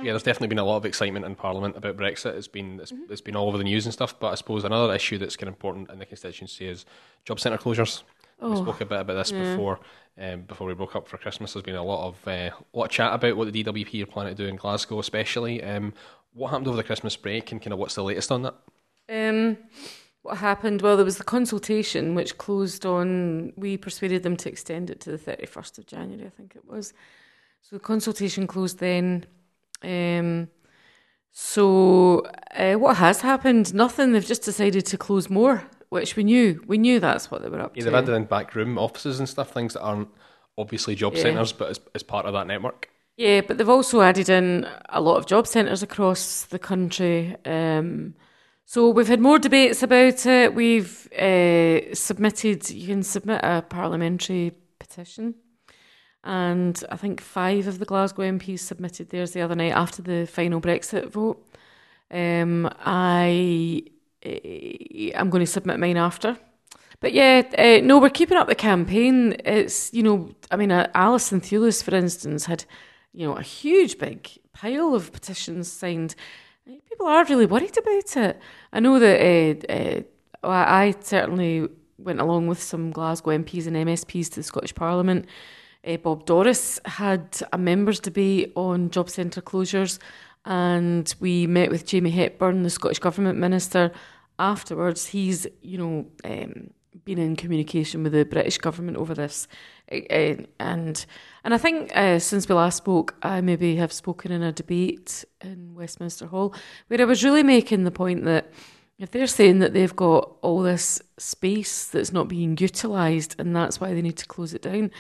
Yeah, 0.03 0.13
there's 0.13 0.23
definitely 0.23 0.49
been 0.49 0.59
a 0.59 0.65
lot 0.65 0.77
of 0.77 0.85
excitement 0.87 1.25
in 1.25 1.35
Parliament 1.35 1.77
about 1.77 1.97
Brexit. 1.97 2.35
It's 2.37 2.49
been 2.49 2.81
it's, 2.81 2.93
it's 3.09 3.21
been 3.21 3.37
all 3.37 3.49
over 3.49 3.59
the 3.59 3.65
news 3.65 3.87
and 3.87 3.93
stuff. 3.93 4.19
But 4.19 4.33
I 4.33 4.35
suppose 4.35 4.65
another 4.65 4.95
issue 4.95 5.19
that's 5.19 5.37
kind 5.37 5.49
of 5.49 5.55
important 5.55 5.91
in 5.91 5.99
the 5.99 6.07
constituency 6.07 6.67
is 6.69 6.85
job 7.25 7.41
centre 7.41 7.59
closures. 7.59 8.03
We 8.41 8.49
Oh, 8.49 8.63
spoke 8.63 8.81
a 8.81 8.87
bit 8.87 9.01
about 9.01 9.15
this 9.15 9.31
yeah. 9.31 9.53
before 9.53 9.79
um, 10.21 10.43
before 10.43 10.67
we 10.67 10.75
broke 10.75 10.97
up 10.97 11.07
for 11.07 11.17
Christmas. 11.17 11.53
There's 11.53 11.63
been 11.63 11.77
a 11.77 11.85
lot 11.85 12.09
of 12.09 12.29
uh, 12.29 12.51
lot 12.73 12.87
of 12.87 12.91
chat 12.91 13.15
about 13.15 13.37
what 13.37 13.53
the 13.53 13.65
DWP 13.65 14.03
are 14.03 14.07
planning 14.07 14.35
to 14.35 14.43
do 14.43 14.49
in 14.49 14.57
Glasgow, 14.57 14.99
especially. 14.99 15.63
Um, 15.63 15.95
what 16.35 16.49
happened 16.49 16.67
over 16.67 16.77
the 16.77 16.83
Christmas 16.83 17.17
break, 17.17 17.53
and 17.53 17.61
kind 17.63 17.73
of 17.73 17.79
what's 17.79 17.95
the 17.95 18.03
latest 18.03 18.33
on 18.33 18.43
that? 18.43 18.55
Um, 19.09 19.59
what 20.23 20.39
happened? 20.39 20.83
Well, 20.83 20.97
there 20.97 21.05
was 21.05 21.19
the 21.19 21.25
consultation 21.25 22.15
which 22.15 22.39
closed 22.39 22.85
on. 22.85 23.53
We 23.57 23.77
persuaded 23.77 24.23
them 24.23 24.37
to 24.39 24.49
extend 24.49 24.91
it 24.91 25.01
to 25.01 25.11
the 25.13 25.19
thirty 25.19 25.47
first 25.47 25.79
of 25.79 25.87
January, 25.87 26.27
I 26.27 26.31
think 26.31 26.57
it 26.57 26.65
was. 26.65 26.93
So 27.61 27.77
the 27.77 27.81
consultation 27.81 28.47
closed 28.47 28.79
then. 28.79 29.27
Um, 29.85 30.49
so 31.31 32.21
uh, 32.55 32.75
what 32.75 32.97
has 32.99 33.21
happened? 33.23 33.73
Nothing. 33.75 34.13
They've 34.13 34.25
just 34.25 34.43
decided 34.43 34.85
to 34.87 34.99
close 34.99 35.31
more, 35.31 35.65
which 35.89 36.17
we 36.17 36.25
knew. 36.25 36.63
We 36.67 36.79
knew 36.79 37.01
that's 37.01 37.31
what 37.31 37.43
they 37.43 37.49
were 37.49 37.61
up 37.61 37.77
Yeah, 37.77 37.81
to. 37.81 37.85
they've 37.87 37.95
added 37.99 38.15
in 38.15 38.25
back 38.25 38.55
room 38.55 38.79
offices 38.79 39.19
and 39.19 39.29
stuff, 39.29 39.51
things 39.53 39.73
that 39.75 39.81
aren't 39.83 40.09
obviously 40.59 40.95
job 40.95 41.15
Yeah. 41.15 41.23
centres, 41.23 41.53
but 41.53 41.71
as, 41.71 41.81
as 41.95 42.03
part 42.03 42.27
of 42.27 42.35
that 42.35 42.47
network. 42.47 42.89
Yeah, 43.17 43.41
but 43.43 43.57
they've 43.59 43.69
also 43.69 44.01
added 44.03 44.29
in 44.29 44.67
a 44.89 45.01
lot 45.01 45.17
of 45.17 45.27
job 45.27 45.47
centres 45.47 45.83
across 45.83 46.45
the 46.45 46.59
country. 46.59 47.37
Um, 47.45 48.15
so 48.65 48.89
we've 48.91 49.09
had 49.09 49.21
more 49.21 49.39
debates 49.39 49.83
about 49.83 50.25
it. 50.27 50.55
We've 50.55 51.11
uh, 51.13 51.95
submitted, 51.95 52.69
you 52.71 52.87
can 52.89 53.03
submit 53.03 53.41
a 53.43 53.63
parliamentary 53.69 54.53
petition. 54.79 55.35
And 56.25 56.83
I 56.91 56.97
think 56.97 57.21
five 57.21 57.67
of 57.67 57.79
the 57.79 57.85
Glasgow 57.85 58.23
MPs 58.23 58.61
submitted 58.61 59.11
theirs 59.11 59.33
the 59.33 59.41
other 59.41 59.57
night 59.57 59.73
after 59.73 60.03
the 60.03 60.27
final 60.27 60.61
Brexit 60.61 61.11
vote. 61.11 61.45
Um, 62.11 62.71
I, 62.85 63.83
eh, 64.23 65.11
I'm 65.17 65.31
going 65.31 65.45
to 65.45 65.51
submit 65.51 65.81
mine 65.81 65.97
after. 65.97 66.39
But 67.01 67.13
yeah, 67.13 67.43
uh, 67.59 67.85
no, 67.85 67.99
we're 67.99 68.11
keeping 68.11 68.39
up 68.39 68.47
the 68.47 68.55
campaign. 68.55 69.35
It's, 69.45 69.93
you 69.93 70.05
know, 70.05 70.31
I 70.53 70.57
mean, 70.57 70.71
uh, 70.71 70.89
Alison 70.95 71.41
Thewliss, 71.41 71.83
for 71.83 71.95
instance, 71.97 72.45
had, 72.45 72.65
you 73.13 73.27
know, 73.27 73.35
a 73.35 73.43
huge 73.43 73.99
big 73.99 74.29
pile 74.53 74.95
of 74.95 75.13
petitions 75.13 75.71
signed. 75.71 76.15
Uh, 76.69 76.75
People 76.89 77.07
are 77.07 77.25
really 77.25 77.47
worried 77.47 77.77
about 77.77 78.17
it. 78.17 78.41
I 78.73 78.79
know 78.79 79.01
that 79.01 79.67
uh, 79.69 80.49
I 80.49 80.95
certainly 81.01 81.69
went 81.99 82.21
along 82.21 82.47
with 82.47 82.63
some 82.63 82.93
Glasgow 82.93 83.31
MPs 83.31 83.67
and 83.67 83.77
MSPs 83.77 84.29
to 84.31 84.37
the 84.37 84.43
Scottish 84.45 84.75
Parliament. 84.75 85.27
Uh, 85.87 85.97
Bob 85.97 86.27
Doris 86.27 86.81
had 86.85 87.41
a 87.53 87.59
members' 87.59 88.01
debate 88.01 88.53
on 88.55 88.91
job 88.91 89.11
centre 89.11 89.43
closures, 89.43 89.99
and 90.45 91.15
we 91.21 91.47
met 91.47 91.71
with 91.71 91.87
Jamie 91.87 92.11
Hepburn, 92.11 92.63
the 92.63 92.71
Scottish 92.71 93.01
Government 93.01 93.39
Minister, 93.39 93.93
afterwards. 94.39 95.07
He's, 95.07 95.47
you 95.61 95.79
know, 95.79 96.07
um, 96.25 96.71
been 97.05 97.19
in 97.19 97.37
communication 97.37 98.03
with 98.03 98.13
the 98.13 98.25
British 98.25 98.59
government 98.59 98.97
over 98.97 99.15
this, 99.15 99.49
Uh, 99.91 100.37
and 100.59 101.07
and 101.45 101.55
I 101.55 101.59
think 101.59 101.91
uh, 101.97 102.19
since 102.19 102.49
we 102.49 102.55
last 102.55 102.77
spoke, 102.77 103.15
I 103.23 103.41
maybe 103.41 103.77
have 103.77 103.93
spoken 103.93 104.33
in 104.33 104.43
a 104.43 104.53
debate 104.53 105.25
in 105.41 105.75
Westminster 105.75 106.27
Hall 106.27 106.55
where 106.87 107.01
I 107.01 107.05
was 107.05 107.25
really 107.25 107.43
making 107.43 107.85
the 107.85 107.91
point 107.91 108.25
that 108.25 108.53
if 108.99 109.11
they're 109.11 109.27
saying 109.27 109.59
that 109.59 109.73
they've 109.73 109.97
got 109.97 110.37
all 110.43 110.63
this 110.63 111.03
space 111.19 111.87
that's 111.87 112.13
not 112.13 112.29
being 112.29 112.57
utilised 112.59 113.35
and 113.39 113.55
that's 113.55 113.81
why 113.81 113.93
they 113.93 114.03
need 114.03 114.17
to 114.19 114.27
close 114.27 114.55
it 114.55 114.63
down, 114.63 114.91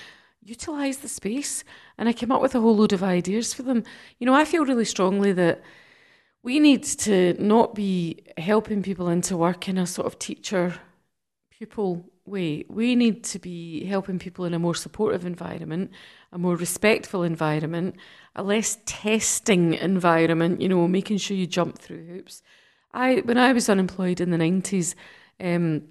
utilise 0.44 0.98
the 0.98 1.08
space. 1.08 1.64
And 1.98 2.08
I 2.08 2.12
came 2.12 2.32
up 2.32 2.42
with 2.42 2.54
a 2.54 2.60
whole 2.60 2.76
load 2.76 2.92
of 2.92 3.02
ideas 3.02 3.54
for 3.54 3.62
them. 3.62 3.84
You 4.18 4.26
know, 4.26 4.34
I 4.34 4.44
feel 4.44 4.64
really 4.64 4.84
strongly 4.84 5.32
that 5.32 5.62
we 6.42 6.58
need 6.58 6.82
to 6.82 7.34
not 7.42 7.74
be 7.74 8.24
helping 8.36 8.82
people 8.82 9.08
into 9.08 9.36
work 9.36 9.68
in 9.68 9.78
a 9.78 9.86
sort 9.86 10.06
of 10.06 10.18
teacher 10.18 10.74
pupil 11.50 12.04
way. 12.26 12.64
We 12.68 12.96
need 12.96 13.24
to 13.24 13.38
be 13.38 13.84
helping 13.84 14.18
people 14.18 14.44
in 14.44 14.54
a 14.54 14.58
more 14.58 14.74
supportive 14.74 15.24
environment, 15.24 15.92
a 16.32 16.38
more 16.38 16.56
respectful 16.56 17.22
environment, 17.22 17.96
a 18.34 18.42
less 18.42 18.78
testing 18.86 19.74
environment, 19.74 20.60
you 20.60 20.68
know, 20.68 20.88
making 20.88 21.18
sure 21.18 21.36
you 21.36 21.46
jump 21.46 21.78
through 21.78 22.06
hoops. 22.06 22.42
I 22.92 23.22
when 23.24 23.38
I 23.38 23.52
was 23.52 23.68
unemployed 23.68 24.20
in 24.20 24.30
the 24.30 24.38
nineties, 24.38 24.96
um, 25.40 25.82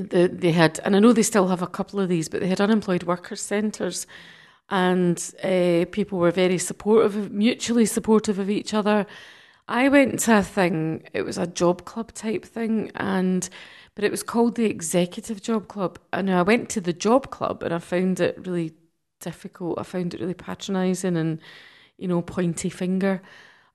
the, 0.00 0.28
they 0.32 0.52
had, 0.52 0.80
and 0.84 0.94
I 0.96 0.98
know 0.98 1.12
they 1.12 1.22
still 1.22 1.48
have 1.48 1.62
a 1.62 1.66
couple 1.66 2.00
of 2.00 2.08
these, 2.08 2.28
but 2.28 2.40
they 2.40 2.48
had 2.48 2.60
unemployed 2.60 3.04
workers 3.04 3.40
centres, 3.40 4.06
and 4.70 5.18
uh, 5.42 5.84
people 5.90 6.18
were 6.18 6.30
very 6.30 6.58
supportive, 6.58 7.30
mutually 7.32 7.86
supportive 7.86 8.38
of 8.38 8.50
each 8.50 8.74
other. 8.74 9.06
I 9.68 9.88
went 9.88 10.20
to 10.20 10.38
a 10.38 10.42
thing; 10.42 11.04
it 11.12 11.22
was 11.22 11.38
a 11.38 11.46
job 11.46 11.84
club 11.84 12.12
type 12.12 12.44
thing, 12.44 12.90
and 12.94 13.48
but 13.94 14.04
it 14.04 14.10
was 14.10 14.22
called 14.22 14.56
the 14.56 14.64
Executive 14.64 15.40
Job 15.40 15.68
Club. 15.68 15.98
And 16.12 16.30
I 16.30 16.42
went 16.42 16.68
to 16.70 16.80
the 16.80 16.92
job 16.92 17.30
club, 17.30 17.62
and 17.62 17.72
I 17.72 17.78
found 17.78 18.20
it 18.20 18.46
really 18.46 18.72
difficult. 19.20 19.78
I 19.78 19.84
found 19.84 20.14
it 20.14 20.20
really 20.20 20.34
patronising 20.34 21.16
and, 21.16 21.40
you 21.96 22.08
know, 22.08 22.22
pointy 22.22 22.68
finger. 22.68 23.22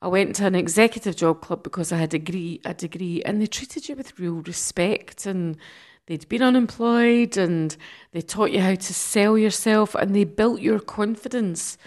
I 0.01 0.07
went 0.07 0.35
to 0.35 0.45
an 0.45 0.55
executive 0.55 1.15
job 1.15 1.41
club 1.41 1.63
because 1.63 1.91
I 1.91 1.97
had 1.97 2.13
a 2.13 2.19
degree, 2.19 2.61
a 2.65 2.73
degree, 2.73 3.21
and 3.23 3.41
they 3.41 3.47
treated 3.47 3.89
you 3.89 3.95
with 3.95 4.19
real 4.19 4.41
respect 4.41 5.25
and 5.25 5.57
they'd 6.09 6.27
been 6.27 6.41
unemployed 6.41 7.37
and 7.37 7.77
they 8.13 8.21
taught 8.21 8.51
you 8.51 8.59
how 8.59 8.73
to 8.73 8.93
sell 8.93 9.37
yourself 9.37 9.93
and 9.93 10.15
they 10.15 10.23
built 10.23 10.59
your 10.59 10.79
confidence. 10.79 11.77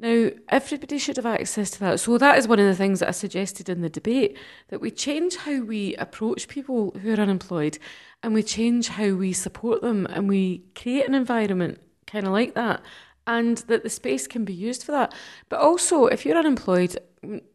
Now, 0.00 0.30
everybody 0.48 0.98
should 0.98 1.16
have 1.16 1.26
access 1.26 1.70
to 1.70 1.80
that. 1.80 2.00
So 2.00 2.18
that 2.18 2.36
is 2.36 2.48
one 2.48 2.58
of 2.58 2.66
the 2.66 2.74
things 2.74 2.98
that 2.98 3.08
I 3.08 3.12
suggested 3.12 3.68
in 3.68 3.80
the 3.80 3.88
debate 3.88 4.36
that 4.68 4.80
we 4.80 4.90
change 4.90 5.36
how 5.36 5.60
we 5.60 5.94
approach 5.96 6.48
people 6.48 6.90
who 7.00 7.12
are 7.12 7.20
unemployed 7.20 7.78
and 8.24 8.34
we 8.34 8.42
change 8.42 8.88
how 8.88 9.10
we 9.10 9.32
support 9.32 9.82
them 9.82 10.04
and 10.06 10.28
we 10.28 10.64
create 10.74 11.06
an 11.06 11.14
environment 11.14 11.80
kind 12.08 12.26
of 12.26 12.32
like 12.32 12.54
that 12.54 12.82
and 13.28 13.58
that 13.68 13.84
the 13.84 13.90
space 13.90 14.26
can 14.26 14.44
be 14.44 14.52
used 14.52 14.82
for 14.82 14.90
that. 14.90 15.14
But 15.48 15.60
also, 15.60 16.06
if 16.06 16.26
you're 16.26 16.36
unemployed, 16.36 16.98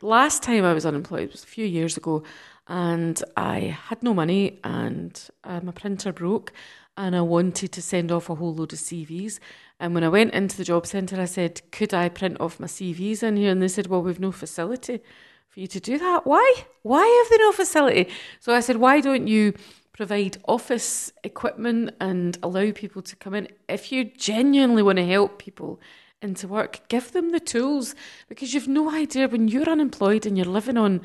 last 0.02 0.44
time 0.44 0.64
I 0.64 0.74
was 0.74 0.86
unemployed 0.86 1.34
was 1.34 1.44
a 1.44 1.48
few 1.48 1.66
years 1.66 1.98
ago 1.98 2.24
and 2.68 3.22
I 3.38 3.78
had 3.88 4.02
no 4.02 4.14
money 4.14 4.60
and 4.64 5.20
uh, 5.44 5.60
my 5.62 5.72
printer 5.72 6.12
broke 6.12 6.52
and 6.98 7.16
I 7.16 7.22
wanted 7.22 7.72
to 7.74 7.82
send 7.82 8.12
off 8.12 8.30
a 8.30 8.36
whole 8.36 8.56
load 8.56 8.74
of 8.74 8.80
CVs. 8.80 9.40
And 9.80 9.94
when 9.94 10.04
I 10.04 10.10
went 10.10 10.34
into 10.34 10.58
the 10.58 10.64
job 10.64 10.86
centre, 10.86 11.20
I 11.20 11.26
said, 11.26 11.62
Could 11.72 11.94
I 11.94 12.10
print 12.10 12.38
off 12.40 12.60
my 12.60 12.68
CVs 12.68 13.22
in 13.22 13.38
here? 13.38 13.52
And 13.52 13.62
they 13.62 13.68
said, 13.68 13.88
Well, 13.88 14.02
we've 14.02 14.20
no 14.20 14.32
facility 14.32 15.02
for 15.50 15.60
you 15.60 15.68
to 15.68 15.80
do 15.80 15.98
that. 15.98 16.26
Why? 16.26 16.54
Why 16.84 17.06
have 17.06 17.30
they 17.30 17.44
no 17.44 17.52
facility? 17.52 18.10
So 18.40 18.54
I 18.54 18.62
said, 18.62 18.78
Why 18.78 19.02
don't 19.02 19.28
you 19.28 19.54
provide 19.92 20.38
office 20.48 21.12
equipment 21.24 21.94
and 22.00 22.38
allow 22.42 22.72
people 22.72 23.02
to 23.02 23.16
come 23.18 23.34
in? 23.34 23.50
If 23.68 23.92
you 23.92 24.06
genuinely 24.06 24.82
want 24.82 24.98
to 24.98 25.06
help 25.06 25.38
people 25.40 25.82
into 26.22 26.48
work, 26.48 26.88
give 26.88 27.12
them 27.12 27.32
the 27.32 27.40
tools 27.42 27.94
because 28.30 28.54
you've 28.54 28.70
no 28.70 28.90
idea 28.90 29.28
when 29.28 29.50
you're 29.50 29.70
unemployed 29.70 30.26
and 30.26 30.38
you're 30.38 30.46
living 30.46 30.78
on 30.78 31.02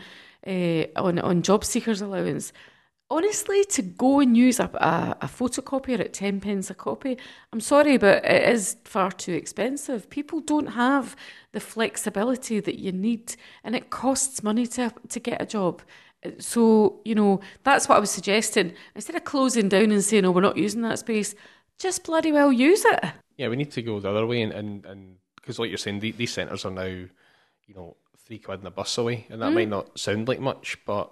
uh, 0.46 0.84
on 0.96 1.18
on 1.18 1.42
job 1.42 1.64
seekers 1.64 2.00
allowance. 2.00 2.52
Honestly, 3.12 3.64
to 3.64 3.82
go 3.82 4.20
and 4.20 4.36
use 4.36 4.60
a, 4.60 4.70
a, 4.74 5.16
a 5.22 5.26
photocopier 5.26 5.98
at 5.98 6.12
10 6.12 6.40
pence 6.40 6.70
a 6.70 6.74
copy, 6.74 7.18
I'm 7.52 7.60
sorry, 7.60 7.96
but 7.98 8.24
it 8.24 8.48
is 8.48 8.76
far 8.84 9.10
too 9.10 9.32
expensive. 9.32 10.08
People 10.10 10.38
don't 10.38 10.68
have 10.68 11.16
the 11.50 11.58
flexibility 11.58 12.60
that 12.60 12.78
you 12.78 12.92
need, 12.92 13.34
and 13.64 13.74
it 13.74 13.90
costs 13.90 14.44
money 14.44 14.64
to, 14.68 14.92
to 15.08 15.18
get 15.18 15.42
a 15.42 15.46
job. 15.46 15.82
So, 16.38 17.00
you 17.04 17.16
know, 17.16 17.40
that's 17.64 17.88
what 17.88 17.96
I 17.96 18.00
was 18.00 18.12
suggesting. 18.12 18.74
Instead 18.94 19.16
of 19.16 19.24
closing 19.24 19.68
down 19.68 19.90
and 19.90 20.04
saying, 20.04 20.24
oh, 20.24 20.30
we're 20.30 20.42
not 20.42 20.56
using 20.56 20.82
that 20.82 21.00
space, 21.00 21.34
just 21.80 22.04
bloody 22.04 22.30
well 22.30 22.52
use 22.52 22.84
it. 22.84 23.04
Yeah, 23.36 23.48
we 23.48 23.56
need 23.56 23.72
to 23.72 23.82
go 23.82 23.98
the 23.98 24.10
other 24.10 24.26
way, 24.26 24.42
and 24.42 24.52
and, 24.52 24.86
and 24.86 25.16
because 25.36 25.58
like 25.58 25.70
you're 25.70 25.78
saying, 25.78 26.00
the, 26.00 26.12
these 26.12 26.32
centres 26.32 26.64
are 26.64 26.70
now, 26.70 26.84
you 26.84 27.74
know, 27.74 27.96
three 28.30 28.38
quid 28.38 28.60
in 28.60 28.66
a 28.68 28.70
bus 28.70 28.96
away, 28.96 29.26
and 29.28 29.42
that 29.42 29.50
might 29.50 29.68
not 29.68 29.98
sound 29.98 30.28
like 30.28 30.38
much, 30.38 30.78
but 30.86 31.10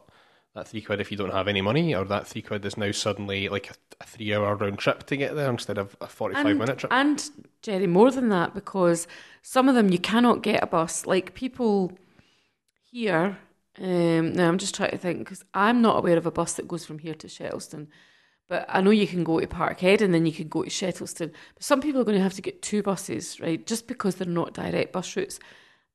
that 0.54 0.68
three 0.68 0.80
quid 0.80 1.00
if 1.00 1.10
you 1.10 1.18
don't 1.18 1.32
have 1.32 1.48
any 1.48 1.60
money, 1.60 1.92
or 1.92 2.04
that 2.04 2.28
three 2.28 2.42
quid 2.42 2.64
is 2.64 2.76
now 2.76 2.92
suddenly 2.92 3.48
like 3.48 3.72
a, 3.72 3.74
a 4.00 4.06
three 4.06 4.32
hour 4.32 4.54
round 4.54 4.78
trip 4.78 5.02
to 5.02 5.16
get 5.16 5.34
there 5.34 5.50
instead 5.50 5.78
of 5.78 5.96
a 6.00 6.06
45 6.06 6.46
and, 6.46 6.58
minute 6.60 6.78
trip. 6.78 6.92
And, 6.92 7.28
Jerry, 7.60 7.88
more 7.88 8.12
than 8.12 8.28
that, 8.28 8.54
because 8.54 9.08
some 9.42 9.68
of 9.68 9.74
them 9.74 9.90
you 9.90 9.98
cannot 9.98 10.44
get 10.44 10.62
a 10.62 10.66
bus. 10.68 11.06
Like 11.06 11.34
people 11.34 11.90
here, 12.92 13.36
um, 13.80 14.32
now 14.32 14.46
I'm 14.46 14.58
just 14.58 14.76
trying 14.76 14.92
to 14.92 14.98
think, 14.98 15.18
because 15.18 15.44
I'm 15.54 15.82
not 15.82 15.98
aware 15.98 16.18
of 16.18 16.26
a 16.26 16.30
bus 16.30 16.52
that 16.52 16.68
goes 16.68 16.86
from 16.86 17.00
here 17.00 17.14
to 17.14 17.26
Shettleston. 17.26 17.88
But 18.48 18.64
I 18.68 18.80
know 18.80 18.90
you 18.90 19.08
can 19.08 19.24
go 19.24 19.40
to 19.40 19.46
Parkhead 19.48 20.02
and 20.02 20.14
then 20.14 20.24
you 20.24 20.32
can 20.32 20.46
go 20.46 20.62
to 20.62 20.70
Shettleston. 20.70 21.32
But 21.54 21.64
some 21.64 21.80
people 21.80 22.00
are 22.00 22.04
going 22.04 22.16
to 22.16 22.22
have 22.22 22.34
to 22.34 22.42
get 22.42 22.62
two 22.62 22.84
buses, 22.84 23.40
right? 23.40 23.66
Just 23.66 23.88
because 23.88 24.14
they're 24.14 24.28
not 24.28 24.54
direct 24.54 24.92
bus 24.92 25.16
routes. 25.16 25.40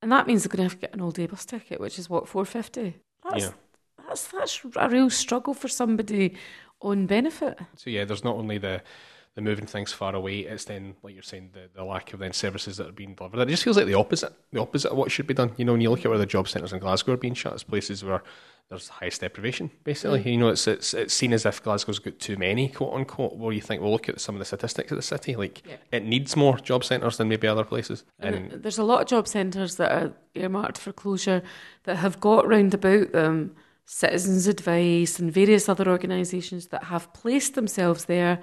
And 0.04 0.12
that 0.12 0.28
means 0.28 0.44
they're 0.44 0.50
going 0.50 0.58
to 0.58 0.64
have 0.64 0.80
to 0.80 0.86
get 0.86 0.94
an 0.94 1.00
all 1.02 1.12
day 1.12 1.28
bus 1.28 1.46
ticket, 1.46 1.80
which 1.80 1.98
is 1.98 2.10
what, 2.10 2.28
four 2.28 2.44
fifty? 2.46 2.98
That's 3.24 3.46
Yeah. 3.46 3.52
that's 4.08 4.28
that's 4.28 4.60
a 4.76 4.90
real 4.90 5.10
struggle 5.10 5.54
for 5.54 5.70
somebody 5.70 6.36
on 6.82 7.06
benefit. 7.08 7.58
So 7.78 7.90
yeah, 7.90 8.04
there's 8.04 8.24
not 8.24 8.36
only 8.36 8.58
the 8.58 8.82
the 9.36 9.42
moving 9.42 9.66
things 9.66 9.92
far 9.92 10.14
away, 10.16 10.40
it's 10.42 10.66
then 10.66 10.96
like 11.02 11.14
you're 11.16 11.24
saying 11.24 11.50
the, 11.54 11.70
the 11.76 11.84
lack 11.84 12.14
of 12.14 12.20
then 12.20 12.34
services 12.34 12.78
that 12.78 12.88
are 12.88 12.92
being 12.92 13.16
delivered. 13.16 13.40
It 13.40 13.50
just 13.50 13.64
feels 13.64 13.78
like 13.78 13.88
the 13.88 13.96
opposite, 13.96 14.32
the 14.52 14.62
opposite 14.62 14.92
of 14.92 14.98
what 14.98 15.12
should 15.12 15.26
be 15.26 15.34
done. 15.34 15.52
You 15.58 15.66
know, 15.66 15.72
when 15.72 15.82
you 15.82 15.90
look 15.90 16.06
at 16.06 16.10
where 16.10 16.20
the 16.20 16.26
job 16.26 16.48
centres 16.48 16.72
in 16.72 16.80
Glasgow 16.80 17.14
are 17.14 17.18
being 17.18 17.34
shut, 17.34 17.54
it's 17.54 17.64
places 17.64 18.04
where 18.04 18.22
there's 18.70 18.88
the 18.88 18.94
highest 18.94 19.22
deprivation. 19.22 19.72
Basically, 19.84 20.22
mm. 20.22 20.26
you 20.26 20.38
know, 20.38 20.50
it's 20.50 20.68
it's 20.68 20.94
it's 20.94 21.14
seen 21.16 21.34
as 21.34 21.48
if 21.48 21.64
Glasgow's 21.64 21.98
got 21.98 22.20
too 22.20 22.38
many, 22.38 22.70
quote 22.70 22.94
unquote. 22.94 23.36
Where 23.36 23.52
you 23.52 23.62
think, 23.62 23.82
well, 23.82 23.92
look 23.92 24.08
at 24.08 24.22
some 24.22 24.36
of 24.36 24.40
the 24.40 24.46
statistics 24.46 24.92
of 24.92 24.98
the 24.98 25.02
city. 25.02 25.36
Like 25.36 25.64
Yeah. 25.68 25.78
it 25.92 26.06
needs 26.06 26.36
more 26.36 26.58
job 26.60 26.84
centres 26.84 27.18
than 27.18 27.28
maybe 27.28 27.48
other 27.48 27.64
places. 27.64 28.04
And 28.20 28.36
And 28.36 28.64
there's 28.64 28.78
a 28.78 28.84
lot 28.84 29.02
of 29.02 29.08
job 29.08 29.28
centres 29.28 29.78
that 29.78 29.92
are 29.92 30.14
earmarked 30.36 30.78
for 30.78 30.92
closure 30.92 31.42
that 31.86 31.98
have 31.98 32.20
got 32.20 32.48
round 32.48 32.76
about 32.76 33.14
them 33.14 33.56
Citizens 33.86 34.48
Advice 34.48 35.20
and 35.20 35.32
various 35.32 35.68
other 35.68 35.90
organisations 35.90 36.68
that 36.68 36.86
have 36.86 37.12
placed 37.14 37.56
themselves 37.56 38.06
there 38.06 38.40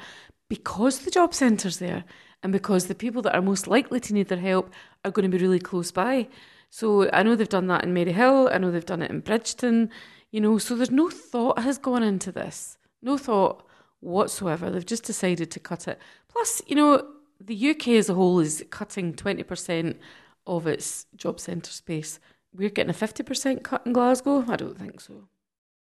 because 0.50 0.98
the 0.98 1.10
job 1.10 1.32
centre's 1.32 1.78
there 1.78 2.04
and 2.42 2.52
because 2.52 2.86
the 2.86 2.94
people 2.94 3.22
that 3.22 3.34
are 3.34 3.40
most 3.40 3.66
likely 3.66 4.00
to 4.00 4.12
need 4.12 4.28
their 4.28 4.38
help 4.38 4.70
are 5.04 5.10
going 5.10 5.30
to 5.30 5.34
be 5.34 5.42
really 5.42 5.60
close 5.60 5.90
by. 5.90 6.28
So 6.68 7.08
I 7.12 7.22
know 7.22 7.34
they've 7.34 7.48
done 7.48 7.68
that 7.68 7.84
in 7.84 7.94
Maryhill, 7.94 8.52
I 8.52 8.58
know 8.58 8.70
they've 8.70 8.84
done 8.84 9.00
it 9.00 9.10
in 9.10 9.20
Bridgeton, 9.20 9.90
you 10.30 10.40
know, 10.40 10.58
so 10.58 10.74
there's 10.74 10.90
no 10.90 11.08
thought 11.08 11.58
has 11.60 11.78
gone 11.78 12.02
into 12.02 12.30
this. 12.30 12.76
No 13.00 13.16
thought 13.16 13.66
whatsoever. 14.00 14.70
They've 14.70 14.84
just 14.84 15.04
decided 15.04 15.50
to 15.52 15.60
cut 15.60 15.88
it. 15.88 15.98
Plus, 16.28 16.60
you 16.66 16.76
know, 16.76 17.06
the 17.40 17.70
UK 17.70 17.88
as 17.88 18.08
a 18.08 18.14
whole 18.14 18.40
is 18.40 18.64
cutting 18.70 19.14
20% 19.14 19.96
of 20.46 20.66
its 20.66 21.06
job 21.16 21.40
centre 21.40 21.70
space. 21.70 22.18
We're 22.52 22.70
getting 22.70 22.90
a 22.90 22.94
50% 22.94 23.62
cut 23.62 23.86
in 23.86 23.92
Glasgow? 23.92 24.44
I 24.48 24.56
don't 24.56 24.78
think 24.78 25.00
so. 25.00 25.28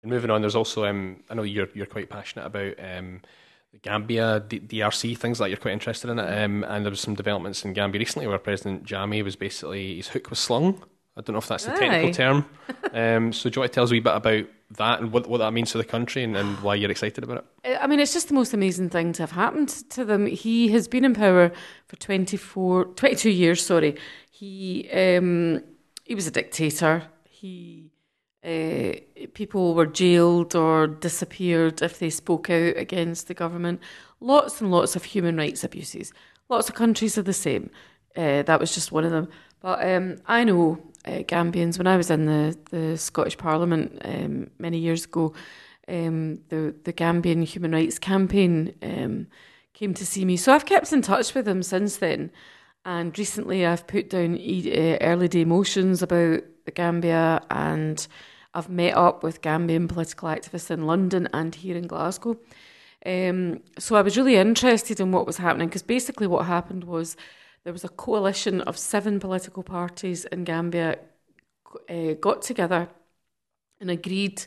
And 0.03 0.11
moving 0.11 0.29
on, 0.29 0.41
there's 0.41 0.55
also 0.55 0.85
um, 0.85 1.23
I 1.29 1.33
know 1.33 1.43
you're 1.43 1.69
you're 1.73 1.85
quite 1.85 2.09
passionate 2.09 2.45
about 2.45 2.75
um, 2.79 3.21
Gambia, 3.81 4.43
D- 4.47 4.59
DRC, 4.59 5.17
things 5.17 5.39
like 5.39 5.47
that. 5.47 5.49
You're 5.51 5.61
quite 5.61 5.73
interested 5.73 6.09
in 6.09 6.19
it. 6.19 6.43
Um, 6.43 6.63
and 6.63 6.85
there 6.85 6.89
was 6.91 7.01
some 7.01 7.15
developments 7.15 7.63
in 7.65 7.73
Gambia 7.73 7.99
recently 7.99 8.27
where 8.27 8.37
President 8.37 8.83
Jammeh 8.85 9.23
was 9.23 9.35
basically 9.35 9.97
his 9.97 10.09
hook 10.09 10.29
was 10.29 10.39
slung. 10.39 10.83
I 11.15 11.21
don't 11.21 11.33
know 11.33 11.39
if 11.39 11.47
that's 11.47 11.65
the 11.65 11.71
technical 11.71 12.13
term. 12.13 12.45
Um, 12.93 13.33
so 13.33 13.49
do 13.49 13.57
you 13.57 13.61
want 13.61 13.73
to 13.73 13.75
tell 13.75 13.83
us 13.83 13.91
a 13.91 13.93
wee 13.93 13.99
bit 13.99 14.15
about 14.15 14.45
that 14.71 15.01
and 15.01 15.11
what 15.11 15.27
what 15.27 15.39
that 15.39 15.51
means 15.51 15.71
to 15.71 15.77
the 15.77 15.83
country 15.83 16.23
and, 16.23 16.37
and 16.37 16.57
why 16.61 16.73
you're 16.75 16.89
excited 16.89 17.21
about 17.23 17.45
it? 17.63 17.77
I 17.81 17.85
mean, 17.85 17.99
it's 17.99 18.13
just 18.13 18.29
the 18.29 18.33
most 18.33 18.53
amazing 18.53 18.89
thing 18.89 19.11
to 19.13 19.23
have 19.23 19.31
happened 19.31 19.69
to 19.89 20.05
them. 20.05 20.25
He 20.25 20.69
has 20.69 20.87
been 20.87 21.03
in 21.03 21.13
power 21.13 21.51
for 21.87 21.95
24, 21.97 22.85
22 22.85 23.29
years, 23.29 23.65
sorry. 23.65 23.97
He, 24.31 24.89
um, 24.91 25.63
he 26.05 26.15
was 26.15 26.27
a 26.27 26.31
dictator. 26.31 27.03
He, 27.25 27.91
uh, 28.47 28.93
people 29.33 29.75
were 29.75 29.85
jailed 29.85 30.55
or 30.55 30.87
disappeared 30.87 31.81
if 31.81 31.99
they 31.99 32.09
spoke 32.09 32.49
out 32.49 32.77
against 32.77 33.27
the 33.27 33.33
government. 33.33 33.81
Lots 34.21 34.61
and 34.61 34.71
lots 34.71 34.95
of 34.95 35.03
human 35.03 35.35
rights 35.35 35.65
abuses. 35.65 36.13
Lots 36.47 36.69
of 36.69 36.75
countries 36.75 37.17
are 37.17 37.23
the 37.23 37.33
same. 37.33 37.69
Uh, 38.15 38.43
that 38.43 38.59
was 38.59 38.73
just 38.73 38.91
one 38.91 39.03
of 39.03 39.11
them. 39.11 39.27
But 39.59 39.85
um, 39.85 40.21
I 40.27 40.45
know 40.45 40.79
uh, 41.05 41.23
Gambians, 41.23 41.77
when 41.77 41.87
I 41.87 41.97
was 41.97 42.09
in 42.09 42.25
the, 42.25 42.57
the 42.71 42.97
Scottish 42.97 43.37
Parliament 43.37 44.01
um, 44.05 44.49
many 44.59 44.77
years 44.77 45.03
ago, 45.03 45.33
um, 45.89 46.39
the, 46.47 46.73
the 46.85 46.93
Gambian 46.93 47.43
Human 47.43 47.73
Rights 47.73 47.99
Campaign 47.99 48.73
um, 48.81 49.27
came 49.73 49.93
to 49.93 50.05
see 50.05 50.23
me. 50.23 50.37
So 50.37 50.53
I've 50.53 50.65
kept 50.65 50.93
in 50.93 51.01
touch 51.01 51.33
with 51.33 51.45
them 51.45 51.63
since 51.63 51.97
then. 51.97 52.31
And 52.85 53.17
recently 53.19 53.65
I've 53.65 53.87
put 53.87 54.09
down 54.09 54.37
e- 54.37 54.97
early 55.01 55.27
day 55.27 55.43
motions 55.43 56.01
about 56.01 56.43
the 56.63 56.71
Gambia 56.71 57.41
and 57.51 58.07
I've 58.53 58.69
met 58.69 58.95
up 58.95 59.23
with 59.23 59.41
Gambian 59.41 59.87
political 59.87 60.29
activists 60.29 60.71
in 60.71 60.85
London 60.85 61.27
and 61.33 61.53
here 61.53 61.75
in 61.75 61.87
Glasgow. 61.87 62.37
Um, 63.05 63.61
so 63.77 63.95
I 63.95 64.01
was 64.01 64.17
really 64.17 64.35
interested 64.35 64.99
in 64.99 65.11
what 65.11 65.27
was 65.27 65.37
happening 65.37 65.67
because 65.67 65.83
basically 65.83 66.27
what 66.27 66.45
happened 66.45 66.83
was 66.83 67.15
there 67.63 67.73
was 67.73 67.83
a 67.83 67.89
coalition 67.89 68.61
of 68.61 68.77
seven 68.77 69.19
political 69.19 69.63
parties 69.63 70.25
in 70.25 70.43
Gambia 70.43 70.97
uh, 71.89 72.13
got 72.19 72.41
together 72.41 72.89
and 73.79 73.91
agreed 73.91 74.45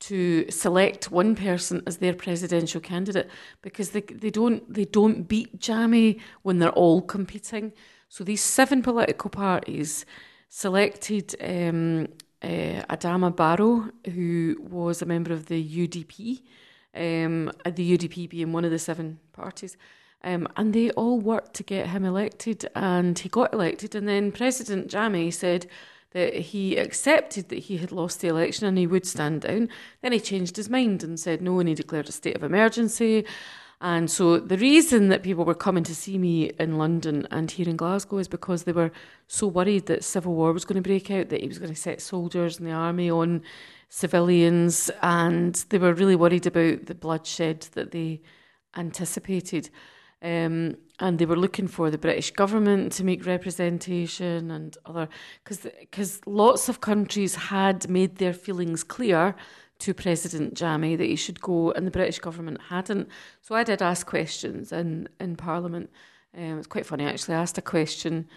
to 0.00 0.50
select 0.50 1.10
one 1.10 1.36
person 1.36 1.82
as 1.86 1.98
their 1.98 2.14
presidential 2.14 2.80
candidate 2.80 3.28
because 3.60 3.90
they 3.90 4.00
they 4.00 4.30
don't 4.30 4.72
they 4.72 4.86
don't 4.86 5.28
beat 5.28 5.60
Jammeh 5.60 6.18
when 6.42 6.58
they're 6.58 6.70
all 6.70 7.02
competing. 7.02 7.72
So 8.08 8.24
these 8.24 8.42
seven 8.42 8.82
political 8.82 9.30
parties 9.30 10.06
selected 10.48 11.36
um, 11.40 12.08
uh, 12.42 12.82
Adama 12.88 13.34
Barrow, 13.34 13.90
who 14.14 14.56
was 14.60 15.02
a 15.02 15.06
member 15.06 15.32
of 15.32 15.46
the 15.46 15.88
UDP, 15.88 16.40
um, 16.94 17.52
the 17.64 17.98
UDP 17.98 18.28
being 18.28 18.52
one 18.52 18.64
of 18.64 18.70
the 18.70 18.78
seven 18.78 19.20
parties. 19.32 19.76
Um, 20.22 20.48
and 20.56 20.74
they 20.74 20.90
all 20.90 21.18
worked 21.18 21.54
to 21.54 21.62
get 21.62 21.88
him 21.88 22.04
elected, 22.04 22.68
and 22.74 23.18
he 23.18 23.28
got 23.28 23.54
elected. 23.54 23.94
And 23.94 24.08
then 24.08 24.32
President 24.32 24.90
Jammeh 24.90 25.32
said 25.32 25.66
that 26.12 26.34
he 26.34 26.76
accepted 26.76 27.48
that 27.48 27.60
he 27.60 27.76
had 27.76 27.92
lost 27.92 28.20
the 28.20 28.28
election 28.28 28.66
and 28.66 28.76
he 28.76 28.86
would 28.86 29.06
stand 29.06 29.42
down. 29.42 29.68
Then 30.02 30.12
he 30.12 30.20
changed 30.20 30.56
his 30.56 30.68
mind 30.68 31.02
and 31.02 31.18
said 31.18 31.40
no, 31.40 31.58
and 31.60 31.68
he 31.68 31.74
declared 31.74 32.08
a 32.08 32.12
state 32.12 32.36
of 32.36 32.42
emergency. 32.42 33.24
And 33.82 34.10
so 34.10 34.38
the 34.38 34.58
reason 34.58 35.08
that 35.08 35.22
people 35.22 35.44
were 35.44 35.54
coming 35.54 35.84
to 35.84 35.94
see 35.94 36.18
me 36.18 36.50
in 36.58 36.76
London 36.76 37.26
and 37.30 37.50
here 37.50 37.68
in 37.68 37.76
Glasgow 37.76 38.18
is 38.18 38.28
because 38.28 38.64
they 38.64 38.72
were 38.72 38.92
so 39.26 39.46
worried 39.46 39.86
that 39.86 40.04
civil 40.04 40.34
war 40.34 40.52
was 40.52 40.66
going 40.66 40.82
to 40.82 40.86
break 40.86 41.10
out, 41.10 41.30
that 41.30 41.40
he 41.40 41.48
was 41.48 41.58
going 41.58 41.72
to 41.72 41.80
set 41.80 42.02
soldiers 42.02 42.58
in 42.58 42.66
the 42.66 42.72
army 42.72 43.10
on 43.10 43.42
civilians, 43.88 44.90
and 45.02 45.54
they 45.70 45.78
were 45.78 45.94
really 45.94 46.14
worried 46.14 46.46
about 46.46 46.86
the 46.86 46.94
bloodshed 46.94 47.68
that 47.72 47.90
they 47.90 48.20
anticipated. 48.76 49.70
Um, 50.22 50.76
and 50.98 51.18
they 51.18 51.24
were 51.24 51.36
looking 51.36 51.66
for 51.66 51.90
the 51.90 51.96
British 51.96 52.30
government 52.32 52.92
to 52.92 53.04
make 53.04 53.24
representation 53.24 54.50
and 54.50 54.76
other 54.84 55.08
because 55.42 55.66
because 55.80 56.20
lots 56.26 56.68
of 56.68 56.82
countries 56.82 57.34
had 57.34 57.88
made 57.88 58.16
their 58.16 58.34
feelings 58.34 58.84
clear 58.84 59.34
to 59.80 59.94
President 59.94 60.54
Jammeh 60.54 60.96
that 60.96 61.04
he 61.04 61.16
should 61.16 61.40
go, 61.40 61.72
and 61.72 61.86
the 61.86 61.90
British 61.90 62.18
government 62.18 62.60
hadn't. 62.68 63.08
So 63.40 63.54
I 63.54 63.64
did 63.64 63.82
ask 63.82 64.06
questions 64.06 64.72
in 64.72 65.08
in 65.18 65.36
Parliament. 65.36 65.90
Um, 66.36 66.58
it's 66.58 66.66
quite 66.66 66.86
funny 66.86 67.04
actually. 67.04 67.34
I 67.34 67.40
asked 67.40 67.58
a 67.58 67.62
question. 67.62 68.28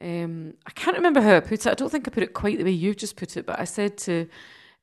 Um, 0.00 0.54
I 0.66 0.70
can't 0.70 0.96
remember 0.96 1.20
how 1.20 1.36
I 1.36 1.40
put 1.40 1.66
it. 1.66 1.66
I 1.66 1.74
don't 1.74 1.90
think 1.90 2.08
I 2.08 2.10
put 2.10 2.22
it 2.22 2.32
quite 2.32 2.58
the 2.58 2.64
way 2.64 2.70
you've 2.70 2.96
just 2.96 3.16
put 3.16 3.36
it, 3.36 3.46
but 3.46 3.60
I 3.60 3.64
said 3.64 3.98
to 3.98 4.26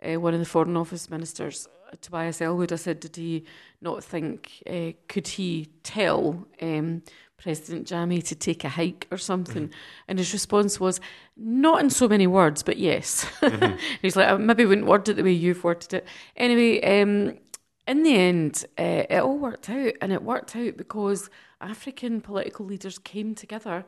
uh, 0.03 0.20
one 0.20 0.34
of 0.34 0.39
the 0.39 0.45
Foreign 0.45 0.78
Office 0.78 1.09
ministers, 1.09 1.67
Tobias 2.01 2.41
Ellwood, 2.41 2.72
I 2.72 2.76
said, 2.76 2.99
did 2.99 3.15
he 3.15 3.45
not 3.82 4.03
think, 4.03 4.61
uh, 4.70 4.91
could 5.07 5.28
he 5.28 5.70
tell 5.84 6.47
um, 6.61 7.01
President 7.40 7.88
Jammeh 7.88 8.24
to 8.28 8.36
take 8.36 8.64
a 8.64 8.70
hike 8.70 9.08
or 9.12 9.18
something? 9.18 9.72
And 10.08 10.20
his 10.20 10.34
response 10.34 10.80
was, 10.80 11.00
not 11.36 11.82
in 11.82 11.90
so 11.90 12.08
many 12.08 12.28
words, 12.28 12.64
but 12.64 12.78
yes. 12.78 13.26
He's 14.02 14.16
like, 14.16 14.28
I 14.28 14.38
maybe 14.38 14.66
wouldn't 14.66 14.88
word 14.88 15.10
it 15.10 15.16
the 15.16 15.24
way 15.24 15.32
you've 15.32 15.64
worded 15.64 15.94
it. 15.94 16.08
Anyway, 16.36 16.82
um, 16.82 17.38
in 17.88 18.04
the 18.04 18.16
end, 18.16 18.66
uh, 18.78 19.04
it 19.10 19.20
all 19.24 19.38
worked 19.38 19.70
out, 19.70 19.94
and 20.02 20.14
it 20.14 20.22
worked 20.22 20.56
out 20.56 20.78
because 20.78 21.30
African 21.62 22.22
political 22.22 22.66
leaders 22.66 23.00
came 23.00 23.34
together 23.34 23.86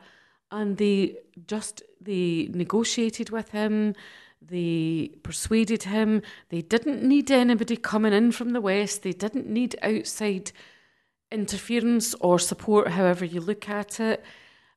and 0.51 0.77
they 0.77 1.17
just 1.47 1.81
they 1.99 2.49
negotiated 2.53 3.29
with 3.29 3.49
him 3.49 3.95
they 4.41 5.11
persuaded 5.23 5.83
him 5.83 6.21
they 6.49 6.61
didn't 6.61 7.03
need 7.03 7.31
anybody 7.31 7.77
coming 7.77 8.13
in 8.13 8.31
from 8.31 8.49
the 8.49 8.61
west 8.61 9.03
they 9.03 9.13
didn't 9.13 9.47
need 9.47 9.75
outside 9.81 10.51
interference 11.31 12.13
or 12.15 12.39
support 12.39 12.89
however 12.89 13.25
you 13.25 13.41
look 13.41 13.69
at 13.69 13.99
it 13.99 14.23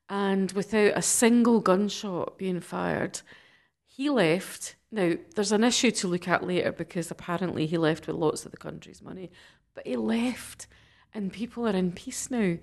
and 0.08 0.52
without 0.52 0.92
a 0.96 1.02
single 1.02 1.60
gunshot 1.60 2.38
being 2.38 2.60
fired 2.60 3.20
he 3.86 4.10
left. 4.10 4.74
Now 4.90 5.14
there's 5.34 5.52
an 5.52 5.64
issue 5.64 5.90
to 5.92 6.08
look 6.08 6.28
at 6.28 6.46
later 6.46 6.72
because 6.72 7.10
apparently 7.10 7.66
he 7.66 7.78
left 7.78 8.06
with 8.06 8.16
lots 8.16 8.44
of 8.44 8.50
the 8.50 8.56
country's 8.56 9.02
money 9.02 9.30
but 9.74 9.86
he 9.86 9.96
left 9.96 10.66
and 11.14 11.32
people 11.32 11.66
are 11.66 11.76
in 11.76 11.92
peace 11.92 12.30
now. 12.30 12.56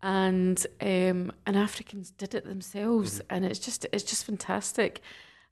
And 0.00 0.64
um, 0.80 1.32
and 1.44 1.56
Africans 1.56 2.12
did 2.12 2.32
it 2.32 2.44
themselves, 2.44 3.20
and 3.28 3.44
it's 3.44 3.58
just 3.58 3.84
it's 3.92 4.04
just 4.04 4.24
fantastic. 4.24 5.00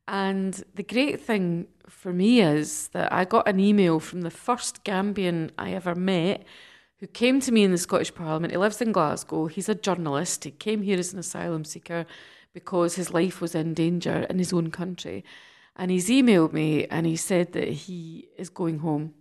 And 0.06 0.62
the 0.76 0.84
great 0.84 1.20
thing 1.20 1.66
for 1.88 2.12
me 2.12 2.40
is 2.40 2.88
that 2.88 3.12
I 3.12 3.24
got 3.24 3.48
an 3.48 3.58
email 3.58 3.98
from 3.98 4.20
the 4.20 4.30
first 4.30 4.84
Gambian 4.84 5.50
I 5.58 5.72
ever 5.72 5.96
met 5.96 6.44
who 7.00 7.06
came 7.06 7.40
to 7.40 7.52
me 7.52 7.62
in 7.62 7.72
the 7.72 7.78
Scottish 7.78 8.14
Parliament. 8.14 8.52
He 8.52 8.58
lives 8.58 8.80
in 8.80 8.92
Glasgow. 8.92 9.46
He's 9.46 9.68
a 9.68 9.74
journalist. 9.74 10.44
He 10.44 10.50
came 10.50 10.82
here 10.82 10.98
as 10.98 11.12
an 11.12 11.18
asylum 11.18 11.64
seeker 11.64 12.06
because 12.54 12.94
his 12.94 13.12
life 13.12 13.40
was 13.40 13.54
in 13.54 13.74
danger 13.74 14.26
in 14.30 14.38
his 14.38 14.52
own 14.52 14.70
country. 14.70 15.24
And 15.76 15.90
he's 15.90 16.08
emailed 16.08 16.52
me 16.54 16.86
and 16.86 17.06
he 17.06 17.16
said 17.16 17.52
that 17.52 17.68
he 17.68 18.28
is 18.38 18.48
going 18.48 18.78
home 18.78 19.12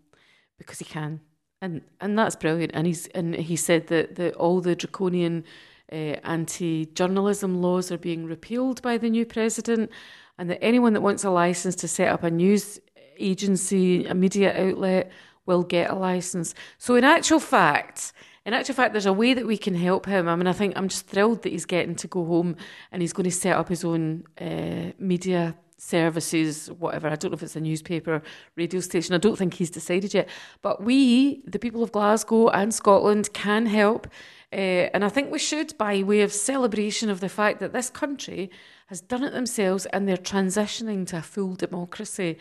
because 0.57 0.79
he 0.79 0.85
can. 0.85 1.19
And 1.61 1.81
and 1.99 2.17
that's 2.17 2.35
brilliant. 2.35 2.71
And 2.73 2.87
he's 2.87 3.07
and 3.07 3.35
he 3.35 3.55
said 3.57 3.87
that, 3.87 4.15
that 4.15 4.35
all 4.35 4.61
the 4.61 4.75
draconian 4.75 5.43
uh, 5.91 6.17
anti-journalism 6.23 7.61
laws 7.61 7.91
are 7.91 7.97
being 7.97 8.25
repealed 8.25 8.81
by 8.81 8.97
the 8.97 9.09
new 9.09 9.25
president, 9.25 9.91
and 10.37 10.49
that 10.49 10.63
anyone 10.63 10.93
that 10.93 11.01
wants 11.01 11.23
a 11.23 11.29
license 11.29 11.75
to 11.75 11.87
set 11.87 12.07
up 12.07 12.23
a 12.23 12.31
news 12.31 12.79
agency, 13.17 14.05
a 14.05 14.13
media 14.13 14.69
outlet, 14.69 15.11
will 15.45 15.63
get 15.63 15.89
a 15.89 15.95
license. 15.95 16.53
So 16.77 16.95
in 16.95 17.03
actual 17.03 17.39
fact, 17.39 18.13
in 18.45 18.53
actual 18.53 18.75
fact, 18.75 18.93
there's 18.93 19.07
a 19.07 19.13
way 19.13 19.33
that 19.33 19.47
we 19.47 19.57
can 19.57 19.73
help 19.73 20.05
him. 20.05 20.27
I 20.27 20.35
mean, 20.35 20.47
I 20.47 20.53
think 20.53 20.77
I'm 20.77 20.87
just 20.87 21.07
thrilled 21.07 21.41
that 21.43 21.51
he's 21.51 21.65
getting 21.65 21.95
to 21.95 22.07
go 22.07 22.23
home 22.25 22.55
and 22.91 23.01
he's 23.01 23.13
going 23.13 23.29
to 23.29 23.31
set 23.31 23.55
up 23.55 23.69
his 23.69 23.83
own 23.83 24.25
uh, 24.39 24.91
media 24.99 25.55
services, 25.77 26.71
whatever. 26.71 27.07
I 27.07 27.15
don't 27.15 27.31
know 27.31 27.35
if 27.35 27.43
it's 27.43 27.55
a 27.55 27.61
newspaper, 27.61 28.21
radio 28.55 28.79
station. 28.79 29.15
I 29.15 29.17
don't 29.17 29.37
think 29.37 29.55
he's 29.55 29.71
decided 29.71 30.13
yet. 30.13 30.29
But 30.61 30.83
we, 30.83 31.41
the 31.45 31.59
people 31.59 31.83
of 31.83 31.91
Glasgow 31.91 32.49
and 32.49 32.73
Scotland, 32.73 33.33
can 33.33 33.65
help. 33.65 34.07
Uh, 34.53 34.89
and 34.93 35.03
I 35.03 35.09
think 35.09 35.31
we 35.31 35.39
should, 35.39 35.77
by 35.77 36.03
way 36.03 36.21
of 36.21 36.31
celebration 36.31 37.09
of 37.09 37.19
the 37.19 37.29
fact 37.29 37.59
that 37.59 37.73
this 37.73 37.89
country 37.89 38.51
has 38.87 39.01
done 39.01 39.23
it 39.23 39.33
themselves 39.33 39.87
and 39.87 40.07
they're 40.07 40.17
transitioning 40.17 41.07
to 41.07 41.17
a 41.17 41.21
full 41.21 41.55
democracy. 41.55 42.37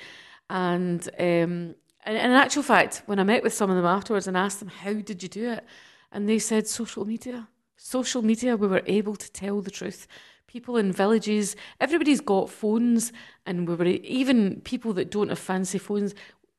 And, 0.50 1.08
um, 1.18 1.74
and 2.04 2.16
in 2.16 2.30
actual 2.32 2.62
fact, 2.62 3.02
when 3.06 3.18
I 3.18 3.24
met 3.24 3.42
with 3.42 3.54
some 3.54 3.70
of 3.70 3.76
them 3.76 3.86
afterwards 3.86 4.26
and 4.26 4.36
asked 4.36 4.60
them, 4.60 4.68
how 4.68 4.92
did 4.92 5.22
you 5.22 5.28
do 5.28 5.50
it? 5.50 5.64
And 6.12 6.28
they 6.28 6.38
said, 6.38 6.66
social 6.66 7.04
media. 7.04 7.48
Social 7.76 8.22
media, 8.22 8.56
we 8.56 8.68
were 8.68 8.82
able 8.86 9.16
to 9.16 9.32
tell 9.32 9.60
the 9.60 9.70
truth 9.70 10.06
people 10.54 10.76
in 10.76 10.92
villages, 10.92 11.56
everybody's 11.80 12.20
got 12.20 12.48
phones, 12.48 13.12
and 13.44 13.66
we 13.66 13.74
were 13.74 13.86
even 13.86 14.60
people 14.60 14.92
that 14.92 15.10
don't 15.10 15.28
have 15.28 15.38
fancy 15.38 15.78
phones, 15.78 16.14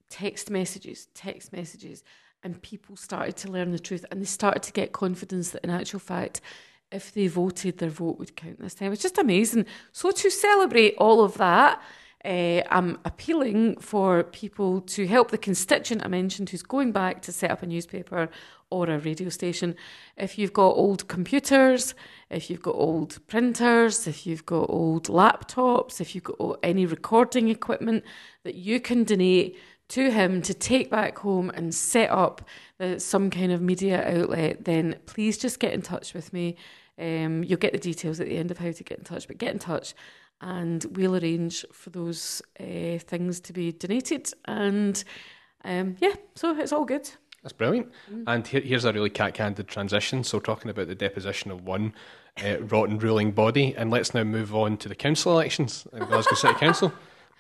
text 0.09 0.49
messages, 0.49 1.07
text 1.13 1.53
messages, 1.53 2.03
and 2.43 2.61
people 2.61 2.97
started 2.97 3.37
to 3.37 3.49
learn 3.49 3.71
the 3.71 3.79
truth 3.79 4.05
and 4.11 4.21
they 4.21 4.25
started 4.25 4.61
to 4.61 4.73
get 4.73 4.91
confidence 4.91 5.51
that 5.51 5.63
in 5.63 5.69
actual 5.69 5.99
fact, 5.99 6.41
if 6.91 7.13
they 7.13 7.27
voted, 7.27 7.77
their 7.77 7.89
vote 7.89 8.19
would 8.19 8.35
count 8.35 8.59
this 8.59 8.75
time. 8.75 8.91
It's 8.91 9.01
just 9.01 9.17
amazing. 9.17 9.65
So 9.93 10.11
to 10.11 10.29
celebrate 10.29 10.95
all 10.97 11.23
of 11.23 11.35
that, 11.37 11.81
uh, 12.25 12.63
I'm 12.71 12.97
appealing 13.05 13.77
for 13.77 14.23
people 14.23 14.81
to 14.81 15.05
help 15.05 15.29
the 15.29 15.37
constituent 15.37 16.03
I 16.03 16.07
mentioned 16.07 16.49
who's 16.49 16.63
going 16.63 16.91
back 16.91 17.21
to 17.23 17.31
set 17.31 17.51
up 17.51 17.61
a 17.61 17.67
newspaper 17.67 18.29
or 18.71 18.89
a 18.89 18.97
radio 18.97 19.29
station. 19.29 19.75
If 20.17 20.39
you've 20.39 20.51
got 20.53 20.69
old 20.69 21.07
computers, 21.07 21.93
if 22.31 22.49
you've 22.49 22.63
got 22.63 22.75
old 22.75 23.19
printers, 23.27 24.07
if 24.07 24.25
you've 24.25 24.45
got 24.45 24.69
old 24.69 25.07
laptops, 25.07 26.01
if 26.01 26.15
you've 26.15 26.23
got 26.23 26.59
any 26.63 26.87
recording 26.87 27.49
equipment 27.49 28.03
that 28.43 28.55
you 28.55 28.79
can 28.79 29.03
donate 29.03 29.57
to 29.89 30.09
him 30.09 30.41
to 30.41 30.53
take 30.55 30.89
back 30.89 31.19
home 31.19 31.51
and 31.51 31.75
set 31.75 32.09
up 32.09 32.41
the, 32.79 32.99
some 32.99 33.29
kind 33.29 33.51
of 33.51 33.61
media 33.61 34.03
outlet, 34.03 34.65
then 34.65 34.95
please 35.05 35.37
just 35.37 35.59
get 35.59 35.73
in 35.73 35.83
touch 35.83 36.15
with 36.15 36.33
me. 36.33 36.57
Um, 36.97 37.43
you'll 37.43 37.59
get 37.59 37.73
the 37.73 37.77
details 37.77 38.19
at 38.19 38.27
the 38.27 38.37
end 38.37 38.49
of 38.49 38.57
how 38.57 38.71
to 38.71 38.83
get 38.83 38.97
in 38.97 39.03
touch, 39.03 39.27
but 39.27 39.37
get 39.37 39.51
in 39.53 39.59
touch 39.59 39.93
and 40.41 40.85
we'll 40.91 41.15
arrange 41.15 41.65
for 41.71 41.89
those 41.89 42.41
uh, 42.59 42.97
things 42.99 43.39
to 43.41 43.53
be 43.53 43.71
donated. 43.71 44.31
And 44.45 45.03
um, 45.63 45.97
yeah, 45.99 46.15
so 46.35 46.57
it's 46.57 46.71
all 46.71 46.85
good. 46.85 47.09
That's 47.43 47.53
brilliant. 47.53 47.91
Mm. 48.11 48.23
And 48.27 48.47
here, 48.47 48.61
here's 48.61 48.85
a 48.85 48.93
really 48.93 49.09
cat-candid 49.09 49.67
transition. 49.67 50.23
So 50.23 50.39
talking 50.39 50.71
about 50.71 50.87
the 50.87 50.95
deposition 50.95 51.51
of 51.51 51.63
one 51.63 51.93
uh, 52.43 52.59
rotten 52.61 52.97
ruling 52.97 53.31
body, 53.31 53.75
and 53.77 53.91
let's 53.91 54.13
now 54.13 54.23
move 54.23 54.55
on 54.55 54.77
to 54.77 54.89
the 54.89 54.95
council 54.95 55.33
elections 55.33 55.87
in 55.93 56.03
Glasgow 56.05 56.35
City 56.35 56.55
Council. 56.55 56.91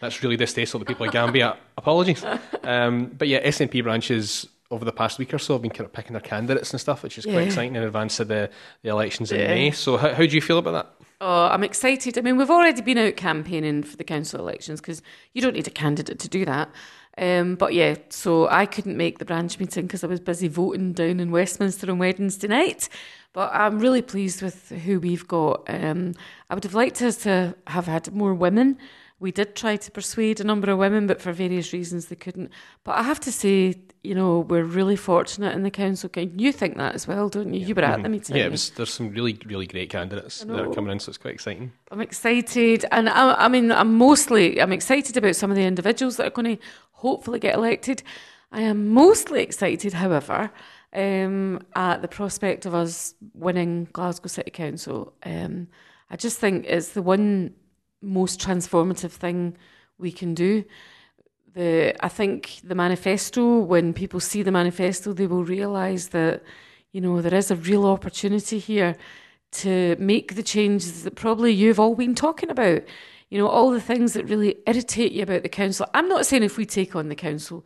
That's 0.01 0.21
really 0.21 0.37
distasteful 0.37 0.79
to 0.79 0.83
the 0.83 0.87
people 0.87 1.07
of 1.07 1.11
Gambia. 1.11 1.57
Apologies. 1.77 2.23
Um, 2.63 3.07
but 3.17 3.27
yeah, 3.27 3.45
SNP 3.47 3.83
branches 3.83 4.47
over 4.71 4.83
the 4.83 4.91
past 4.91 5.19
week 5.19 5.33
or 5.33 5.39
so 5.39 5.53
have 5.53 5.61
been 5.61 5.71
kind 5.71 5.85
of 5.85 5.93
picking 5.93 6.13
their 6.13 6.21
candidates 6.21 6.71
and 6.71 6.81
stuff, 6.81 7.03
which 7.03 7.17
is 7.17 7.25
yeah. 7.25 7.33
quite 7.33 7.47
exciting 7.47 7.75
in 7.75 7.83
advance 7.83 8.19
of 8.19 8.27
the, 8.27 8.49
the 8.81 8.89
elections 8.89 9.31
in. 9.31 9.39
May. 9.39 9.71
So 9.71 9.97
how, 9.97 10.13
how 10.13 10.25
do 10.25 10.35
you 10.35 10.41
feel 10.41 10.57
about 10.57 10.71
that? 10.71 10.94
Oh, 11.27 11.47
I'm 11.47 11.63
excited. 11.63 12.19
I 12.19 12.21
mean, 12.21 12.37
we've 12.37 12.51
already 12.51 12.83
been 12.83 12.99
out 12.99 13.15
campaigning 13.15 13.81
for 13.81 13.97
the 13.97 14.03
council 14.03 14.39
elections 14.39 14.79
because 14.79 15.01
you 15.33 15.41
don't 15.41 15.55
need 15.55 15.65
a 15.65 15.71
candidate 15.71 16.19
to 16.19 16.29
do 16.29 16.45
that. 16.45 16.69
Um, 17.17 17.55
but 17.55 17.73
yeah, 17.73 17.95
so 18.09 18.47
I 18.47 18.67
couldn't 18.67 18.95
make 18.95 19.17
the 19.17 19.25
branch 19.25 19.59
meeting 19.59 19.87
because 19.87 20.03
I 20.03 20.07
was 20.07 20.19
busy 20.19 20.47
voting 20.47 20.93
down 20.93 21.19
in 21.19 21.31
Westminster 21.31 21.89
on 21.89 21.97
Wednesday 21.97 22.47
night. 22.47 22.89
But 23.33 23.49
I'm 23.55 23.79
really 23.79 24.03
pleased 24.03 24.43
with 24.43 24.69
who 24.69 24.99
we've 24.99 25.27
got. 25.27 25.63
Um, 25.67 26.13
I 26.51 26.53
would 26.53 26.63
have 26.63 26.75
liked 26.75 27.01
us 27.01 27.17
to 27.23 27.55
have 27.65 27.87
had 27.87 28.13
more 28.13 28.35
women. 28.35 28.77
We 29.19 29.31
did 29.31 29.55
try 29.55 29.77
to 29.77 29.91
persuade 29.91 30.41
a 30.41 30.43
number 30.43 30.69
of 30.69 30.77
women, 30.77 31.07
but 31.07 31.21
for 31.21 31.31
various 31.31 31.71
reasons 31.71 32.07
they 32.07 32.17
couldn't. 32.17 32.51
But 32.83 32.97
I 32.97 33.03
have 33.03 33.19
to 33.21 33.31
say, 33.31 33.75
you 34.03 34.13
know, 34.13 34.39
we're 34.39 34.65
really 34.65 34.97
fortunate 34.97 35.55
in 35.55 35.63
the 35.63 35.71
council. 35.71 36.09
Can 36.09 36.37
you 36.37 36.51
think 36.51 36.75
that 36.77 36.95
as 36.95 37.07
well, 37.07 37.29
don't 37.29 37.53
you? 37.53 37.61
Yeah. 37.61 37.67
You 37.67 37.75
were 37.75 37.83
at 37.83 37.93
mm-hmm. 37.93 38.03
the 38.03 38.09
meeting. 38.09 38.35
Yeah, 38.35 38.49
was, 38.49 38.71
there's 38.71 38.93
some 38.93 39.11
really, 39.11 39.39
really 39.45 39.67
great 39.67 39.89
candidates 39.89 40.43
that 40.43 40.59
are 40.59 40.73
coming 40.73 40.91
in, 40.91 40.99
so 40.99 41.09
it's 41.09 41.17
quite 41.17 41.33
exciting. 41.33 41.71
I'm 41.91 42.01
excited, 42.01 42.85
and 42.91 43.07
I, 43.07 43.33
I 43.35 43.47
mean, 43.47 43.71
I'm 43.71 43.97
mostly 43.97 44.61
I'm 44.61 44.73
excited 44.73 45.15
about 45.15 45.37
some 45.37 45.49
of 45.49 45.55
the 45.55 45.63
individuals 45.63 46.17
that 46.17 46.27
are 46.27 46.31
going 46.31 46.57
to 46.57 46.63
hopefully 46.91 47.39
get 47.39 47.55
elected. 47.55 48.03
I 48.51 48.61
am 48.61 48.89
mostly 48.89 49.41
excited, 49.41 49.93
however, 49.93 50.51
um, 50.93 51.61
at 51.75 52.01
the 52.01 52.07
prospect 52.07 52.65
of 52.65 52.75
us 52.75 53.15
winning 53.33 53.87
Glasgow 53.93 54.27
City 54.27 54.51
Council. 54.51 55.13
Um, 55.23 55.67
I 56.09 56.17
just 56.17 56.37
think 56.37 56.65
it's 56.67 56.89
the 56.89 57.01
one 57.01 57.53
most 58.05 58.39
transformative 58.39 59.11
thing 59.11 59.57
we 59.97 60.11
can 60.11 60.33
do 60.33 60.63
the 61.55 61.95
I 62.01 62.09
think 62.09 62.59
the 62.63 62.75
manifesto, 62.75 63.59
when 63.59 63.93
people 63.93 64.19
see 64.19 64.43
the 64.43 64.51
manifesto, 64.51 65.13
they 65.13 65.25
will 65.25 65.43
realise 65.43 66.07
that, 66.07 66.43
you 66.91 67.01
know, 67.01 67.21
there 67.21 67.33
is 67.33 67.49
a 67.49 67.55
real 67.55 67.85
opportunity 67.85 68.59
here 68.59 68.95
to 69.53 69.95
make 69.97 70.35
the 70.35 70.43
changes 70.43 71.03
that 71.03 71.15
probably 71.15 71.51
you've 71.51 71.79
all 71.79 71.95
been 71.95 72.13
talking 72.13 72.49
about. 72.49 72.83
You 73.29 73.39
know, 73.39 73.47
all 73.47 73.71
the 73.71 73.81
things 73.81 74.13
that 74.13 74.29
really 74.29 74.57
irritate 74.67 75.13
you 75.13 75.23
about 75.23 75.43
the 75.43 75.49
council. 75.49 75.87
I'm 75.93 76.07
not 76.07 76.25
saying 76.25 76.43
if 76.43 76.57
we 76.57 76.65
take 76.65 76.95
on 76.95 77.09
the 77.09 77.15
council, 77.15 77.65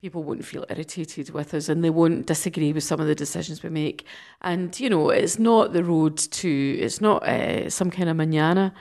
people 0.00 0.22
won't 0.22 0.44
feel 0.44 0.66
irritated 0.68 1.30
with 1.30 1.54
us 1.54 1.68
and 1.68 1.82
they 1.82 1.90
won't 1.90 2.26
disagree 2.26 2.72
with 2.72 2.84
some 2.84 3.00
of 3.00 3.06
the 3.06 3.14
decisions 3.14 3.62
we 3.62 3.70
make. 3.70 4.04
And, 4.42 4.78
you 4.78 4.90
know, 4.90 5.08
it's 5.08 5.38
not 5.38 5.72
the 5.72 5.82
road 5.82 6.18
to, 6.18 6.78
it's 6.78 7.00
not 7.00 7.26
uh, 7.26 7.70
some 7.70 7.90
kind 7.90 8.08
of 8.08 8.16
manana 8.16 8.74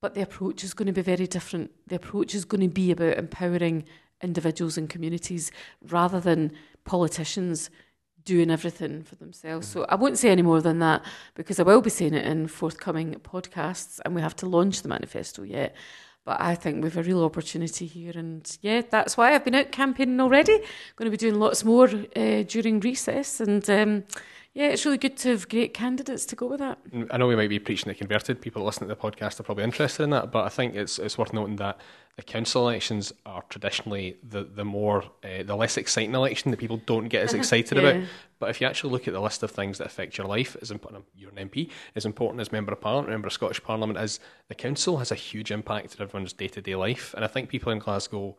but 0.00 0.14
the 0.14 0.22
approach 0.22 0.62
is 0.64 0.74
going 0.74 0.86
to 0.86 0.92
be 0.92 1.02
very 1.02 1.26
different. 1.26 1.70
The 1.86 1.96
approach 1.96 2.34
is 2.34 2.44
going 2.44 2.60
to 2.60 2.68
be 2.68 2.90
about 2.90 3.18
empowering 3.18 3.84
individuals 4.22 4.76
and 4.76 4.88
communities 4.88 5.50
rather 5.82 6.20
than 6.20 6.52
politicians 6.84 7.70
doing 8.24 8.50
everything 8.50 9.02
for 9.02 9.14
themselves. 9.16 9.66
So 9.66 9.86
I 9.88 9.94
won't 9.94 10.18
say 10.18 10.28
any 10.30 10.42
more 10.42 10.60
than 10.60 10.80
that 10.80 11.02
because 11.34 11.58
I 11.58 11.62
will 11.62 11.80
be 11.80 11.90
saying 11.90 12.14
it 12.14 12.26
in 12.26 12.46
forthcoming 12.46 13.14
podcasts 13.14 14.00
and 14.04 14.14
we 14.14 14.20
have 14.20 14.36
to 14.36 14.46
launch 14.46 14.82
the 14.82 14.88
manifesto 14.88 15.42
yet. 15.42 15.74
But 16.24 16.40
I 16.40 16.54
think 16.54 16.82
we've 16.82 16.96
a 16.96 17.02
real 17.02 17.24
opportunity 17.24 17.86
here. 17.86 18.12
And 18.14 18.58
yeah, 18.60 18.82
that's 18.90 19.16
why 19.16 19.34
I've 19.34 19.46
been 19.46 19.54
out 19.54 19.72
campaigning 19.72 20.20
already. 20.20 20.60
Going 20.96 21.06
to 21.06 21.10
be 21.10 21.16
doing 21.16 21.40
lots 21.40 21.64
more 21.64 21.88
uh, 21.88 22.42
during 22.42 22.80
recess. 22.80 23.40
And 23.40 23.68
um, 23.70 24.04
yeah, 24.54 24.68
it's 24.68 24.84
really 24.84 24.98
good 24.98 25.16
to 25.18 25.30
have 25.30 25.48
great 25.48 25.74
candidates 25.74 26.24
to 26.26 26.36
go 26.36 26.46
with 26.46 26.60
that. 26.60 26.78
I 27.10 27.16
know 27.16 27.26
we 27.28 27.36
might 27.36 27.48
be 27.48 27.58
preaching 27.58 27.88
the 27.88 27.94
converted. 27.94 28.40
People 28.40 28.64
listening 28.64 28.88
to 28.88 28.94
the 28.94 29.00
podcast 29.00 29.38
are 29.38 29.42
probably 29.44 29.64
interested 29.64 30.02
in 30.02 30.10
that, 30.10 30.32
but 30.32 30.44
I 30.44 30.48
think 30.48 30.74
it's 30.74 30.98
it's 30.98 31.16
worth 31.16 31.32
noting 31.32 31.56
that 31.56 31.78
the 32.16 32.22
council 32.22 32.68
elections 32.68 33.12
are 33.24 33.42
traditionally 33.50 34.16
the 34.28 34.42
the 34.42 34.64
more 34.64 35.04
uh, 35.22 35.44
the 35.44 35.54
less 35.54 35.76
exciting 35.76 36.14
election 36.14 36.50
that 36.50 36.56
people 36.56 36.78
don't 36.86 37.08
get 37.08 37.22
as 37.22 37.34
excited 37.34 37.78
yeah. 37.78 37.88
about. 37.88 38.08
But 38.40 38.50
if 38.50 38.60
you 38.60 38.66
actually 38.66 38.92
look 38.92 39.06
at 39.06 39.14
the 39.14 39.20
list 39.20 39.42
of 39.42 39.50
things 39.50 39.78
that 39.78 39.86
affect 39.86 40.18
your 40.18 40.26
life, 40.26 40.56
as 40.60 40.70
important, 40.70 41.04
you're 41.14 41.30
an 41.30 41.48
MP, 41.48 41.70
as 41.94 42.04
important 42.04 42.40
as 42.40 42.50
member 42.50 42.72
of 42.72 42.80
parliament, 42.80 43.10
member 43.10 43.26
of 43.26 43.32
Scottish 43.32 43.62
Parliament, 43.62 43.98
as 43.98 44.18
the 44.48 44.54
council 44.54 44.96
has 44.98 45.12
a 45.12 45.16
huge 45.16 45.52
impact 45.52 45.94
on 45.98 46.02
everyone's 46.02 46.32
day 46.32 46.48
to 46.48 46.60
day 46.60 46.74
life. 46.74 47.14
And 47.14 47.24
I 47.24 47.28
think 47.28 47.48
people 47.48 47.70
in 47.70 47.78
Glasgow 47.78 48.36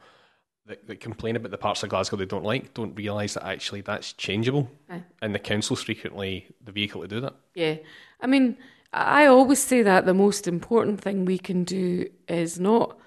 that, 0.70 0.88
that, 0.88 1.00
complain 1.00 1.36
about 1.36 1.52
the 1.52 1.58
parts 1.58 1.84
of 1.84 1.90
Glasgow 1.90 2.16
they 2.16 2.26
don't 2.26 2.46
like 2.46 2.74
don't 2.74 2.96
realise 2.96 3.34
that 3.34 3.46
actually 3.46 3.82
that's 3.82 4.14
changeable. 4.14 4.70
Aye. 4.90 5.04
And 5.22 5.36
the 5.36 5.40
council's 5.40 5.84
frequently 5.84 6.48
the 6.64 6.72
vehicle 6.72 7.02
to 7.02 7.08
do 7.08 7.20
that. 7.22 7.36
Yeah. 7.56 7.78
I 8.22 8.28
mean, 8.28 8.58
I 8.94 9.26
always 9.26 9.62
say 9.62 9.82
that 9.82 10.06
the 10.06 10.14
most 10.14 10.48
important 10.48 11.02
thing 11.02 11.26
we 11.26 11.38
can 11.38 11.64
do 11.64 12.10
is 12.28 12.60
not 12.60 12.98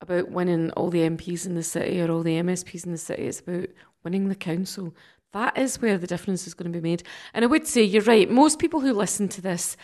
about 0.00 0.30
winning 0.30 0.70
all 0.72 0.90
the 0.90 1.08
MPs 1.08 1.46
in 1.46 1.54
the 1.54 1.62
city 1.62 2.00
or 2.00 2.10
all 2.10 2.22
the 2.22 2.42
MSPs 2.42 2.84
in 2.84 2.92
the 2.92 2.98
city, 2.98 3.22
it's 3.24 3.40
about 3.40 3.68
winning 4.04 4.28
the 4.28 4.34
council. 4.34 4.94
That 5.32 5.56
is 5.56 5.80
where 5.80 5.96
the 5.96 6.06
difference 6.06 6.46
is 6.46 6.54
going 6.54 6.70
to 6.70 6.78
be 6.78 6.88
made. 6.88 7.04
And 7.32 7.44
I 7.44 7.48
would 7.48 7.66
say 7.66 7.82
you're 7.82 8.02
right, 8.02 8.30
most 8.30 8.58
people 8.58 8.80
who 8.80 8.92
listen 8.92 9.28
to 9.30 9.40
this 9.40 9.76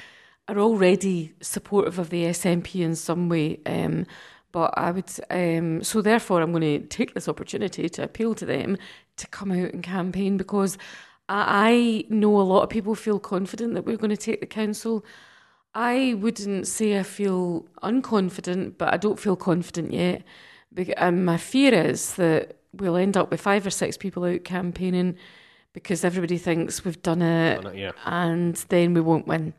are 0.48 0.58
already 0.58 1.34
supportive 1.40 1.98
of 1.98 2.10
the 2.10 2.24
SNP 2.24 2.80
in 2.80 2.94
some 2.94 3.28
way. 3.28 3.60
Um, 3.64 4.06
But 4.50 4.72
I 4.76 4.90
would, 4.90 5.10
um, 5.30 5.82
so 5.82 6.00
therefore, 6.00 6.40
I'm 6.40 6.52
going 6.52 6.80
to 6.80 6.86
take 6.86 7.14
this 7.14 7.28
opportunity 7.28 7.88
to 7.88 8.02
appeal 8.02 8.34
to 8.36 8.46
them 8.46 8.78
to 9.16 9.26
come 9.26 9.52
out 9.52 9.72
and 9.74 9.82
campaign 9.82 10.36
because 10.36 10.78
I, 11.28 12.06
I 12.08 12.14
know 12.14 12.40
a 12.40 12.42
lot 12.42 12.62
of 12.62 12.70
people 12.70 12.94
feel 12.94 13.18
confident 13.18 13.74
that 13.74 13.84
we're 13.84 13.98
going 13.98 14.10
to 14.10 14.16
take 14.16 14.40
the 14.40 14.46
council. 14.46 15.04
I 15.74 16.14
wouldn't 16.18 16.66
say 16.66 16.98
I 16.98 17.02
feel 17.02 17.66
unconfident, 17.82 18.78
but 18.78 18.92
I 18.92 18.96
don't 18.96 19.20
feel 19.20 19.36
confident 19.36 19.92
yet. 19.92 20.22
And 20.96 21.24
my 21.26 21.36
fear 21.36 21.74
is 21.74 22.14
that 22.14 22.56
we'll 22.72 22.96
end 22.96 23.16
up 23.16 23.30
with 23.30 23.40
five 23.40 23.66
or 23.66 23.70
six 23.70 23.96
people 23.96 24.24
out 24.24 24.44
campaigning 24.44 25.16
because 25.72 26.04
everybody 26.04 26.38
thinks 26.38 26.84
we've 26.84 27.02
done 27.02 27.22
it, 27.22 27.62
Done 27.62 27.74
it, 27.74 27.78
yeah. 27.78 27.92
and 28.04 28.56
then 28.68 28.94
we 28.94 29.00
won't 29.00 29.26
win. 29.26 29.52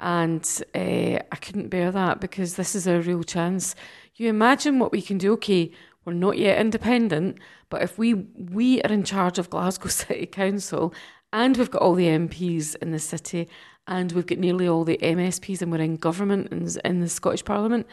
And 0.00 0.48
uh, 0.74 1.18
I 1.32 1.36
couldn't 1.40 1.68
bear 1.68 1.90
that 1.90 2.20
because 2.20 2.54
this 2.54 2.74
is 2.74 2.86
a 2.86 3.00
real 3.00 3.24
chance. 3.24 3.74
You 4.18 4.28
imagine 4.28 4.80
what 4.80 4.90
we 4.90 5.00
can 5.00 5.16
do. 5.16 5.32
Okay, 5.34 5.70
we're 6.04 6.12
not 6.12 6.38
yet 6.38 6.60
independent, 6.60 7.38
but 7.70 7.82
if 7.82 7.98
we 7.98 8.14
we 8.14 8.82
are 8.82 8.92
in 8.92 9.04
charge 9.04 9.38
of 9.38 9.48
Glasgow 9.48 9.88
City 10.00 10.26
Council 10.26 10.92
and 11.32 11.56
we've 11.56 11.70
got 11.70 11.82
all 11.82 11.94
the 11.94 12.06
MPs 12.06 12.74
in 12.82 12.90
the 12.90 12.98
city 12.98 13.48
and 13.86 14.10
we've 14.12 14.26
got 14.26 14.38
nearly 14.38 14.66
all 14.66 14.84
the 14.84 14.98
MSPs 14.98 15.62
and 15.62 15.70
we're 15.70 15.78
in 15.78 15.96
government 15.96 16.50
in, 16.50 16.68
in 16.84 17.00
the 17.00 17.08
Scottish 17.08 17.44
Parliament, 17.44 17.86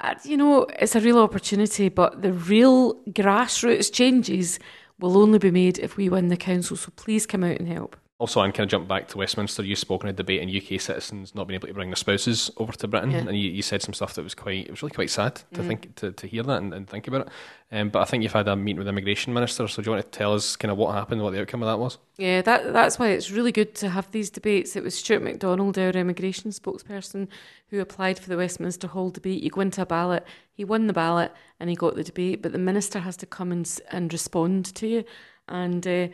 uh, 0.00 0.14
you 0.24 0.36
know, 0.36 0.66
it's 0.78 0.96
a 0.96 1.00
real 1.00 1.18
opportunity, 1.18 1.88
but 1.88 2.22
the 2.22 2.32
real 2.32 2.94
grassroots 3.10 3.92
changes 3.92 4.58
will 4.98 5.16
only 5.16 5.38
be 5.38 5.50
made 5.50 5.78
if 5.78 5.96
we 5.96 6.08
win 6.08 6.28
the 6.28 6.36
council. 6.36 6.76
So 6.76 6.92
please 6.96 7.26
come 7.26 7.44
out 7.44 7.58
and 7.58 7.68
help. 7.68 7.96
Also, 8.24 8.40
and 8.40 8.54
kind 8.54 8.64
of 8.66 8.70
jump 8.70 8.88
back 8.88 9.06
to 9.08 9.18
Westminster, 9.18 9.62
you 9.62 9.76
spoke 9.76 10.02
in 10.02 10.08
a 10.08 10.12
debate 10.14 10.40
in 10.40 10.48
UK 10.48 10.80
citizens 10.80 11.34
not 11.34 11.46
being 11.46 11.56
able 11.56 11.68
to 11.68 11.74
bring 11.74 11.90
their 11.90 11.96
spouses 11.96 12.50
over 12.56 12.72
to 12.72 12.88
Britain, 12.88 13.10
Yeah. 13.10 13.18
and 13.18 13.36
you, 13.36 13.50
you 13.50 13.60
said 13.60 13.82
some 13.82 13.92
stuff 13.92 14.14
that 14.14 14.22
was 14.22 14.34
quite, 14.34 14.64
it 14.64 14.70
was 14.70 14.82
really 14.82 14.94
quite 14.94 15.10
sad 15.10 15.42
to 15.52 15.62
think 15.62 15.94
to, 15.96 16.10
to 16.12 16.26
hear 16.26 16.42
that 16.44 16.62
and, 16.62 16.72
and 16.72 16.88
think 16.88 17.06
about 17.06 17.26
it. 17.26 17.28
Um, 17.70 17.90
but 17.90 18.00
I 18.00 18.06
think 18.06 18.22
you've 18.22 18.32
had 18.32 18.48
a 18.48 18.56
meeting 18.56 18.78
with 18.78 18.86
the 18.86 18.92
immigration 18.92 19.34
minister, 19.34 19.68
so 19.68 19.82
do 19.82 19.86
you 19.90 19.92
want 19.94 20.10
to 20.10 20.18
tell 20.18 20.32
us 20.32 20.56
kind 20.56 20.72
of 20.72 20.78
what 20.78 20.94
happened, 20.94 21.22
what 21.22 21.34
the 21.34 21.40
outcome 21.42 21.62
of 21.62 21.66
that 21.66 21.78
was? 21.78 21.98
Yeah, 22.16 22.40
that 22.40 22.72
that's 22.72 22.98
why 22.98 23.08
it's 23.08 23.30
really 23.30 23.52
good 23.52 23.74
to 23.76 23.90
have 23.90 24.10
these 24.10 24.30
debates. 24.30 24.74
It 24.74 24.82
was 24.82 24.94
Stuart 24.94 25.20
McDonald, 25.22 25.76
our 25.76 25.90
immigration 25.90 26.50
spokesperson, 26.50 27.28
who 27.68 27.78
applied 27.80 28.18
for 28.18 28.30
the 28.30 28.38
Westminster 28.38 28.86
Hall 28.86 29.10
debate. 29.10 29.42
You 29.42 29.50
go 29.50 29.60
into 29.60 29.82
a 29.82 29.86
ballot, 29.86 30.24
he 30.50 30.64
won 30.64 30.86
the 30.86 30.94
ballot 30.94 31.30
and 31.60 31.68
he 31.68 31.76
got 31.76 31.94
the 31.94 32.04
debate, 32.04 32.40
but 32.40 32.52
the 32.52 32.58
minister 32.58 33.00
has 33.00 33.18
to 33.18 33.26
come 33.26 33.52
and, 33.52 33.70
and 33.90 34.10
respond 34.12 34.74
to 34.76 34.86
you. 34.86 35.04
And 35.48 35.86
uh, 35.86 36.08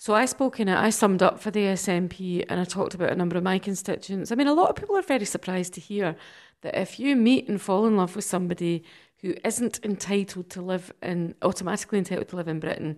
so 0.00 0.14
I 0.14 0.24
spoke 0.24 0.58
in 0.58 0.68
it, 0.70 0.78
I 0.78 0.88
summed 0.88 1.22
up 1.22 1.40
for 1.40 1.50
the 1.50 1.60
SNP 1.60 2.46
and 2.48 2.58
I 2.58 2.64
talked 2.64 2.94
about 2.94 3.12
a 3.12 3.14
number 3.14 3.36
of 3.36 3.44
my 3.44 3.58
constituents. 3.58 4.32
I 4.32 4.34
mean, 4.34 4.46
a 4.46 4.54
lot 4.54 4.70
of 4.70 4.76
people 4.76 4.96
are 4.96 5.02
very 5.02 5.26
surprised 5.26 5.74
to 5.74 5.80
hear 5.82 6.16
that 6.62 6.74
if 6.74 6.98
you 6.98 7.14
meet 7.14 7.50
and 7.50 7.60
fall 7.60 7.84
in 7.84 7.98
love 7.98 8.16
with 8.16 8.24
somebody 8.24 8.82
who 9.18 9.34
isn't 9.44 9.78
entitled 9.84 10.48
to 10.48 10.62
live 10.62 10.90
in, 11.02 11.34
automatically 11.42 11.98
entitled 11.98 12.28
to 12.28 12.36
live 12.36 12.48
in 12.48 12.60
Britain, 12.60 12.96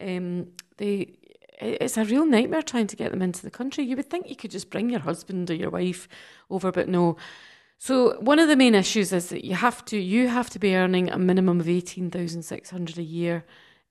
um, 0.00 0.46
they 0.76 1.18
it's 1.60 1.96
a 1.96 2.04
real 2.04 2.24
nightmare 2.24 2.62
trying 2.62 2.86
to 2.86 2.94
get 2.94 3.10
them 3.10 3.22
into 3.22 3.42
the 3.42 3.50
country. 3.50 3.82
You 3.82 3.96
would 3.96 4.08
think 4.08 4.28
you 4.28 4.36
could 4.36 4.52
just 4.52 4.70
bring 4.70 4.90
your 4.90 5.00
husband 5.00 5.50
or 5.50 5.54
your 5.54 5.70
wife 5.70 6.06
over, 6.50 6.70
but 6.70 6.88
no. 6.88 7.16
So 7.78 8.20
one 8.20 8.38
of 8.38 8.46
the 8.46 8.56
main 8.56 8.76
issues 8.76 9.12
is 9.12 9.28
that 9.30 9.44
you 9.44 9.56
have 9.56 9.84
to 9.86 9.98
you 9.98 10.28
have 10.28 10.50
to 10.50 10.60
be 10.60 10.76
earning 10.76 11.10
a 11.10 11.18
minimum 11.18 11.58
of 11.58 11.68
eighteen 11.68 12.12
thousand 12.12 12.42
six 12.42 12.70
hundred 12.70 12.98
a 12.98 13.02
year 13.02 13.44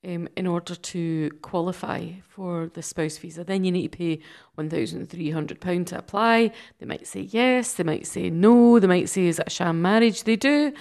um, 0.06 0.28
in 0.36 0.48
order 0.48 0.76
to 0.76 1.30
qualify 1.42 2.10
for 2.28 2.70
the 2.74 2.82
spouse 2.82 3.18
visa. 3.18 3.44
Then 3.44 3.64
you 3.64 3.72
need 3.72 3.92
to 3.92 3.98
pay 3.98 4.20
one 4.56 4.70
thousand 4.70 5.10
three 5.10 5.32
hundred 5.32 5.62
pound 5.62 5.88
to 5.88 5.98
apply. 5.98 6.52
They 6.80 6.86
might 6.86 7.08
say 7.08 7.22
yes, 7.22 7.74
they 7.74 7.84
might 7.84 8.08
say 8.08 8.30
no, 8.30 8.80
they 8.80 8.88
might 8.88 9.10
say 9.10 9.28
is 9.28 9.40
it 9.40 9.48
a 9.48 9.50
sham 9.50 9.82
marriage? 9.82 10.24
They 10.24 10.36
do, 10.36 10.74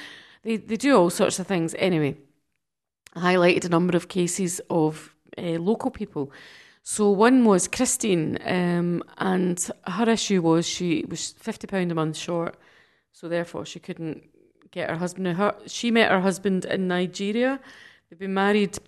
they 0.42 0.56
they 0.56 0.76
do 0.76 0.96
all 0.96 1.10
sorts 1.10 1.38
of 1.38 1.46
things. 1.46 1.74
Anyway, 1.78 2.16
I 3.14 3.34
highlighted 3.34 3.64
a 3.64 3.68
number 3.68 3.96
of 3.96 4.08
cases 4.08 4.60
of 4.68 5.14
uh, 5.38 5.58
local 5.58 5.90
people. 5.90 6.32
So 6.84 7.10
one 7.10 7.44
was 7.44 7.68
Christine, 7.68 8.38
um, 8.44 9.04
and 9.18 9.70
her 9.86 10.10
issue 10.10 10.42
was 10.42 10.66
she 10.66 11.04
was 11.08 11.30
fifty 11.38 11.66
pound 11.68 11.92
a 11.92 11.94
month 11.94 12.16
short, 12.16 12.56
so 13.12 13.28
therefore 13.28 13.64
she 13.64 13.78
couldn't 13.78 14.24
get 14.72 14.90
her 14.90 14.96
husband. 14.96 15.36
Her, 15.36 15.54
she 15.66 15.92
met 15.92 16.10
her 16.10 16.20
husband 16.20 16.64
in 16.64 16.88
Nigeria. 16.88 17.60
They've 18.10 18.18
been 18.18 18.34
married 18.34 18.78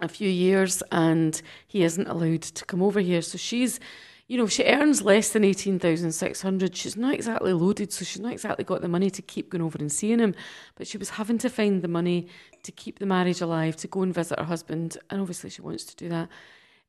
a 0.00 0.08
few 0.08 0.28
years, 0.28 0.82
and 0.92 1.40
he 1.66 1.82
isn't 1.82 2.08
allowed 2.08 2.42
to 2.42 2.64
come 2.64 2.82
over 2.82 3.00
here. 3.00 3.22
So 3.22 3.38
she's, 3.38 3.80
you 4.28 4.38
know, 4.38 4.46
she 4.46 4.64
earns 4.64 5.02
less 5.02 5.30
than 5.30 5.44
eighteen 5.44 5.78
thousand 5.78 6.12
six 6.12 6.42
hundred. 6.42 6.76
She's 6.76 6.96
not 6.96 7.14
exactly 7.14 7.52
loaded, 7.52 7.92
so 7.92 8.04
she's 8.04 8.20
not 8.20 8.32
exactly 8.32 8.64
got 8.64 8.82
the 8.82 8.88
money 8.88 9.10
to 9.10 9.22
keep 9.22 9.50
going 9.50 9.62
over 9.62 9.78
and 9.78 9.90
seeing 9.90 10.18
him. 10.18 10.34
But 10.76 10.86
she 10.86 10.98
was 10.98 11.10
having 11.10 11.38
to 11.38 11.48
find 11.48 11.82
the 11.82 11.88
money 11.88 12.28
to 12.62 12.72
keep 12.72 12.98
the 12.98 13.06
marriage 13.06 13.40
alive, 13.40 13.76
to 13.76 13.88
go 13.88 14.02
and 14.02 14.14
visit 14.14 14.38
her 14.38 14.44
husband, 14.44 14.98
and 15.10 15.20
obviously 15.20 15.50
she 15.50 15.62
wants 15.62 15.84
to 15.84 15.96
do 15.96 16.08
that. 16.08 16.28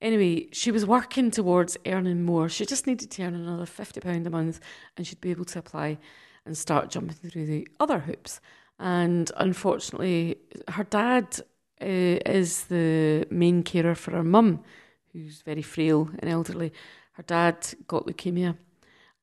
Anyway, 0.01 0.47
she 0.51 0.72
was 0.72 0.86
working 0.86 1.30
towards 1.30 1.78
earning 1.86 2.24
more. 2.24 2.49
She 2.49 2.66
just 2.66 2.88
needed 2.88 3.12
to 3.12 3.24
earn 3.24 3.36
another 3.36 3.66
£50 3.66 4.26
a 4.26 4.30
month 4.32 4.59
and 4.97 5.05
she'd 5.05 5.22
be 5.22 5.30
able 5.30 5.45
to 5.45 5.59
apply 5.59 5.99
and 6.43 6.57
start 6.57 6.89
jumping 6.89 7.16
through 7.16 7.45
the 7.45 7.68
other 7.80 7.99
hoops. 7.99 8.41
And 8.80 9.32
unfortunately, 9.38 10.38
her 10.70 10.84
dad 10.84 11.39
uh, 11.82 12.20
is 12.26 12.66
the 12.66 13.26
main 13.30 13.64
carer 13.64 13.96
for 13.96 14.12
her 14.12 14.24
mum, 14.24 14.64
who's 15.12 15.42
very 15.42 15.62
frail 15.62 16.10
and 16.20 16.30
elderly. 16.30 16.72
Her 17.14 17.24
dad 17.24 17.68
got 17.88 18.06
leukemia 18.06 18.58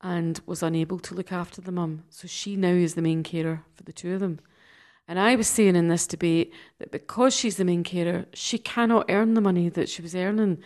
and 0.00 0.40
was 0.46 0.62
unable 0.62 0.98
to 1.00 1.14
look 1.14 1.32
after 1.32 1.60
the 1.60 1.72
mum. 1.72 2.04
So 2.10 2.28
she 2.28 2.56
now 2.56 2.68
is 2.68 2.94
the 2.94 3.02
main 3.02 3.22
carer 3.22 3.64
for 3.74 3.82
the 3.82 3.92
two 3.92 4.14
of 4.14 4.20
them. 4.20 4.40
And 5.08 5.18
I 5.18 5.36
was 5.36 5.48
saying 5.48 5.74
in 5.74 5.88
this 5.88 6.06
debate 6.06 6.52
that 6.78 6.90
because 6.90 7.34
she's 7.34 7.56
the 7.56 7.64
main 7.64 7.82
carer, 7.82 8.26
she 8.34 8.58
cannot 8.58 9.06
earn 9.08 9.34
the 9.34 9.40
money 9.40 9.70
that 9.70 9.88
she 9.88 10.02
was 10.02 10.14
earning. 10.14 10.58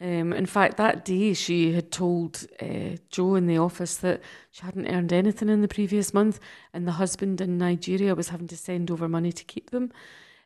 Um, 0.00 0.32
in 0.32 0.46
fact, 0.46 0.76
that 0.76 1.04
day 1.04 1.34
she 1.34 1.72
had 1.72 1.90
told 1.90 2.46
uh, 2.62 2.96
Joe 3.10 3.34
in 3.34 3.48
the 3.48 3.58
office 3.58 3.96
that 3.96 4.20
she 4.52 4.62
hadn't 4.62 4.86
earned 4.86 5.12
anything 5.12 5.48
in 5.48 5.60
the 5.60 5.68
previous 5.68 6.14
month, 6.14 6.38
and 6.72 6.86
the 6.86 6.92
husband 6.92 7.40
in 7.40 7.58
Nigeria 7.58 8.14
was 8.14 8.28
having 8.28 8.46
to 8.48 8.56
send 8.56 8.92
over 8.92 9.08
money 9.08 9.32
to 9.32 9.44
keep 9.44 9.70
them. 9.70 9.90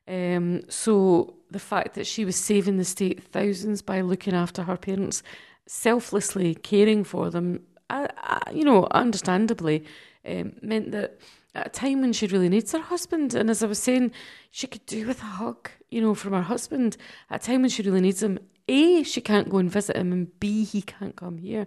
Um, 0.09 0.63
so 0.69 1.35
the 1.51 1.59
fact 1.59 1.95
that 1.95 2.07
she 2.07 2.25
was 2.25 2.37
saving 2.37 2.77
the 2.77 2.85
state 2.85 3.23
thousands 3.23 3.83
by 3.83 4.01
looking 4.01 4.35
after 4.35 4.63
her 4.65 4.77
parents, 4.77 5.23
selflessly 5.67 6.55
caring 6.55 7.05
for 7.05 7.31
them, 7.31 7.61
I, 7.89 8.09
I, 8.17 8.51
you 8.53 8.65
know, 8.65 8.89
understandably, 8.91 9.85
um, 10.27 10.55
meant 10.63 10.93
that 10.93 11.19
at 11.55 11.67
a 11.67 11.71
time 11.71 12.01
when 12.01 12.13
she 12.13 12.27
really 12.27 12.49
needs 12.49 12.73
her 12.73 12.81
husband, 12.81 13.35
and 13.35 13.51
as 13.51 13.63
I 13.63 13.67
was 13.67 13.79
saying, 13.79 14.13
she 14.51 14.67
could 14.67 14.87
do 14.87 15.07
with 15.07 15.21
a 15.21 15.27
hug, 15.27 15.71
you 15.91 16.01
know, 16.01 16.15
from 16.15 16.33
her 16.33 16.43
husband. 16.43 16.97
At 17.31 17.43
a 17.43 17.47
time 17.47 17.61
when 17.61 17.71
she 17.71 17.83
really 17.83 18.01
needs 18.01 18.23
him, 18.23 18.39
A, 18.69 19.03
she 19.03 19.21
can't 19.21 19.51
go 19.51 19.59
and 19.59 19.71
visit 19.71 19.97
him, 19.97 20.13
and 20.13 20.39
B, 20.41 20.65
he 20.65 20.83
can't 20.83 21.17
come 21.17 21.39
here. 21.39 21.67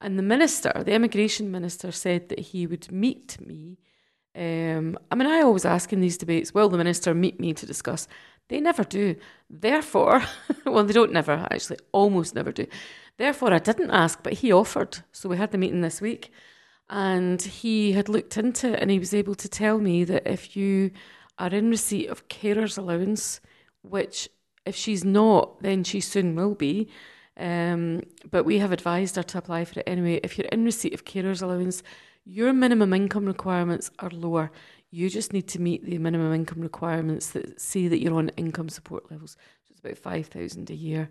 And 0.00 0.18
the 0.18 0.22
minister, 0.22 0.82
the 0.84 0.92
immigration 0.92 1.50
minister, 1.50 1.92
said 1.92 2.28
that 2.28 2.40
he 2.40 2.66
would 2.66 2.92
meet 2.92 3.38
me. 3.40 3.78
Um, 4.34 4.98
I 5.10 5.14
mean, 5.14 5.26
I 5.26 5.42
always 5.42 5.64
ask 5.64 5.92
in 5.92 6.00
these 6.00 6.16
debates, 6.16 6.54
will 6.54 6.68
the 6.68 6.78
minister 6.78 7.14
meet 7.14 7.38
me 7.38 7.52
to 7.54 7.66
discuss? 7.66 8.08
They 8.48 8.60
never 8.60 8.84
do. 8.84 9.16
Therefore, 9.50 10.22
well, 10.66 10.84
they 10.84 10.92
don't 10.92 11.12
never, 11.12 11.46
actually, 11.50 11.78
almost 11.92 12.34
never 12.34 12.52
do. 12.52 12.66
Therefore, 13.18 13.52
I 13.52 13.58
didn't 13.58 13.90
ask, 13.90 14.22
but 14.22 14.34
he 14.34 14.52
offered. 14.52 14.98
So 15.12 15.28
we 15.28 15.36
had 15.36 15.52
the 15.52 15.58
meeting 15.58 15.82
this 15.82 16.00
week 16.00 16.30
and 16.88 17.40
he 17.40 17.92
had 17.92 18.08
looked 18.08 18.36
into 18.36 18.72
it 18.72 18.80
and 18.80 18.90
he 18.90 18.98
was 18.98 19.14
able 19.14 19.34
to 19.34 19.48
tell 19.48 19.78
me 19.78 20.04
that 20.04 20.26
if 20.30 20.56
you 20.56 20.90
are 21.38 21.48
in 21.48 21.70
receipt 21.70 22.08
of 22.08 22.28
carer's 22.28 22.76
allowance, 22.76 23.40
which 23.82 24.28
if 24.64 24.76
she's 24.76 25.04
not, 25.04 25.62
then 25.62 25.84
she 25.84 26.00
soon 26.00 26.34
will 26.34 26.54
be. 26.54 26.88
Um, 27.36 28.02
but 28.30 28.44
we 28.44 28.58
have 28.58 28.72
advised 28.72 29.16
her 29.16 29.22
to 29.22 29.38
apply 29.38 29.64
for 29.64 29.80
it 29.80 29.88
anyway. 29.88 30.20
If 30.22 30.36
you're 30.36 30.48
in 30.48 30.64
receipt 30.64 30.94
of 30.94 31.04
carer's 31.04 31.42
allowance, 31.42 31.82
your 32.24 32.52
minimum 32.52 32.92
income 32.92 33.26
requirements 33.26 33.90
are 33.98 34.10
lower. 34.10 34.50
You 34.90 35.08
just 35.08 35.32
need 35.32 35.48
to 35.48 35.60
meet 35.60 35.84
the 35.84 35.98
minimum 35.98 36.32
income 36.34 36.60
requirements 36.60 37.30
that 37.30 37.60
say 37.60 37.88
that 37.88 38.00
you're 38.00 38.14
on 38.14 38.28
income 38.36 38.68
support 38.68 39.10
levels. 39.10 39.36
So 39.64 39.70
it's 39.72 39.80
about 39.80 39.98
five 39.98 40.26
thousand 40.26 40.70
a 40.70 40.74
year. 40.74 41.08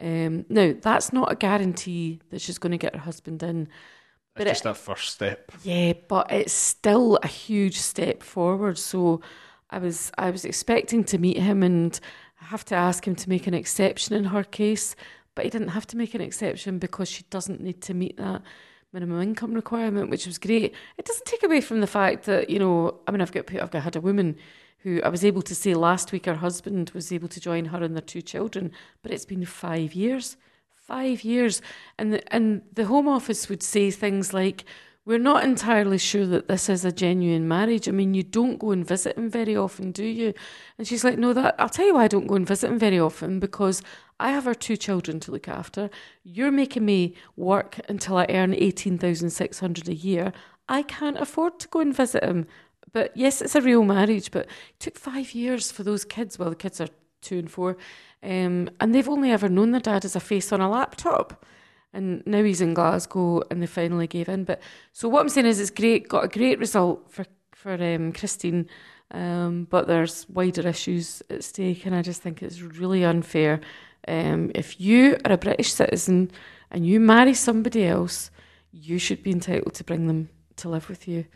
Um, 0.00 0.44
now 0.48 0.74
that's 0.80 1.12
not 1.12 1.30
a 1.30 1.36
guarantee 1.36 2.20
that 2.30 2.40
she's 2.40 2.58
going 2.58 2.72
to 2.72 2.78
get 2.78 2.94
her 2.94 3.00
husband 3.02 3.42
in. 3.42 3.62
It's 3.62 3.70
But 4.34 4.46
it- 4.46 4.50
just 4.50 4.64
that 4.64 4.76
first 4.76 5.10
step. 5.14 5.52
Yeah, 5.62 5.92
but 6.08 6.30
it's 6.32 6.52
still 6.52 7.18
a 7.22 7.26
huge 7.28 7.78
step 7.78 8.22
forward. 8.22 8.78
So 8.78 9.20
I 9.70 9.78
was 9.78 10.10
I 10.18 10.30
was 10.30 10.44
expecting 10.44 11.04
to 11.04 11.18
meet 11.18 11.36
him 11.38 11.62
and 11.62 11.98
I 12.40 12.46
have 12.46 12.64
to 12.66 12.74
ask 12.74 13.06
him 13.06 13.14
to 13.16 13.28
make 13.28 13.46
an 13.46 13.54
exception 13.54 14.16
in 14.16 14.24
her 14.24 14.42
case, 14.42 14.96
but 15.34 15.44
he 15.44 15.50
didn't 15.50 15.68
have 15.68 15.86
to 15.88 15.96
make 15.96 16.14
an 16.14 16.20
exception 16.20 16.78
because 16.78 17.08
she 17.08 17.24
doesn't 17.30 17.60
need 17.60 17.80
to 17.82 17.94
meet 17.94 18.16
that 18.16 18.42
minimum 18.92 19.22
income 19.22 19.54
requirement, 19.54 20.10
which 20.10 20.26
was 20.26 20.38
great. 20.38 20.74
It 20.98 21.04
doesn't 21.04 21.26
take 21.26 21.42
away 21.42 21.60
from 21.60 21.80
the 21.80 21.86
fact 21.86 22.24
that, 22.24 22.50
you 22.50 22.58
know, 22.58 23.00
I 23.06 23.10
mean 23.10 23.20
I've 23.20 23.32
got 23.32 23.52
I've 23.54 23.70
got 23.70 23.82
had 23.82 23.96
a 23.96 24.00
woman 24.00 24.36
who 24.82 25.00
I 25.02 25.08
was 25.08 25.24
able 25.24 25.42
to 25.42 25.54
say 25.54 25.74
last 25.74 26.10
week 26.10 26.26
her 26.26 26.36
husband 26.36 26.90
was 26.90 27.12
able 27.12 27.28
to 27.28 27.40
join 27.40 27.66
her 27.66 27.82
and 27.82 27.94
their 27.94 28.02
two 28.02 28.22
children, 28.22 28.72
but 29.02 29.12
it's 29.12 29.26
been 29.26 29.44
five 29.44 29.94
years. 29.94 30.36
Five 30.74 31.22
years. 31.22 31.62
And 31.98 32.14
the, 32.14 32.34
and 32.34 32.62
the 32.72 32.86
Home 32.86 33.06
Office 33.06 33.48
would 33.48 33.62
say 33.62 33.90
things 33.90 34.34
like, 34.34 34.64
we're 35.10 35.18
not 35.18 35.42
entirely 35.42 35.98
sure 35.98 36.24
that 36.24 36.46
this 36.46 36.68
is 36.68 36.84
a 36.84 36.92
genuine 36.92 37.48
marriage. 37.48 37.88
I 37.88 37.90
mean, 37.90 38.14
you 38.14 38.22
don't 38.22 38.60
go 38.60 38.70
and 38.70 38.86
visit 38.86 39.18
him 39.18 39.28
very 39.28 39.56
often, 39.56 39.90
do 39.90 40.04
you? 40.04 40.32
And 40.78 40.86
she's 40.86 41.02
like, 41.02 41.18
no, 41.18 41.32
that 41.32 41.56
I'll 41.58 41.68
tell 41.68 41.84
you 41.84 41.94
why 41.94 42.04
I 42.04 42.08
don't 42.08 42.28
go 42.28 42.36
and 42.36 42.46
visit 42.46 42.70
him 42.70 42.78
very 42.78 43.00
often 43.00 43.40
because 43.40 43.82
I 44.20 44.30
have 44.30 44.46
our 44.46 44.54
two 44.54 44.76
children 44.76 45.18
to 45.18 45.32
look 45.32 45.48
after. 45.48 45.90
You're 46.22 46.52
making 46.52 46.84
me 46.84 47.14
work 47.34 47.80
until 47.88 48.18
I 48.18 48.26
earn 48.28 48.54
eighteen 48.54 48.98
thousand 48.98 49.30
six 49.30 49.58
hundred 49.58 49.88
a 49.88 49.94
year. 49.96 50.32
I 50.68 50.82
can't 50.82 51.18
afford 51.18 51.58
to 51.58 51.68
go 51.68 51.80
and 51.80 51.92
visit 51.92 52.22
him. 52.22 52.46
But 52.92 53.10
yes, 53.16 53.42
it's 53.42 53.56
a 53.56 53.60
real 53.60 53.82
marriage, 53.82 54.30
but 54.30 54.46
it 54.46 54.78
took 54.78 54.96
five 54.96 55.34
years 55.34 55.72
for 55.72 55.82
those 55.82 56.04
kids. 56.04 56.38
Well, 56.38 56.50
the 56.50 56.56
kids 56.56 56.80
are 56.80 56.88
two 57.20 57.38
and 57.40 57.50
four, 57.50 57.76
um, 58.22 58.70
and 58.78 58.94
they've 58.94 59.08
only 59.08 59.32
ever 59.32 59.48
known 59.48 59.72
their 59.72 59.80
dad 59.80 60.04
as 60.04 60.14
a 60.14 60.20
face 60.20 60.52
on 60.52 60.60
a 60.60 60.70
laptop. 60.70 61.44
And 61.92 62.22
now 62.24 62.44
he's 62.44 62.60
in 62.60 62.74
Glasgow, 62.74 63.42
and 63.50 63.60
they 63.60 63.66
finally 63.66 64.06
gave 64.06 64.28
in. 64.28 64.44
But 64.44 64.60
so 64.92 65.08
what 65.08 65.20
I'm 65.20 65.28
saying 65.28 65.46
is, 65.46 65.58
it's 65.58 65.70
great. 65.70 66.08
Got 66.08 66.24
a 66.24 66.28
great 66.28 66.58
result 66.58 67.10
for 67.10 67.24
for 67.60 67.74
um, 67.74 68.12
Christine, 68.12 68.68
um, 69.10 69.66
but 69.68 69.86
there's 69.86 70.26
wider 70.30 70.66
issues 70.66 71.22
at 71.28 71.44
stake, 71.44 71.84
and 71.84 71.94
I 71.94 72.00
just 72.00 72.22
think 72.22 72.42
it's 72.42 72.62
really 72.62 73.04
unfair. 73.04 73.60
Um, 74.08 74.50
if 74.54 74.80
you 74.80 75.18
are 75.24 75.32
a 75.32 75.38
British 75.38 75.74
citizen 75.74 76.30
and 76.70 76.86
you 76.86 77.00
marry 77.00 77.34
somebody 77.34 77.84
else, 77.84 78.30
you 78.72 78.98
should 78.98 79.22
be 79.22 79.30
entitled 79.30 79.74
to 79.74 79.84
bring 79.84 80.06
them 80.06 80.30
to 80.56 80.70
live 80.70 80.88
with 80.88 81.06
you, 81.06 81.26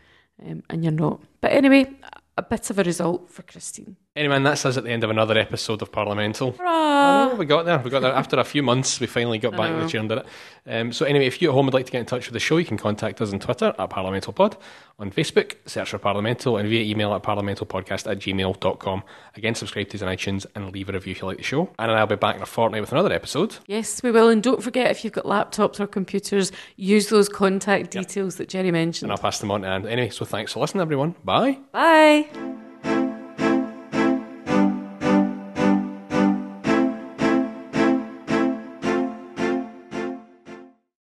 um, 0.43 0.63
and 0.69 0.83
you're 0.83 0.93
not. 0.93 1.21
But 1.41 1.51
anyway, 1.51 1.91
a 2.37 2.41
bit 2.41 2.69
of 2.69 2.79
a 2.79 2.83
result 2.83 3.29
for 3.29 3.43
Christine. 3.43 3.95
Anyway, 4.15 4.37
and 4.37 4.45
that's 4.45 4.65
us 4.65 4.77
at 4.77 4.85
the 4.85 4.91
end 4.91 5.03
of 5.03 5.09
another 5.09 5.37
episode 5.37 5.81
of 5.81 5.91
Parliamental. 5.91 6.55
Oh, 6.61 7.35
we 7.35 7.45
got 7.45 7.65
there. 7.65 7.79
We 7.79 7.89
got 7.89 7.99
there 8.01 8.13
after 8.15 8.39
a 8.39 8.45
few 8.45 8.63
months. 8.63 9.01
We 9.01 9.07
finally 9.07 9.39
got 9.39 9.57
back 9.57 9.71
in 9.71 9.79
the 9.81 9.89
chair 9.89 9.99
and 9.99 10.07
did 10.07 10.19
it. 10.19 10.25
Um, 10.67 10.93
so 10.93 11.05
anyway, 11.05 11.25
if 11.27 11.41
you 11.41 11.49
at 11.49 11.53
home 11.53 11.65
would 11.65 11.73
like 11.73 11.85
to 11.87 11.91
get 11.91 11.99
in 11.99 12.05
touch 12.05 12.25
with 12.27 12.33
the 12.33 12.39
show, 12.39 12.55
you 12.55 12.63
can 12.63 12.77
contact 12.77 13.19
us 13.19 13.33
on 13.33 13.39
Twitter 13.39 13.75
at 13.77 13.89
ParliamentalPod, 13.89 14.55
on 14.99 15.11
Facebook, 15.11 15.55
search 15.65 15.89
for 15.89 15.97
Parliamental, 15.97 16.57
and 16.57 16.69
via 16.69 16.81
email 16.81 17.13
at 17.13 17.23
parliamentalpodcast 17.23 18.09
at 18.09 18.19
gmail.com. 18.19 19.03
Again, 19.35 19.53
subscribe 19.53 19.89
to 19.89 19.97
us 19.97 20.01
on 20.01 20.07
iTunes 20.15 20.45
and 20.55 20.71
leave 20.71 20.87
a 20.87 20.93
review 20.93 21.11
if 21.11 21.19
you 21.21 21.27
like 21.27 21.37
the 21.37 21.43
show. 21.43 21.69
And 21.77 21.91
I'll 21.91 22.07
be 22.07 22.15
back 22.15 22.37
in 22.37 22.41
a 22.41 22.45
fortnight 22.45 22.81
with 22.81 22.93
another 22.93 23.11
episode. 23.11 23.57
Yes, 23.67 24.01
we 24.01 24.11
will. 24.11 24.29
And 24.29 24.41
don't 24.41 24.63
forget, 24.63 24.91
if 24.91 25.03
you've 25.03 25.13
got 25.13 25.25
laptops 25.25 25.81
or 25.81 25.87
computers, 25.87 26.53
use 26.77 27.09
those 27.09 27.27
contact 27.27 27.91
details 27.91 28.37
that 28.37 28.47
Jerry 28.47 28.71
mentioned. 28.71 29.11
And 29.11 29.11
I'll 29.11 29.21
pass 29.21 29.39
them 29.39 29.51
on 29.51 29.63
to 29.63 29.67
Anne. 29.67 29.85
Anyway, 29.87 30.09
so 30.09 30.23
thanks 30.23 30.53
for 30.53 30.61
listening, 30.61 30.81
everyone. 30.83 31.15
Bye. 31.25 31.59
Bye. 31.73 32.29